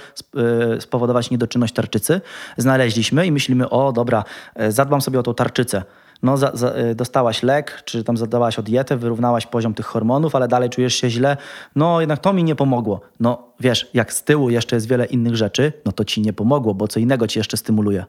spowodować 0.79 1.31
niedoczynność 1.31 1.73
tarczycy, 1.73 2.21
znaleźliśmy 2.57 3.25
i 3.25 3.31
myślimy, 3.31 3.69
o 3.69 3.91
dobra, 3.91 4.23
zadbam 4.69 5.01
sobie 5.01 5.19
o 5.19 5.23
tą 5.23 5.33
tarczycę 5.33 5.83
no, 6.23 6.37
za, 6.37 6.51
za, 6.53 6.77
y, 6.77 6.95
dostałaś 6.95 7.43
lek, 7.43 7.81
czy 7.85 8.03
tam 8.03 8.17
zadałaś 8.17 8.59
o 8.59 8.63
dietę, 8.63 8.97
wyrównałaś 8.97 9.45
poziom 9.45 9.73
tych 9.73 9.85
hormonów, 9.85 10.35
ale 10.35 10.47
dalej 10.47 10.69
czujesz 10.69 10.95
się 10.95 11.09
źle, 11.09 11.37
no 11.75 12.01
jednak 12.01 12.19
to 12.19 12.33
mi 12.33 12.43
nie 12.43 12.55
pomogło. 12.55 13.01
No 13.19 13.43
wiesz, 13.59 13.89
jak 13.93 14.13
z 14.13 14.23
tyłu 14.23 14.49
jeszcze 14.49 14.75
jest 14.75 14.87
wiele 14.87 15.05
innych 15.05 15.35
rzeczy, 15.35 15.73
no 15.85 15.91
to 15.91 16.05
ci 16.05 16.21
nie 16.21 16.33
pomogło, 16.33 16.73
bo 16.73 16.87
co 16.87 16.99
innego 16.99 17.27
ci 17.27 17.39
jeszcze 17.39 17.57
stymuluje. 17.57 18.05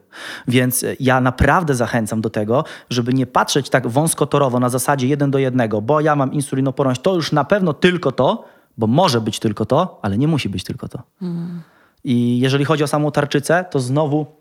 Więc 0.47 0.83
y, 0.83 0.97
ja 0.99 1.21
naprawdę 1.21 1.75
zachęcam 1.75 2.21
do 2.21 2.29
tego, 2.29 2.63
żeby 2.89 3.13
nie 3.13 3.25
patrzeć 3.25 3.69
tak 3.69 3.87
wąskotorowo 3.87 4.59
na 4.59 4.69
zasadzie 4.69 5.07
jeden 5.07 5.31
do 5.31 5.37
jednego, 5.37 5.81
bo 5.81 6.01
ja 6.01 6.15
mam 6.15 6.33
insulinoporność, 6.33 7.01
to 7.01 7.15
już 7.15 7.31
na 7.31 7.43
pewno 7.43 7.73
tylko 7.73 8.11
to, 8.11 8.45
bo 8.77 8.87
może 8.87 9.21
być 9.21 9.39
tylko 9.39 9.65
to, 9.65 9.99
ale 10.01 10.17
nie 10.17 10.27
musi 10.27 10.49
być 10.49 10.63
tylko 10.63 10.87
to. 10.87 11.03
Mm. 11.21 11.61
I 12.03 12.39
jeżeli 12.39 12.65
chodzi 12.65 12.83
o 12.83 12.87
samą 12.87 13.11
tarczycę, 13.11 13.65
to 13.71 13.79
znowu 13.79 14.38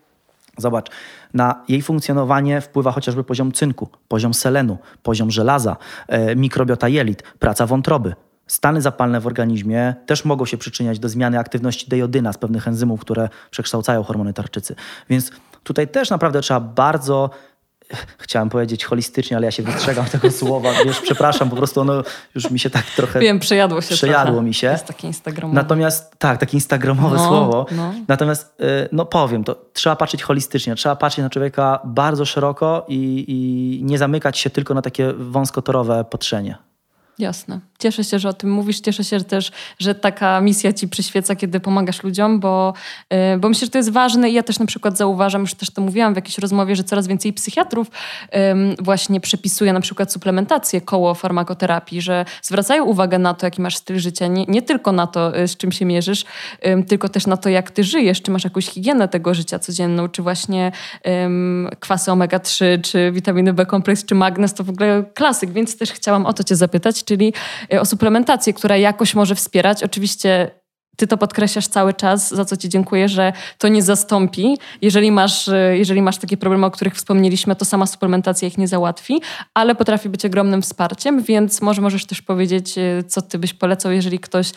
Zobacz, 0.58 0.90
na 1.34 1.64
jej 1.68 1.82
funkcjonowanie 1.82 2.60
wpływa 2.60 2.92
chociażby 2.92 3.24
poziom 3.24 3.52
cynku, 3.52 3.88
poziom 4.08 4.34
selenu, 4.34 4.78
poziom 5.02 5.30
żelaza, 5.30 5.76
e, 6.08 6.36
mikrobiota 6.36 6.88
jelit, 6.88 7.22
praca 7.22 7.66
wątroby. 7.66 8.14
Stany 8.46 8.82
zapalne 8.82 9.20
w 9.20 9.26
organizmie 9.26 9.94
też 10.06 10.24
mogą 10.24 10.46
się 10.46 10.56
przyczyniać 10.58 10.98
do 10.98 11.08
zmiany 11.08 11.38
aktywności 11.38 11.88
dejodyna 11.88 12.32
z 12.32 12.38
pewnych 12.38 12.68
enzymów, 12.68 13.00
które 13.00 13.28
przekształcają 13.50 14.02
hormony 14.02 14.32
tarczycy. 14.32 14.74
Więc 15.10 15.30
tutaj 15.62 15.88
też 15.88 16.10
naprawdę 16.10 16.40
trzeba 16.40 16.60
bardzo 16.60 17.30
chciałem 18.18 18.48
powiedzieć 18.48 18.84
holistycznie, 18.84 19.36
ale 19.36 19.46
ja 19.46 19.50
się 19.50 19.62
wystrzegam 19.62 20.06
tego 20.20 20.30
słowa, 20.30 20.70
wiesz, 20.84 21.00
przepraszam, 21.00 21.50
po 21.50 21.56
prostu 21.56 21.80
ono 21.80 22.02
już 22.34 22.50
mi 22.50 22.58
się 22.58 22.70
tak 22.70 22.84
trochę... 22.84 23.20
Wiem, 23.20 23.38
przejadło 23.38 23.80
się 23.80 23.94
Przejadło 23.94 24.24
trochę. 24.24 24.46
mi 24.46 24.54
się. 24.54 24.66
Jest 24.66 24.86
takie 24.86 25.06
instagramowe. 25.06 25.54
Natomiast, 25.60 26.18
tak, 26.18 26.40
takie 26.40 26.56
instagramowe 26.56 27.16
no, 27.16 27.28
słowo. 27.28 27.66
No. 27.76 27.94
Natomiast, 28.08 28.60
y, 28.60 28.88
no 28.92 29.06
powiem, 29.06 29.44
to 29.44 29.56
trzeba 29.72 29.96
patrzeć 29.96 30.22
holistycznie, 30.22 30.74
trzeba 30.74 30.96
patrzeć 30.96 31.22
na 31.22 31.30
człowieka 31.30 31.80
bardzo 31.84 32.24
szeroko 32.24 32.84
i, 32.88 33.24
i 33.28 33.84
nie 33.84 33.98
zamykać 33.98 34.38
się 34.38 34.50
tylko 34.50 34.74
na 34.74 34.82
takie 34.82 35.12
wąskotorowe 35.12 36.04
patrzenie. 36.04 36.67
Jasne. 37.18 37.60
Cieszę 37.78 38.04
się, 38.04 38.18
że 38.18 38.28
o 38.28 38.32
tym 38.32 38.50
mówisz. 38.50 38.80
Cieszę 38.80 39.04
się 39.04 39.20
też, 39.20 39.52
że 39.78 39.94
taka 39.94 40.40
misja 40.40 40.72
ci 40.72 40.88
przyświeca, 40.88 41.36
kiedy 41.36 41.60
pomagasz 41.60 42.02
ludziom, 42.02 42.40
bo, 42.40 42.74
yy, 43.10 43.38
bo 43.38 43.48
myślę, 43.48 43.66
że 43.66 43.70
to 43.70 43.78
jest 43.78 43.90
ważne 43.90 44.30
i 44.30 44.32
ja 44.32 44.42
też 44.42 44.58
na 44.58 44.66
przykład 44.66 44.96
zauważam, 44.96 45.40
już 45.40 45.54
też 45.54 45.70
to 45.70 45.82
mówiłam 45.82 46.12
w 46.12 46.16
jakiejś 46.16 46.38
rozmowie, 46.38 46.76
że 46.76 46.84
coraz 46.84 47.06
więcej 47.06 47.32
psychiatrów 47.32 47.90
właśnie 48.78 49.20
przepisuje 49.20 49.72
na 49.72 49.80
przykład 49.80 50.12
suplementację 50.12 50.80
koło 50.80 51.14
farmakoterapii, 51.14 52.02
że 52.02 52.24
zwracają 52.42 52.84
uwagę 52.84 53.18
na 53.18 53.34
to, 53.34 53.46
jaki 53.46 53.62
masz 53.62 53.76
styl 53.76 53.98
życia, 53.98 54.26
nie, 54.26 54.44
nie 54.48 54.62
tylko 54.62 54.92
na 54.92 55.06
to, 55.06 55.36
yy, 55.36 55.48
z 55.48 55.56
czym 55.56 55.72
się 55.72 55.84
mierzysz, 55.84 56.24
tylko 56.88 57.08
też 57.08 57.26
na 57.26 57.36
to, 57.36 57.48
jak 57.48 57.70
ty 57.70 57.84
żyjesz, 57.84 58.22
czy 58.22 58.30
masz 58.30 58.44
jakąś 58.44 58.66
higienę 58.66 59.08
tego 59.08 59.34
życia 59.34 59.58
codzienną, 59.58 60.08
czy 60.08 60.22
właśnie 60.22 60.72
kwasy 61.80 62.10
omega-3, 62.10 62.80
czy 62.82 63.12
witaminy 63.12 63.52
B 63.52 63.66
kompleks, 63.66 64.04
czy 64.04 64.14
magnez, 64.14 64.54
to 64.54 64.64
w 64.64 64.70
ogóle 64.70 65.04
klasyk, 65.14 65.50
więc 65.50 65.76
też 65.76 65.92
chciałam 65.92 66.26
o 66.26 66.32
to 66.32 66.44
cię 66.44 66.56
zapytać, 66.56 67.04
czyli 67.08 67.32
y, 67.72 67.80
o 67.80 67.84
suplementację, 67.84 68.52
która 68.52 68.76
jakoś 68.76 69.14
może 69.14 69.34
wspierać. 69.34 69.82
Oczywiście 69.82 70.50
ty 70.96 71.06
to 71.06 71.16
podkreślasz 71.16 71.68
cały 71.68 71.94
czas, 71.94 72.34
za 72.34 72.44
co 72.44 72.56
ci 72.56 72.68
dziękuję, 72.68 73.08
że 73.08 73.32
to 73.58 73.68
nie 73.68 73.82
zastąpi. 73.82 74.58
Jeżeli 74.82 75.12
masz, 75.12 75.48
y, 75.48 75.74
jeżeli 75.78 76.02
masz 76.02 76.18
takie 76.18 76.36
problemy, 76.36 76.66
o 76.66 76.70
których 76.70 76.94
wspomnieliśmy, 76.94 77.56
to 77.56 77.64
sama 77.64 77.86
suplementacja 77.86 78.48
ich 78.48 78.58
nie 78.58 78.68
załatwi, 78.68 79.20
ale 79.54 79.74
potrafi 79.74 80.08
być 80.08 80.24
ogromnym 80.24 80.62
wsparciem, 80.62 81.22
więc 81.22 81.60
może 81.60 81.82
możesz 81.82 82.06
też 82.06 82.22
powiedzieć, 82.22 82.78
y, 82.78 83.04
co 83.08 83.22
ty 83.22 83.38
byś 83.38 83.54
polecał, 83.54 83.92
jeżeli 83.92 84.18
ktoś 84.18 84.52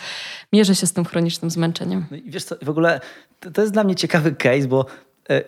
mierzy 0.53 0.75
się 0.75 0.87
z 0.87 0.93
tym 0.93 1.05
chronicznym 1.05 1.51
zmęczeniem. 1.51 2.05
No 2.11 2.17
i 2.17 2.31
wiesz 2.31 2.43
co, 2.43 2.55
w 2.61 2.69
ogóle 2.69 2.99
to, 3.39 3.51
to 3.51 3.61
jest 3.61 3.73
dla 3.73 3.83
mnie 3.83 3.95
ciekawy 3.95 4.31
case, 4.31 4.67
bo 4.67 4.85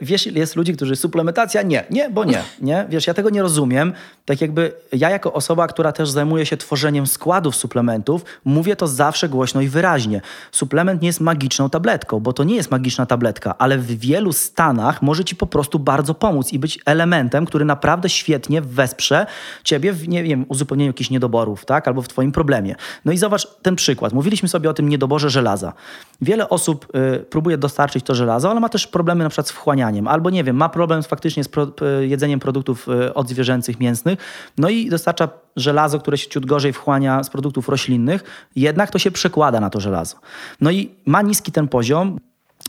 wiesz, 0.01 0.25
jest 0.25 0.55
ludzi, 0.55 0.73
którzy 0.73 0.95
suplementacja 0.95 1.61
nie, 1.61 1.86
nie, 1.89 2.09
bo 2.09 2.23
nie, 2.23 2.43
nie. 2.61 2.86
Wiesz, 2.89 3.07
ja 3.07 3.13
tego 3.13 3.29
nie 3.29 3.41
rozumiem. 3.41 3.93
Tak 4.25 4.41
jakby 4.41 4.71
ja 4.91 5.09
jako 5.09 5.34
osoba, 5.34 5.67
która 5.67 5.91
też 5.91 6.09
zajmuje 6.09 6.45
się 6.45 6.57
tworzeniem 6.57 7.07
składów 7.07 7.55
suplementów, 7.55 8.25
mówię 8.45 8.75
to 8.75 8.88
zawsze 8.88 9.29
głośno 9.29 9.61
i 9.61 9.67
wyraźnie. 9.67 10.21
Suplement 10.51 11.01
nie 11.01 11.07
jest 11.07 11.21
magiczną 11.21 11.69
tabletką, 11.69 12.19
bo 12.19 12.34
to 12.34 12.43
nie 12.43 12.55
jest 12.55 12.71
magiczna 12.71 13.05
tabletka, 13.05 13.55
ale 13.57 13.77
w 13.77 13.99
wielu 13.99 14.34
stanach 14.34 15.01
może 15.01 15.25
ci 15.25 15.36
po 15.36 15.47
prostu 15.47 15.79
bardzo 15.79 16.13
pomóc 16.13 16.53
i 16.53 16.59
być 16.59 16.79
elementem, 16.86 17.45
który 17.45 17.65
naprawdę 17.65 18.09
świetnie 18.09 18.61
wesprze 18.61 19.25
ciebie 19.63 19.93
w, 19.93 20.07
nie 20.07 20.23
wiem, 20.23 20.45
uzupełnieniu 20.49 20.89
jakichś 20.89 21.09
niedoborów, 21.09 21.65
tak? 21.65 21.88
Albo 21.88 22.01
w 22.01 22.07
twoim 22.07 22.31
problemie. 22.31 22.75
No 23.05 23.11
i 23.11 23.17
zobacz 23.17 23.47
ten 23.61 23.75
przykład. 23.75 24.13
Mówiliśmy 24.13 24.49
sobie 24.49 24.69
o 24.69 24.73
tym 24.73 24.89
niedoborze 24.89 25.29
żelaza. 25.29 25.73
Wiele 26.21 26.49
osób 26.49 26.88
y, 27.15 27.19
próbuje 27.19 27.57
dostarczyć 27.57 28.05
to 28.05 28.15
żelazo, 28.15 28.51
ale 28.51 28.59
ma 28.59 28.69
też 28.69 28.88
problemy 28.88 29.23
na 29.23 29.29
przykład 29.29 29.47
z 29.47 29.51
wchłanianiem, 29.51 29.72
albo 30.07 30.30
nie 30.30 30.43
wiem, 30.43 30.55
ma 30.55 30.69
problem 30.69 31.03
faktycznie 31.03 31.43
z 31.43 31.47
pro, 31.47 31.67
jedzeniem 31.99 32.39
produktów 32.39 32.88
y, 32.88 33.13
odzwierzęcych, 33.13 33.80
mięsnych, 33.80 34.19
no 34.57 34.69
i 34.69 34.89
dostarcza 34.89 35.30
żelazo, 35.55 35.99
które 35.99 36.17
się 36.17 36.30
ciut 36.30 36.45
gorzej 36.45 36.74
wchłania 36.74 37.24
z 37.24 37.30
produktów 37.30 37.69
roślinnych, 37.69 38.24
jednak 38.55 38.91
to 38.91 38.99
się 38.99 39.11
przekłada 39.11 39.59
na 39.59 39.69
to 39.69 39.80
żelazo. 39.80 40.17
No 40.61 40.71
i 40.71 40.91
ma 41.05 41.21
niski 41.21 41.51
ten 41.51 41.67
poziom, 41.67 42.19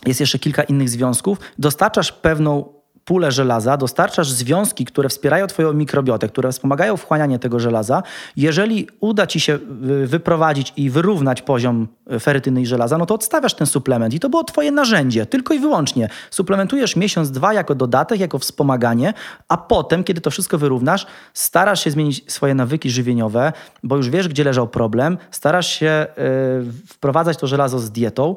jest 0.06 0.20
jeszcze 0.20 0.38
kilka 0.38 0.62
innych 0.62 0.88
związków, 0.88 1.38
dostarczasz 1.58 2.12
pewną 2.12 2.83
pulę 3.04 3.32
żelaza, 3.32 3.76
dostarczasz 3.76 4.30
związki, 4.30 4.84
które 4.84 5.08
wspierają 5.08 5.46
Twoją 5.46 5.72
mikrobiotę, 5.72 6.28
które 6.28 6.52
wspomagają 6.52 6.96
wchłanianie 6.96 7.38
tego 7.38 7.58
żelaza. 7.58 8.02
Jeżeli 8.36 8.88
uda 9.00 9.26
Ci 9.26 9.40
się 9.40 9.58
wyprowadzić 10.04 10.72
i 10.76 10.90
wyrównać 10.90 11.42
poziom 11.42 11.88
ferytyny 12.20 12.62
i 12.62 12.66
żelaza, 12.66 12.98
no 12.98 13.06
to 13.06 13.14
odstawiasz 13.14 13.54
ten 13.54 13.66
suplement 13.66 14.14
i 14.14 14.20
to 14.20 14.28
było 14.28 14.44
Twoje 14.44 14.70
narzędzie, 14.70 15.26
tylko 15.26 15.54
i 15.54 15.58
wyłącznie. 15.58 16.08
Suplementujesz 16.30 16.96
miesiąc, 16.96 17.30
dwa 17.30 17.54
jako 17.54 17.74
dodatek, 17.74 18.20
jako 18.20 18.38
wspomaganie, 18.38 19.14
a 19.48 19.56
potem, 19.56 20.04
kiedy 20.04 20.20
to 20.20 20.30
wszystko 20.30 20.58
wyrównasz, 20.58 21.06
starasz 21.34 21.84
się 21.84 21.90
zmienić 21.90 22.32
swoje 22.32 22.54
nawyki 22.54 22.90
żywieniowe, 22.90 23.52
bo 23.82 23.96
już 23.96 24.10
wiesz, 24.10 24.28
gdzie 24.28 24.44
leżał 24.44 24.68
problem, 24.68 25.18
starasz 25.30 25.66
się 25.66 26.06
yy, 26.16 26.72
wprowadzać 26.86 27.38
to 27.38 27.46
żelazo 27.46 27.78
z 27.78 27.90
dietą 27.90 28.36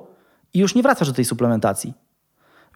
i 0.54 0.60
już 0.60 0.76
nie 0.76 0.84
wracasz 0.84 1.08
do 1.08 1.14
tej 1.14 1.26
suplementacji. 1.26 2.07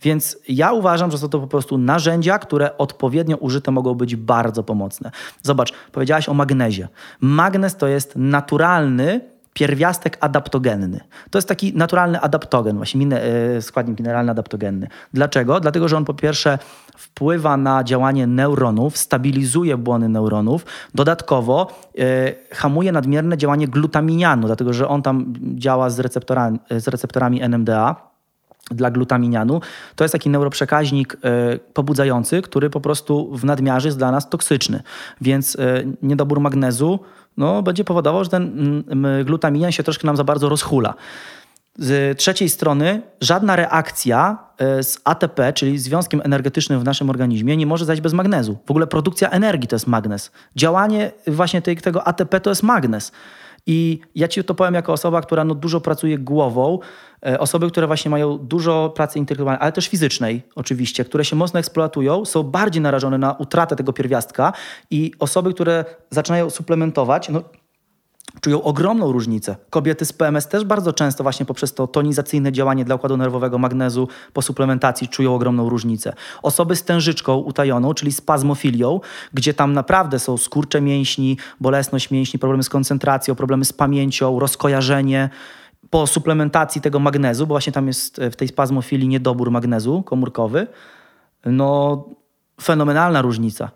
Więc 0.02 0.38
ja 0.50 0.72
uważam, 0.72 1.12
że 1.12 1.18
są 1.18 1.30
to 1.30 1.40
po 1.40 1.48
prostu 1.48 1.78
narzędzia, 1.78 2.40
które 2.40 2.78
odpowiednio 2.78 3.38
użyte 3.38 3.72
mogą 3.72 3.94
być 3.94 4.16
bardzo 4.16 4.64
pomocne. 4.64 5.12
Zobacz, 5.44 5.74
powiedziałaś 5.92 6.30
o 6.30 6.34
magnezie. 6.34 6.88
Magnez 7.22 7.78
to 7.78 7.88
jest 7.88 8.16
naturalny 8.16 9.22
pierwiastek 9.54 10.18
adaptogenny. 10.20 11.00
To 11.30 11.38
jest 11.38 11.48
taki 11.48 11.74
naturalny 11.78 12.22
adaptogen, 12.22 12.78
właśnie 12.78 13.18
e, 13.18 13.62
składnik 13.62 14.00
mineralny 14.00 14.32
adaptogenny. 14.32 14.88
Dlaczego? 15.14 15.60
Dlatego, 15.60 15.88
że 15.88 15.98
on 15.98 16.06
po 16.06 16.14
pierwsze 16.14 16.60
wpływa 16.98 17.58
na 17.58 17.84
działanie 17.84 18.28
neuronów, 18.28 18.98
stabilizuje 18.98 19.78
błony 19.78 20.10
neuronów, 20.10 20.66
dodatkowo 20.96 21.68
e, 22.00 22.56
hamuje 22.56 22.92
nadmierne 22.92 23.38
działanie 23.38 23.68
glutaminianu, 23.68 24.48
dlatego 24.48 24.74
że 24.74 24.88
on 24.88 25.02
tam 25.02 25.34
działa 25.56 25.90
z 25.90 26.00
receptorami, 26.00 26.60
z 26.70 26.88
receptorami 26.88 27.42
NMDA, 27.42 28.11
dla 28.72 28.92
glutaminianu. 28.92 29.62
To 29.96 30.04
jest 30.04 30.12
taki 30.12 30.30
neuroprzekaźnik 30.30 31.18
e, 31.24 31.58
pobudzający, 31.74 32.42
który 32.42 32.70
po 32.70 32.82
prostu 32.82 33.38
w 33.38 33.46
nadmiarze 33.46 33.88
jest 33.88 33.98
dla 33.98 34.12
nas 34.12 34.30
toksyczny. 34.30 34.84
Więc 35.22 35.56
e, 35.56 35.84
niedobór 36.02 36.40
magnezu 36.40 37.00
no, 37.38 37.64
będzie 37.64 37.84
powodował, 37.84 38.24
że 38.24 38.30
ten 38.30 38.84
glutaminian 39.26 39.72
się 39.72 39.84
troszkę 39.84 40.08
nam 40.08 40.18
za 40.18 40.24
bardzo 40.24 40.50
rozhula. 40.50 40.94
Z 41.78 42.18
trzeciej 42.18 42.50
strony 42.50 43.02
żadna 43.22 43.56
reakcja 43.56 44.38
e, 44.58 44.84
z 44.84 45.00
ATP, 45.04 45.54
czyli 45.54 45.80
związkiem 45.80 46.22
energetycznym 46.24 46.80
w 46.80 46.84
naszym 46.84 47.10
organizmie, 47.10 47.58
nie 47.58 47.66
może 47.66 47.86
zajść 47.86 48.02
bez 48.02 48.14
magnezu. 48.14 48.58
W 48.66 48.72
ogóle 48.72 48.88
produkcja 48.88 49.30
energii 49.30 49.68
to 49.68 49.76
jest 49.76 49.88
magnez. 49.88 50.32
Działanie 50.56 51.12
właśnie 51.28 51.62
tego 51.62 52.08
ATP 52.08 52.40
to 52.40 52.50
jest 52.50 52.64
magnez. 52.64 53.12
I 53.66 54.00
ja 54.16 54.28
ci 54.28 54.44
to 54.44 54.56
powiem 54.56 54.74
jako 54.74 54.94
osoba, 54.94 55.22
która 55.22 55.44
no 55.44 55.56
dużo 55.56 55.82
pracuje 55.82 56.18
głową, 56.18 56.80
e, 57.26 57.40
osoby, 57.40 57.68
które 57.70 57.88
właśnie 57.88 58.12
mają 58.12 58.38
dużo 58.38 58.90
pracy 58.96 59.20
intelektualnej, 59.20 59.62
ale 59.62 59.72
też 59.72 59.88
fizycznej 59.88 60.42
oczywiście, 60.56 61.06
które 61.06 61.26
się 61.26 61.36
mocno 61.36 61.60
eksploatują, 61.60 62.26
są 62.26 62.44
bardziej 62.44 62.82
narażone 62.82 63.18
na 63.18 63.34
utratę 63.34 63.76
tego 63.76 63.94
pierwiastka 63.94 64.54
i 64.92 65.12
osoby, 65.20 65.54
które 65.54 65.86
zaczynają 66.10 66.50
suplementować, 66.50 67.30
no 67.30 67.42
czują 68.42 68.64
ogromną 68.64 69.12
różnicę. 69.12 69.56
Kobiety 69.70 70.06
z 70.06 70.14
PMS 70.14 70.48
też 70.48 70.64
bardzo 70.64 70.94
często 70.94 71.24
właśnie 71.24 71.46
poprzez 71.46 71.74
to 71.74 71.88
tonizacyjne 71.88 72.52
działanie 72.52 72.86
dla 72.86 72.96
układu 72.96 73.18
nerwowego 73.18 73.58
magnezu 73.58 74.08
po 74.34 74.42
suplementacji 74.42 75.08
czują 75.08 75.36
ogromną 75.36 75.70
różnicę. 75.70 76.14
Osoby 76.44 76.76
z 76.76 76.84
tężyczką 76.84 77.38
utajoną, 77.38 77.94
czyli 77.94 78.12
spazmofilią, 78.12 79.00
gdzie 79.34 79.54
tam 79.54 79.74
naprawdę 79.74 80.20
są 80.20 80.38
skurcze 80.38 80.82
mięśni, 80.82 81.38
bolesność 81.60 82.12
mięśni, 82.12 82.40
problemy 82.40 82.64
z 82.64 82.70
koncentracją, 82.70 83.36
problemy 83.36 83.66
z 83.66 83.74
pamięcią, 83.74 84.40
rozkojarzenie, 84.40 85.30
po 85.90 86.08
suplementacji 86.08 86.82
tego 86.82 87.00
magnezu, 87.00 87.48
bo 87.48 87.54
właśnie 87.54 87.74
tam 87.74 87.88
jest 87.88 88.22
w 88.32 88.36
tej 88.36 88.48
spazmofilii 88.48 89.08
niedobór 89.08 89.52
magnezu 89.52 90.04
komórkowy, 90.04 90.68
no 91.46 92.06
fenomenalna 92.62 93.22
różnica 93.22 93.72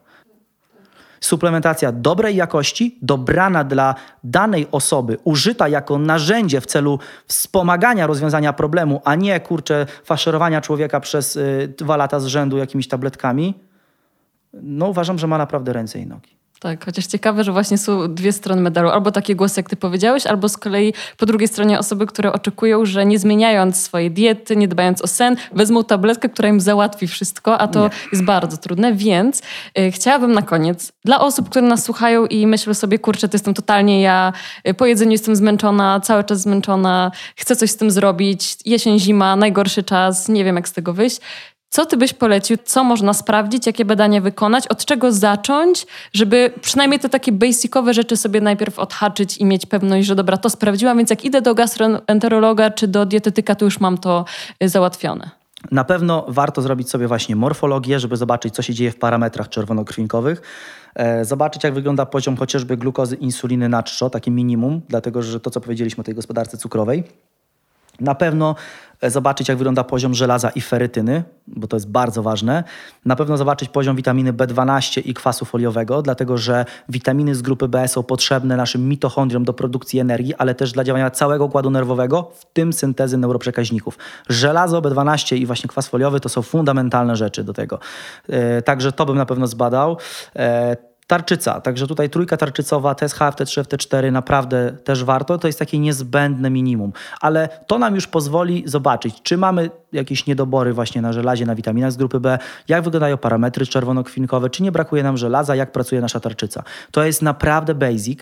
suplementacja 1.26 1.92
dobrej 1.92 2.36
jakości, 2.36 2.98
dobrana 3.02 3.64
dla 3.64 3.96
danej 4.24 4.68
osoby, 4.72 5.18
użyta 5.24 5.68
jako 5.68 5.98
narzędzie 5.98 6.62
w 6.62 6.66
celu 6.66 7.00
wspomagania 7.28 8.08
rozwiązania 8.08 8.54
problemu, 8.54 9.02
a 9.04 9.16
nie 9.16 9.40
kurczę 9.40 9.86
faszerowania 10.04 10.62
człowieka 10.62 11.00
przez 11.00 11.36
y, 11.36 11.74
dwa 11.78 11.98
lata 11.98 12.20
z 12.20 12.26
rzędu 12.26 12.58
jakimiś 12.58 12.88
tabletkami, 12.88 13.54
no 14.54 14.88
uważam, 14.88 15.20
że 15.20 15.28
ma 15.28 15.38
naprawdę 15.38 15.74
ręce 15.74 16.00
i 16.00 16.06
nogi. 16.06 16.35
Tak, 16.60 16.86
chociaż 16.86 17.06
ciekawe, 17.06 17.44
że 17.44 17.52
właśnie 17.52 17.78
są 17.78 18.14
dwie 18.14 18.32
strony 18.32 18.62
medalu. 18.62 18.90
Albo 18.90 19.12
takie 19.12 19.36
głosy, 19.36 19.60
jak 19.60 19.70
ty 19.70 19.76
powiedziałeś, 19.76 20.26
albo 20.26 20.50
z 20.50 20.58
kolei 20.58 20.94
po 21.18 21.26
drugiej 21.26 21.48
stronie 21.48 21.80
osoby, 21.80 22.06
które 22.06 22.34
oczekują, 22.34 22.86
że 22.86 23.06
nie 23.06 23.20
zmieniając 23.20 23.82
swojej 23.82 24.12
diety, 24.12 24.56
nie 24.56 24.68
dbając 24.68 25.02
o 25.02 25.08
sen, 25.08 25.36
wezmą 25.52 25.84
tabletkę, 25.84 26.30
która 26.30 26.50
im 26.50 26.62
załatwi 26.62 27.08
wszystko, 27.08 27.58
a 27.58 27.68
to 27.68 27.84
nie. 27.84 27.90
jest 28.12 28.24
bardzo 28.24 28.58
trudne. 28.58 28.94
Więc 28.94 29.42
y, 29.80 29.92
chciałabym 29.92 30.32
na 30.32 30.42
koniec, 30.42 30.92
dla 31.06 31.20
osób, 31.20 31.50
które 31.50 31.68
nas 31.68 31.84
słuchają 31.84 32.26
i 32.26 32.48
myślą 32.48 32.74
sobie, 32.74 33.00
kurczę, 33.00 33.30
to 33.30 33.36
jestem 33.36 33.54
totalnie 33.54 34.02
ja, 34.02 34.34
y, 34.68 34.74
po 34.74 34.86
jedzeniu 34.86 35.12
jestem 35.12 35.36
zmęczona, 35.36 36.00
cały 36.00 36.24
czas 36.24 36.42
zmęczona, 36.42 37.12
chcę 37.36 37.56
coś 37.56 37.72
z 37.72 37.78
tym 37.78 37.92
zrobić, 37.92 38.58
jesień, 38.66 39.00
zima, 39.00 39.36
najgorszy 39.36 39.84
czas, 39.84 40.30
nie 40.30 40.44
wiem 40.44 40.56
jak 40.56 40.68
z 40.68 40.74
tego 40.74 40.94
wyjść. 40.94 41.22
Co 41.76 41.86
ty 41.86 41.98
byś 41.98 42.14
polecił? 42.14 42.58
Co 42.66 42.84
można 42.84 43.14
sprawdzić? 43.14 43.68
Jakie 43.68 43.86
badania 43.86 44.22
wykonać? 44.22 44.68
Od 44.68 44.86
czego 44.86 45.12
zacząć, 45.12 45.88
żeby 46.14 46.54
przynajmniej 46.62 47.00
te 47.00 47.10
takie 47.10 47.32
basicowe 47.32 47.94
rzeczy 47.94 48.18
sobie 48.18 48.42
najpierw 48.42 48.80
odhaczyć 48.80 49.38
i 49.38 49.46
mieć 49.46 49.66
pewność, 49.66 50.08
że 50.08 50.16
dobra, 50.16 50.38
to 50.38 50.50
sprawdziłam, 50.50 50.98
więc 50.98 51.10
jak 51.10 51.26
idę 51.26 51.42
do 51.42 51.56
gastroenterologa 51.56 52.70
czy 52.70 52.88
do 52.88 53.06
dietetyka, 53.06 53.56
to 53.56 53.66
już 53.66 53.80
mam 53.80 53.98
to 53.98 54.26
y, 54.64 54.70
załatwione. 54.70 55.30
Na 55.72 55.84
pewno 55.84 56.26
warto 56.28 56.62
zrobić 56.62 56.90
sobie 56.90 57.08
właśnie 57.08 57.36
morfologię, 57.36 58.00
żeby 58.00 58.18
zobaczyć, 58.18 58.56
co 58.56 58.62
się 58.62 58.74
dzieje 58.74 58.92
w 58.92 58.98
parametrach 58.98 59.50
czerwonokrwinkowych. 59.50 60.42
E, 60.96 61.26
zobaczyć, 61.26 61.64
jak 61.64 61.74
wygląda 61.74 62.06
poziom 62.06 62.38
chociażby 62.38 62.78
glukozy, 62.78 63.16
insuliny 63.16 63.70
na 63.70 63.84
czczo, 63.84 64.10
takie 64.10 64.32
minimum, 64.32 64.82
dlatego 64.90 65.22
że 65.22 65.40
to, 65.40 65.50
co 65.50 65.62
powiedzieliśmy 65.62 66.02
o 66.02 66.04
tej 66.04 66.16
gospodarce 66.16 66.58
cukrowej. 66.58 67.04
Na 68.00 68.16
pewno 68.16 68.56
e, 69.02 69.10
zobaczyć, 69.10 69.50
jak 69.50 69.58
wygląda 69.58 69.84
poziom 69.84 70.14
żelaza 70.14 70.50
i 70.50 70.62
ferytyny, 70.62 71.24
bo 71.48 71.68
to 71.68 71.76
jest 71.76 71.90
bardzo 71.90 72.24
ważne. 72.24 72.64
Na 73.06 73.16
pewno 73.16 73.38
zobaczyć 73.38 73.70
poziom 73.70 73.96
witaminy 73.96 74.34
B12 74.34 75.02
i 75.06 75.14
kwasu 75.14 75.46
foliowego, 75.46 76.02
dlatego 76.02 76.38
że 76.38 76.66
witaminy 76.90 77.36
z 77.36 77.42
grupy 77.42 77.68
B 77.68 77.88
są 77.88 78.04
potrzebne 78.04 78.58
naszym 78.58 78.90
mitochondriom 78.90 79.44
do 79.44 79.54
produkcji 79.54 80.00
energii, 80.00 80.36
ale 80.36 80.56
też 80.56 80.72
dla 80.72 80.84
działania 80.84 81.12
całego 81.12 81.46
układu 81.46 81.72
nerwowego, 81.72 82.32
w 82.36 82.46
tym 82.46 82.74
syntezy 82.74 83.18
neuroprzekaźników. 83.18 83.98
Żelazo, 84.30 84.82
B12 84.82 85.38
i 85.38 85.46
właśnie 85.46 85.68
kwas 85.68 85.88
foliowy 85.88 86.20
to 86.20 86.30
są 86.30 86.42
fundamentalne 86.42 87.16
rzeczy 87.16 87.44
do 87.44 87.54
tego. 87.54 87.80
E, 88.30 88.62
także 88.62 88.92
to 88.92 89.06
bym 89.06 89.18
na 89.18 89.26
pewno 89.26 89.48
zbadał. 89.48 89.98
Tarczyca, 91.08 91.62
także 91.62 91.88
tutaj 91.88 92.10
trójka 92.10 92.38
tarczycowa, 92.38 92.96
TSH, 92.96 93.20
FT3, 93.20 93.62
FT4 93.64 94.12
naprawdę 94.12 94.72
też 94.84 95.04
warto, 95.04 95.38
to 95.38 95.48
jest 95.48 95.60
takie 95.60 95.80
niezbędne 95.80 96.50
minimum, 96.50 96.94
ale 97.22 97.50
to 97.68 97.80
nam 97.80 97.96
już 97.96 98.08
pozwoli 98.08 98.64
zobaczyć, 98.66 99.22
czy 99.24 99.38
mamy 99.38 99.70
jakieś 99.92 100.26
niedobory 100.28 100.74
właśnie 100.74 101.02
na 101.02 101.14
żelazie, 101.14 101.46
na 101.46 101.56
witaminach 101.56 101.92
z 101.92 101.98
grupy 101.98 102.20
B, 102.20 102.38
jak 102.68 102.84
wyglądają 102.84 103.18
parametry 103.18 103.66
czerwonokwinkowe, 103.66 104.50
czy 104.50 104.64
nie 104.64 104.72
brakuje 104.72 105.04
nam 105.04 105.18
żelaza, 105.18 105.56
jak 105.56 105.72
pracuje 105.72 106.02
nasza 106.02 106.20
tarczyca. 106.20 106.64
To 106.92 107.04
jest 107.04 107.22
naprawdę 107.22 107.76
basic. 107.76 108.20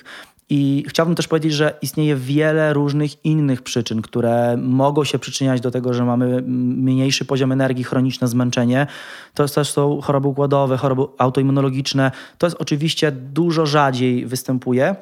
I 0.50 0.86
chciałbym 0.88 1.16
też 1.16 1.28
powiedzieć, 1.28 1.54
że 1.54 1.78
istnieje 1.82 2.16
wiele 2.16 2.74
różnych 2.74 3.26
innych 3.26 3.62
przyczyn, 3.62 4.02
które 4.02 4.58
mogą 4.58 5.04
się 5.04 5.20
przyczyniać 5.20 5.62
do 5.62 5.72
tego, 5.72 5.94
że 5.94 6.06
mamy 6.06 6.42
mniejszy 6.42 7.26
poziom 7.26 7.52
energii, 7.52 7.84
chroniczne 7.84 8.28
zmęczenie. 8.28 8.88
To 9.34 9.48
też 9.48 9.72
są 9.72 10.02
choroby 10.02 10.28
układowe, 10.28 10.78
choroby 10.78 11.04
autoimmunologiczne. 11.18 12.12
To 12.38 12.48
jest 12.48 12.58
oczywiście 12.60 13.12
dużo 13.12 13.66
rzadziej 13.66 14.26
występuje, 14.26 14.96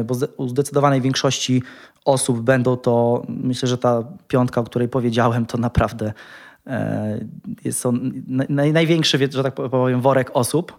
y, 0.00 0.04
bo 0.04 0.14
u 0.36 0.48
zdecydowanej 0.48 1.00
większości 1.00 1.62
osób 2.04 2.40
będą 2.40 2.76
to, 2.76 3.22
myślę, 3.28 3.68
że 3.68 3.78
ta 3.78 4.04
piątka, 4.28 4.60
o 4.60 4.64
której 4.64 4.88
powiedziałem, 4.88 5.46
to 5.46 5.58
naprawdę 5.58 6.12
Jest 7.64 7.82
to 7.82 7.92
największy, 8.48 9.18
że 9.30 9.42
tak 9.42 9.54
powiem, 9.54 10.00
worek 10.00 10.30
osób. 10.34 10.78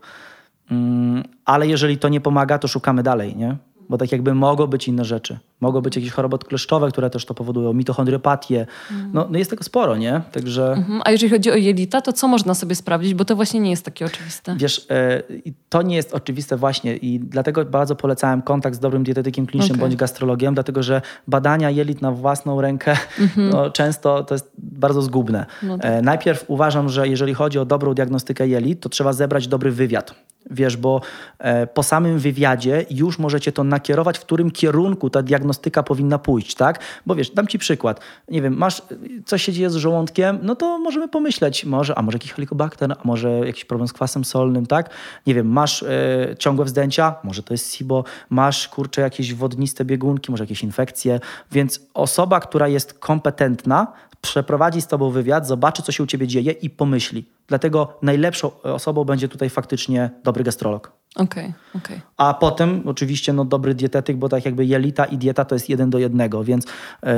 Mm, 0.71 1.23
ale 1.45 1.67
jeżeli 1.67 1.97
to 1.97 2.09
nie 2.09 2.21
pomaga, 2.21 2.59
to 2.59 2.67
szukamy 2.67 3.03
dalej, 3.03 3.35
nie? 3.35 3.57
bo 3.89 3.97
tak 3.97 4.11
jakby 4.11 4.35
mogą 4.35 4.67
być 4.67 4.87
inne 4.87 5.05
rzeczy. 5.05 5.39
Mogą 5.61 5.81
być 5.81 5.95
jakieś 5.95 6.11
choroby 6.11 6.35
odkleszczowe, 6.35 6.89
które 6.91 7.09
też 7.09 7.25
to 7.25 7.33
powodują, 7.33 7.73
mitochondriopatię. 7.73 8.65
Mm. 8.91 9.09
No, 9.13 9.27
no 9.29 9.37
jest 9.37 9.49
tego 9.49 9.63
sporo, 9.63 9.97
nie? 9.97 10.21
Także... 10.31 10.71
Mhm. 10.71 11.01
A 11.05 11.11
jeżeli 11.11 11.29
chodzi 11.29 11.51
o 11.51 11.55
jelita, 11.55 12.01
to 12.01 12.13
co 12.13 12.27
można 12.27 12.53
sobie 12.53 12.75
sprawdzić? 12.75 13.13
Bo 13.13 13.25
to 13.25 13.35
właśnie 13.35 13.59
nie 13.59 13.69
jest 13.69 13.85
takie 13.85 14.05
oczywiste. 14.05 14.55
Wiesz, 14.57 14.87
e, 14.89 15.23
to 15.69 15.81
nie 15.81 15.95
jest 15.95 16.13
oczywiste 16.13 16.57
właśnie 16.57 16.97
i 16.97 17.19
dlatego 17.19 17.65
bardzo 17.65 17.95
polecałem 17.95 18.41
kontakt 18.41 18.75
z 18.75 18.79
dobrym 18.79 19.03
dietetykiem 19.03 19.45
klinicznym 19.45 19.75
okay. 19.75 19.87
bądź 19.87 19.95
gastrologiem, 19.95 20.53
dlatego 20.53 20.83
że 20.83 21.01
badania 21.27 21.69
jelit 21.69 22.01
na 22.01 22.11
własną 22.11 22.61
rękę 22.61 22.93
mm-hmm. 22.93 23.51
no, 23.51 23.69
często 23.69 24.23
to 24.23 24.35
jest 24.35 24.51
bardzo 24.57 25.01
zgubne. 25.01 25.45
No 25.63 25.77
tak. 25.77 25.91
e, 25.91 26.01
najpierw 26.01 26.45
uważam, 26.47 26.89
że 26.89 27.07
jeżeli 27.07 27.33
chodzi 27.33 27.59
o 27.59 27.65
dobrą 27.65 27.93
diagnostykę 27.93 28.47
jelit, 28.47 28.79
to 28.81 28.89
trzeba 28.89 29.13
zebrać 29.13 29.47
dobry 29.47 29.71
wywiad. 29.71 30.15
Wiesz, 30.51 30.77
bo 30.77 31.01
e, 31.39 31.67
po 31.67 31.83
samym 31.83 32.19
wywiadzie 32.19 32.85
już 32.89 33.19
możecie 33.19 33.51
to 33.51 33.63
nakierować, 33.63 34.17
w 34.17 34.21
którym 34.21 34.51
kierunku 34.51 35.09
ta 35.09 35.21
diagnostyka 35.23 35.48
powinna 35.85 36.19
pójść, 36.19 36.55
tak? 36.55 36.79
Bo 37.05 37.15
wiesz, 37.15 37.29
dam 37.29 37.47
ci 37.47 37.59
przykład. 37.59 37.99
Nie 38.29 38.41
wiem, 38.41 38.57
masz, 38.57 38.81
coś 39.25 39.43
się 39.43 39.53
dzieje 39.53 39.69
z 39.69 39.75
żołądkiem, 39.75 40.39
no 40.41 40.55
to 40.55 40.79
możemy 40.79 41.07
pomyśleć, 41.07 41.65
może, 41.65 41.97
a 41.97 42.01
może 42.01 42.15
jakiś 42.15 42.33
helikobakter, 42.33 42.91
a 42.91 42.95
może 43.03 43.29
jakiś 43.29 43.65
problem 43.65 43.87
z 43.87 43.93
kwasem 43.93 44.25
solnym, 44.25 44.65
tak? 44.65 44.89
Nie 45.27 45.33
wiem, 45.33 45.47
masz 45.47 45.83
e, 45.83 46.35
ciągłe 46.39 46.65
wzdęcia, 46.65 47.15
może 47.23 47.43
to 47.43 47.53
jest 47.53 47.75
SIBO, 47.75 48.03
masz, 48.29 48.67
kurczę, 48.67 49.01
jakieś 49.01 49.33
wodniste 49.33 49.85
biegunki, 49.85 50.31
może 50.31 50.43
jakieś 50.43 50.63
infekcje, 50.63 51.19
więc 51.51 51.79
osoba, 51.93 52.39
która 52.39 52.67
jest 52.67 52.99
kompetentna, 52.99 53.87
przeprowadzi 54.21 54.81
z 54.81 54.87
tobą 54.87 55.09
wywiad, 55.09 55.47
zobaczy, 55.47 55.83
co 55.83 55.91
się 55.91 56.03
u 56.03 56.07
ciebie 56.07 56.27
dzieje 56.27 56.51
i 56.51 56.69
pomyśli. 56.69 57.25
Dlatego 57.47 57.97
najlepszą 58.01 58.61
osobą 58.61 59.03
będzie 59.03 59.27
tutaj 59.27 59.49
faktycznie 59.49 60.09
dobry 60.23 60.43
gastrolog. 60.43 60.91
Okej, 61.15 61.43
okay, 61.43 61.53
okej. 61.69 61.97
Okay. 61.97 62.01
A 62.17 62.33
potem 62.33 62.81
oczywiście 62.85 63.33
no, 63.33 63.45
dobry 63.45 63.75
dietetyk, 63.75 64.17
bo 64.17 64.29
tak 64.29 64.45
jakby 64.45 64.65
jelita 64.65 65.05
i 65.05 65.17
dieta 65.17 65.45
to 65.45 65.55
jest 65.55 65.69
jeden 65.69 65.89
do 65.89 65.99
jednego, 65.99 66.43
więc 66.43 66.65
yy, 66.65 67.11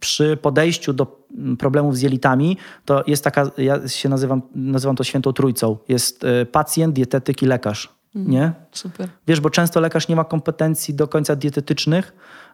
przy 0.00 0.36
podejściu 0.36 0.92
do 0.92 1.24
problemów 1.58 1.96
z 1.96 2.00
jelitami 2.00 2.56
to 2.84 3.04
jest 3.06 3.24
taka, 3.24 3.50
ja 3.58 3.88
się 3.88 4.08
nazywam, 4.08 4.42
nazywam 4.54 4.96
to 4.96 5.04
świętą 5.04 5.32
trójcą. 5.32 5.76
Jest 5.88 6.22
yy, 6.22 6.46
pacjent, 6.46 6.94
dietetyk 6.94 7.42
i 7.42 7.46
lekarz. 7.46 7.98
Mm, 8.16 8.30
nie? 8.30 8.52
Super. 8.72 9.08
Wiesz, 9.26 9.40
bo 9.40 9.50
często 9.50 9.80
lekarz 9.80 10.08
nie 10.08 10.16
ma 10.16 10.24
kompetencji 10.24 10.94
do 10.94 11.08
końca 11.08 11.36
dietetycznych, 11.36 12.12
E, 12.12 12.47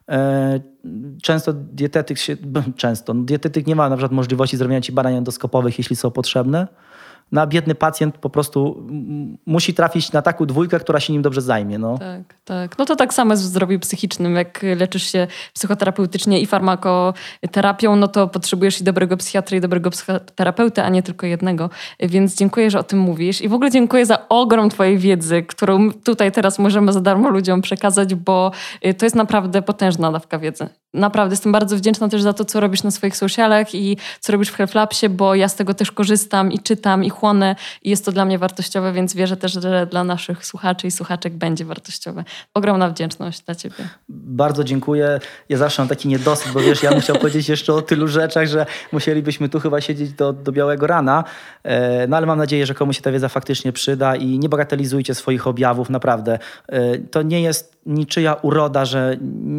często 1.23 1.53
dietetyk 1.53 2.19
się, 2.19 2.37
często, 2.77 3.15
no 3.15 3.23
dietetyk 3.25 3.67
nie 3.67 3.77
ma 3.77 3.89
na 3.89 3.97
przykład 3.97 4.13
możliwości 4.13 4.57
zrobienia 4.57 4.81
ci 4.81 4.93
badań 4.93 5.15
endoskopowych, 5.15 5.79
jeśli 5.79 5.97
są 5.97 6.11
potrzebne 6.11 6.69
na 7.35 7.47
biedny 7.47 7.75
pacjent 7.75 8.19
po 8.19 8.31
prostu 8.31 8.87
musi 9.47 9.75
trafić 9.75 10.13
na 10.13 10.23
taką 10.23 10.47
dwójkę, 10.47 10.81
która 10.81 11.01
się 11.01 11.13
nim 11.13 11.23
dobrze 11.23 11.41
zajmie. 11.41 11.79
No. 11.79 11.99
Tak, 11.99 12.35
tak. 12.45 12.79
No 12.79 12.85
to 12.85 12.97
tak 12.97 13.15
samo 13.15 13.33
jest 13.33 13.43
w 13.43 13.47
zdrowiu 13.47 13.79
psychicznym. 13.79 14.35
Jak 14.35 14.63
leczysz 14.77 15.13
się 15.13 15.27
psychoterapeutycznie 15.55 16.41
i 16.41 16.47
farmakoterapią, 16.47 17.97
no 17.97 18.09
to 18.09 18.29
potrzebujesz 18.29 18.81
i 18.81 18.85
dobrego 18.85 19.17
psychiatry, 19.17 19.57
i 19.57 19.61
dobrego 19.61 19.91
psychoterapeuty, 19.91 20.83
a 20.83 20.89
nie 20.89 21.03
tylko 21.03 21.27
jednego. 21.27 21.71
Więc 22.01 22.37
dziękuję, 22.37 22.71
że 22.71 22.79
o 22.79 22.83
tym 22.83 22.99
mówisz. 22.99 23.41
I 23.41 23.49
w 23.49 23.55
ogóle 23.55 23.71
dziękuję 23.71 24.07
za 24.07 24.29
ogrom 24.29 24.71
twojej 24.71 24.99
wiedzy, 24.99 25.43
którą 25.43 25.93
tutaj 25.93 26.33
teraz 26.33 26.59
możemy 26.59 26.93
za 26.93 27.01
darmo 27.01 27.31
ludziom 27.31 27.63
przekazać, 27.63 28.15
bo 28.15 28.51
y, 28.87 28.95
to 28.95 29.07
jest 29.07 29.17
naprawdę 29.17 29.63
potężna 29.63 30.13
dawka 30.13 30.39
wiedzy 30.39 30.69
naprawdę 30.95 31.33
jestem 31.33 31.53
bardzo 31.53 31.77
wdzięczna 31.77 32.09
też 32.09 32.23
za 32.23 32.33
to, 32.33 32.45
co 32.45 32.61
robisz 32.61 32.83
na 32.83 32.91
swoich 32.91 33.17
socialach 33.17 33.75
i 33.75 33.97
co 34.21 34.33
robisz 34.33 34.49
w 34.49 34.57
HealthLabsie, 34.57 35.09
bo 35.09 35.35
ja 35.35 35.49
z 35.49 35.57
tego 35.57 35.75
też 35.75 35.93
korzystam 35.93 36.53
i 36.53 36.59
czytam 36.59 37.05
i 37.05 37.11
chłonę 37.11 37.57
i 37.83 37.91
jest 37.91 38.05
to 38.05 38.13
dla 38.13 38.25
mnie 38.25 38.39
wartościowe, 38.39 38.93
więc 38.93 39.15
wierzę 39.15 39.37
też, 39.37 39.53
że 39.53 39.87
dla 39.87 40.05
naszych 40.05 40.47
słuchaczy 40.47 40.87
i 40.87 40.91
słuchaczek 40.91 41.33
będzie 41.33 41.65
wartościowe. 41.65 42.25
Ogromna 42.55 42.91
wdzięczność 42.91 43.41
dla 43.41 43.55
Ciebie. 43.55 43.89
Bardzo 44.09 44.65
dziękuję. 44.65 45.21
Ja 45.49 45.57
zawsze 45.57 45.83
mam 45.83 45.89
taki 45.89 46.09
niedosyt, 46.09 46.53
bo 46.53 46.61
wiesz, 46.61 46.83
ja 46.83 46.91
bym 46.91 47.01
chciał 47.01 47.17
powiedzieć 47.17 47.49
jeszcze 47.49 47.75
o 47.75 47.83
tylu 47.83 48.09
rzeczach, 48.09 48.47
że 48.47 48.67
musielibyśmy 48.93 49.49
tu 49.49 49.61
chyba 49.61 49.81
siedzieć 49.81 50.13
do, 50.13 50.33
do 50.33 50.53
białego 50.53 50.87
rana, 50.87 51.25
e, 51.63 52.07
no 52.07 52.17
ale 52.17 52.27
mam 52.27 52.39
nadzieję, 52.39 52.67
że 52.67 52.75
komuś 52.75 52.97
się 52.97 53.03
ta 53.03 53.13
wiedza 53.13 53.29
faktycznie 53.29 53.73
przyda 53.73 54.17
i 54.17 54.39
nie 54.39 54.49
bagatelizujcie 54.49 55.15
swoich 55.15 55.47
objawów, 55.47 55.91
naprawdę. 55.91 56.39
E, 56.69 56.99
to 56.99 57.23
nie 57.23 57.43
jest 57.43 57.74
niczyja 57.87 58.35
uroda, 58.35 58.85
że 58.85 59.17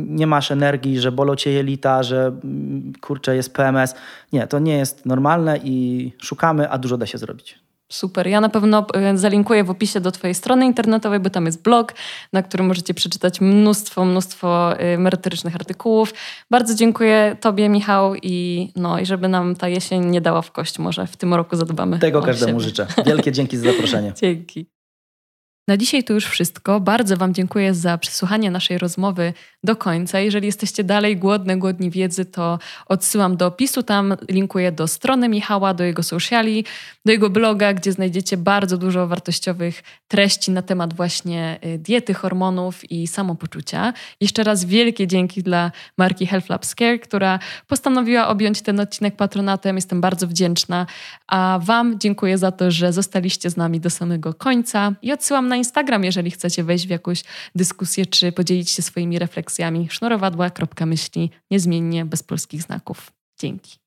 nie 0.07 0.27
masz 0.27 0.51
energii, 0.51 0.99
że 0.99 1.11
bolą 1.11 1.35
cię 1.35 1.51
jelita, 1.51 2.03
że 2.03 2.25
mm, 2.43 2.93
kurczę 3.01 3.35
jest 3.35 3.53
PMS. 3.53 3.95
Nie, 4.33 4.47
to 4.47 4.59
nie 4.59 4.77
jest 4.77 5.05
normalne 5.05 5.57
i 5.63 6.11
szukamy, 6.21 6.69
a 6.69 6.77
dużo 6.77 6.97
da 6.97 7.05
się 7.05 7.17
zrobić. 7.17 7.65
Super. 7.91 8.27
Ja 8.27 8.41
na 8.41 8.49
pewno 8.49 8.85
e, 8.93 9.17
zalinkuję 9.17 9.63
w 9.63 9.69
opisie 9.69 9.99
do 9.99 10.11
Twojej 10.11 10.35
strony 10.35 10.65
internetowej, 10.65 11.19
bo 11.19 11.29
tam 11.29 11.45
jest 11.45 11.63
blog, 11.63 11.93
na 12.33 12.43
którym 12.43 12.67
możecie 12.67 12.93
przeczytać 12.93 13.41
mnóstwo, 13.41 14.05
mnóstwo 14.05 14.79
e, 14.79 14.97
merytorycznych 14.97 15.55
artykułów. 15.55 16.13
Bardzo 16.51 16.75
dziękuję 16.75 17.37
Tobie, 17.41 17.69
Michał, 17.69 18.15
i, 18.15 18.71
no, 18.75 18.99
i 18.99 19.05
żeby 19.05 19.27
nam 19.27 19.55
ta 19.55 19.67
jesień 19.67 20.05
nie 20.05 20.21
dała 20.21 20.41
w 20.41 20.51
kość. 20.51 20.79
Może 20.79 21.07
w 21.07 21.17
tym 21.17 21.33
roku 21.33 21.55
zadbamy. 21.55 21.99
Tego 21.99 22.21
każdemu 22.21 22.59
siebie. 22.59 22.69
życzę. 22.69 22.87
Wielkie 23.05 23.31
dzięki 23.31 23.57
za 23.57 23.71
zaproszenie. 23.71 24.13
dzięki. 24.21 24.74
Na 25.67 25.77
dzisiaj 25.77 26.03
to 26.03 26.13
już 26.13 26.25
wszystko. 26.25 26.79
Bardzo 26.79 27.17
Wam 27.17 27.33
dziękuję 27.33 27.73
za 27.73 27.97
przesłuchanie 27.97 28.51
naszej 28.51 28.77
rozmowy 28.77 29.33
do 29.63 29.75
końca. 29.75 30.19
Jeżeli 30.19 30.45
jesteście 30.45 30.83
dalej 30.83 31.17
głodne, 31.17 31.57
głodni 31.57 31.89
wiedzy, 31.89 32.25
to 32.25 32.59
odsyłam 32.85 33.37
do 33.37 33.47
opisu. 33.47 33.83
Tam 33.83 34.15
linkuję 34.29 34.71
do 34.71 34.87
strony 34.87 35.29
Michała, 35.29 35.73
do 35.73 35.83
jego 35.83 36.03
sociali, 36.03 36.65
do 37.05 37.11
jego 37.11 37.29
bloga, 37.29 37.73
gdzie 37.73 37.91
znajdziecie 37.91 38.37
bardzo 38.37 38.77
dużo 38.77 39.07
wartościowych 39.07 39.83
treści 40.07 40.51
na 40.51 40.61
temat 40.61 40.93
właśnie 40.93 41.59
y, 41.65 41.77
diety, 41.77 42.13
hormonów 42.13 42.91
i 42.91 43.07
samopoczucia. 43.07 43.93
Jeszcze 44.21 44.43
raz 44.43 44.65
wielkie 44.65 45.07
dzięki 45.07 45.43
dla 45.43 45.71
marki 45.97 46.27
Health 46.27 46.49
Lab 46.49 46.65
Scare, 46.65 46.99
która 46.99 47.39
postanowiła 47.67 48.27
objąć 48.27 48.61
ten 48.61 48.79
odcinek 48.79 49.15
patronatem. 49.15 49.75
Jestem 49.75 50.01
bardzo 50.01 50.27
wdzięczna. 50.27 50.85
A 51.27 51.59
Wam 51.63 51.99
dziękuję 51.99 52.37
za 52.37 52.51
to, 52.51 52.71
że 52.71 52.93
zostaliście 52.93 53.49
z 53.49 53.57
nami 53.57 53.79
do 53.79 53.89
samego 53.89 54.33
końca 54.33 54.93
i 55.01 55.11
odsyłam 55.11 55.47
na 55.47 55.54
na 55.55 55.59
Instagram, 55.59 56.03
jeżeli 56.03 56.31
chcecie 56.31 56.63
wejść 56.63 56.87
w 56.87 56.89
jakąś 56.89 57.23
dyskusję 57.55 58.05
czy 58.05 58.31
podzielić 58.31 58.71
się 58.71 58.81
swoimi 58.81 59.19
refleksjami. 59.19 59.87
Sznurowadła.myśli 59.89 61.29
niezmiennie 61.51 62.05
bez 62.05 62.23
polskich 62.23 62.61
znaków. 62.61 63.11
Dzięki. 63.39 63.84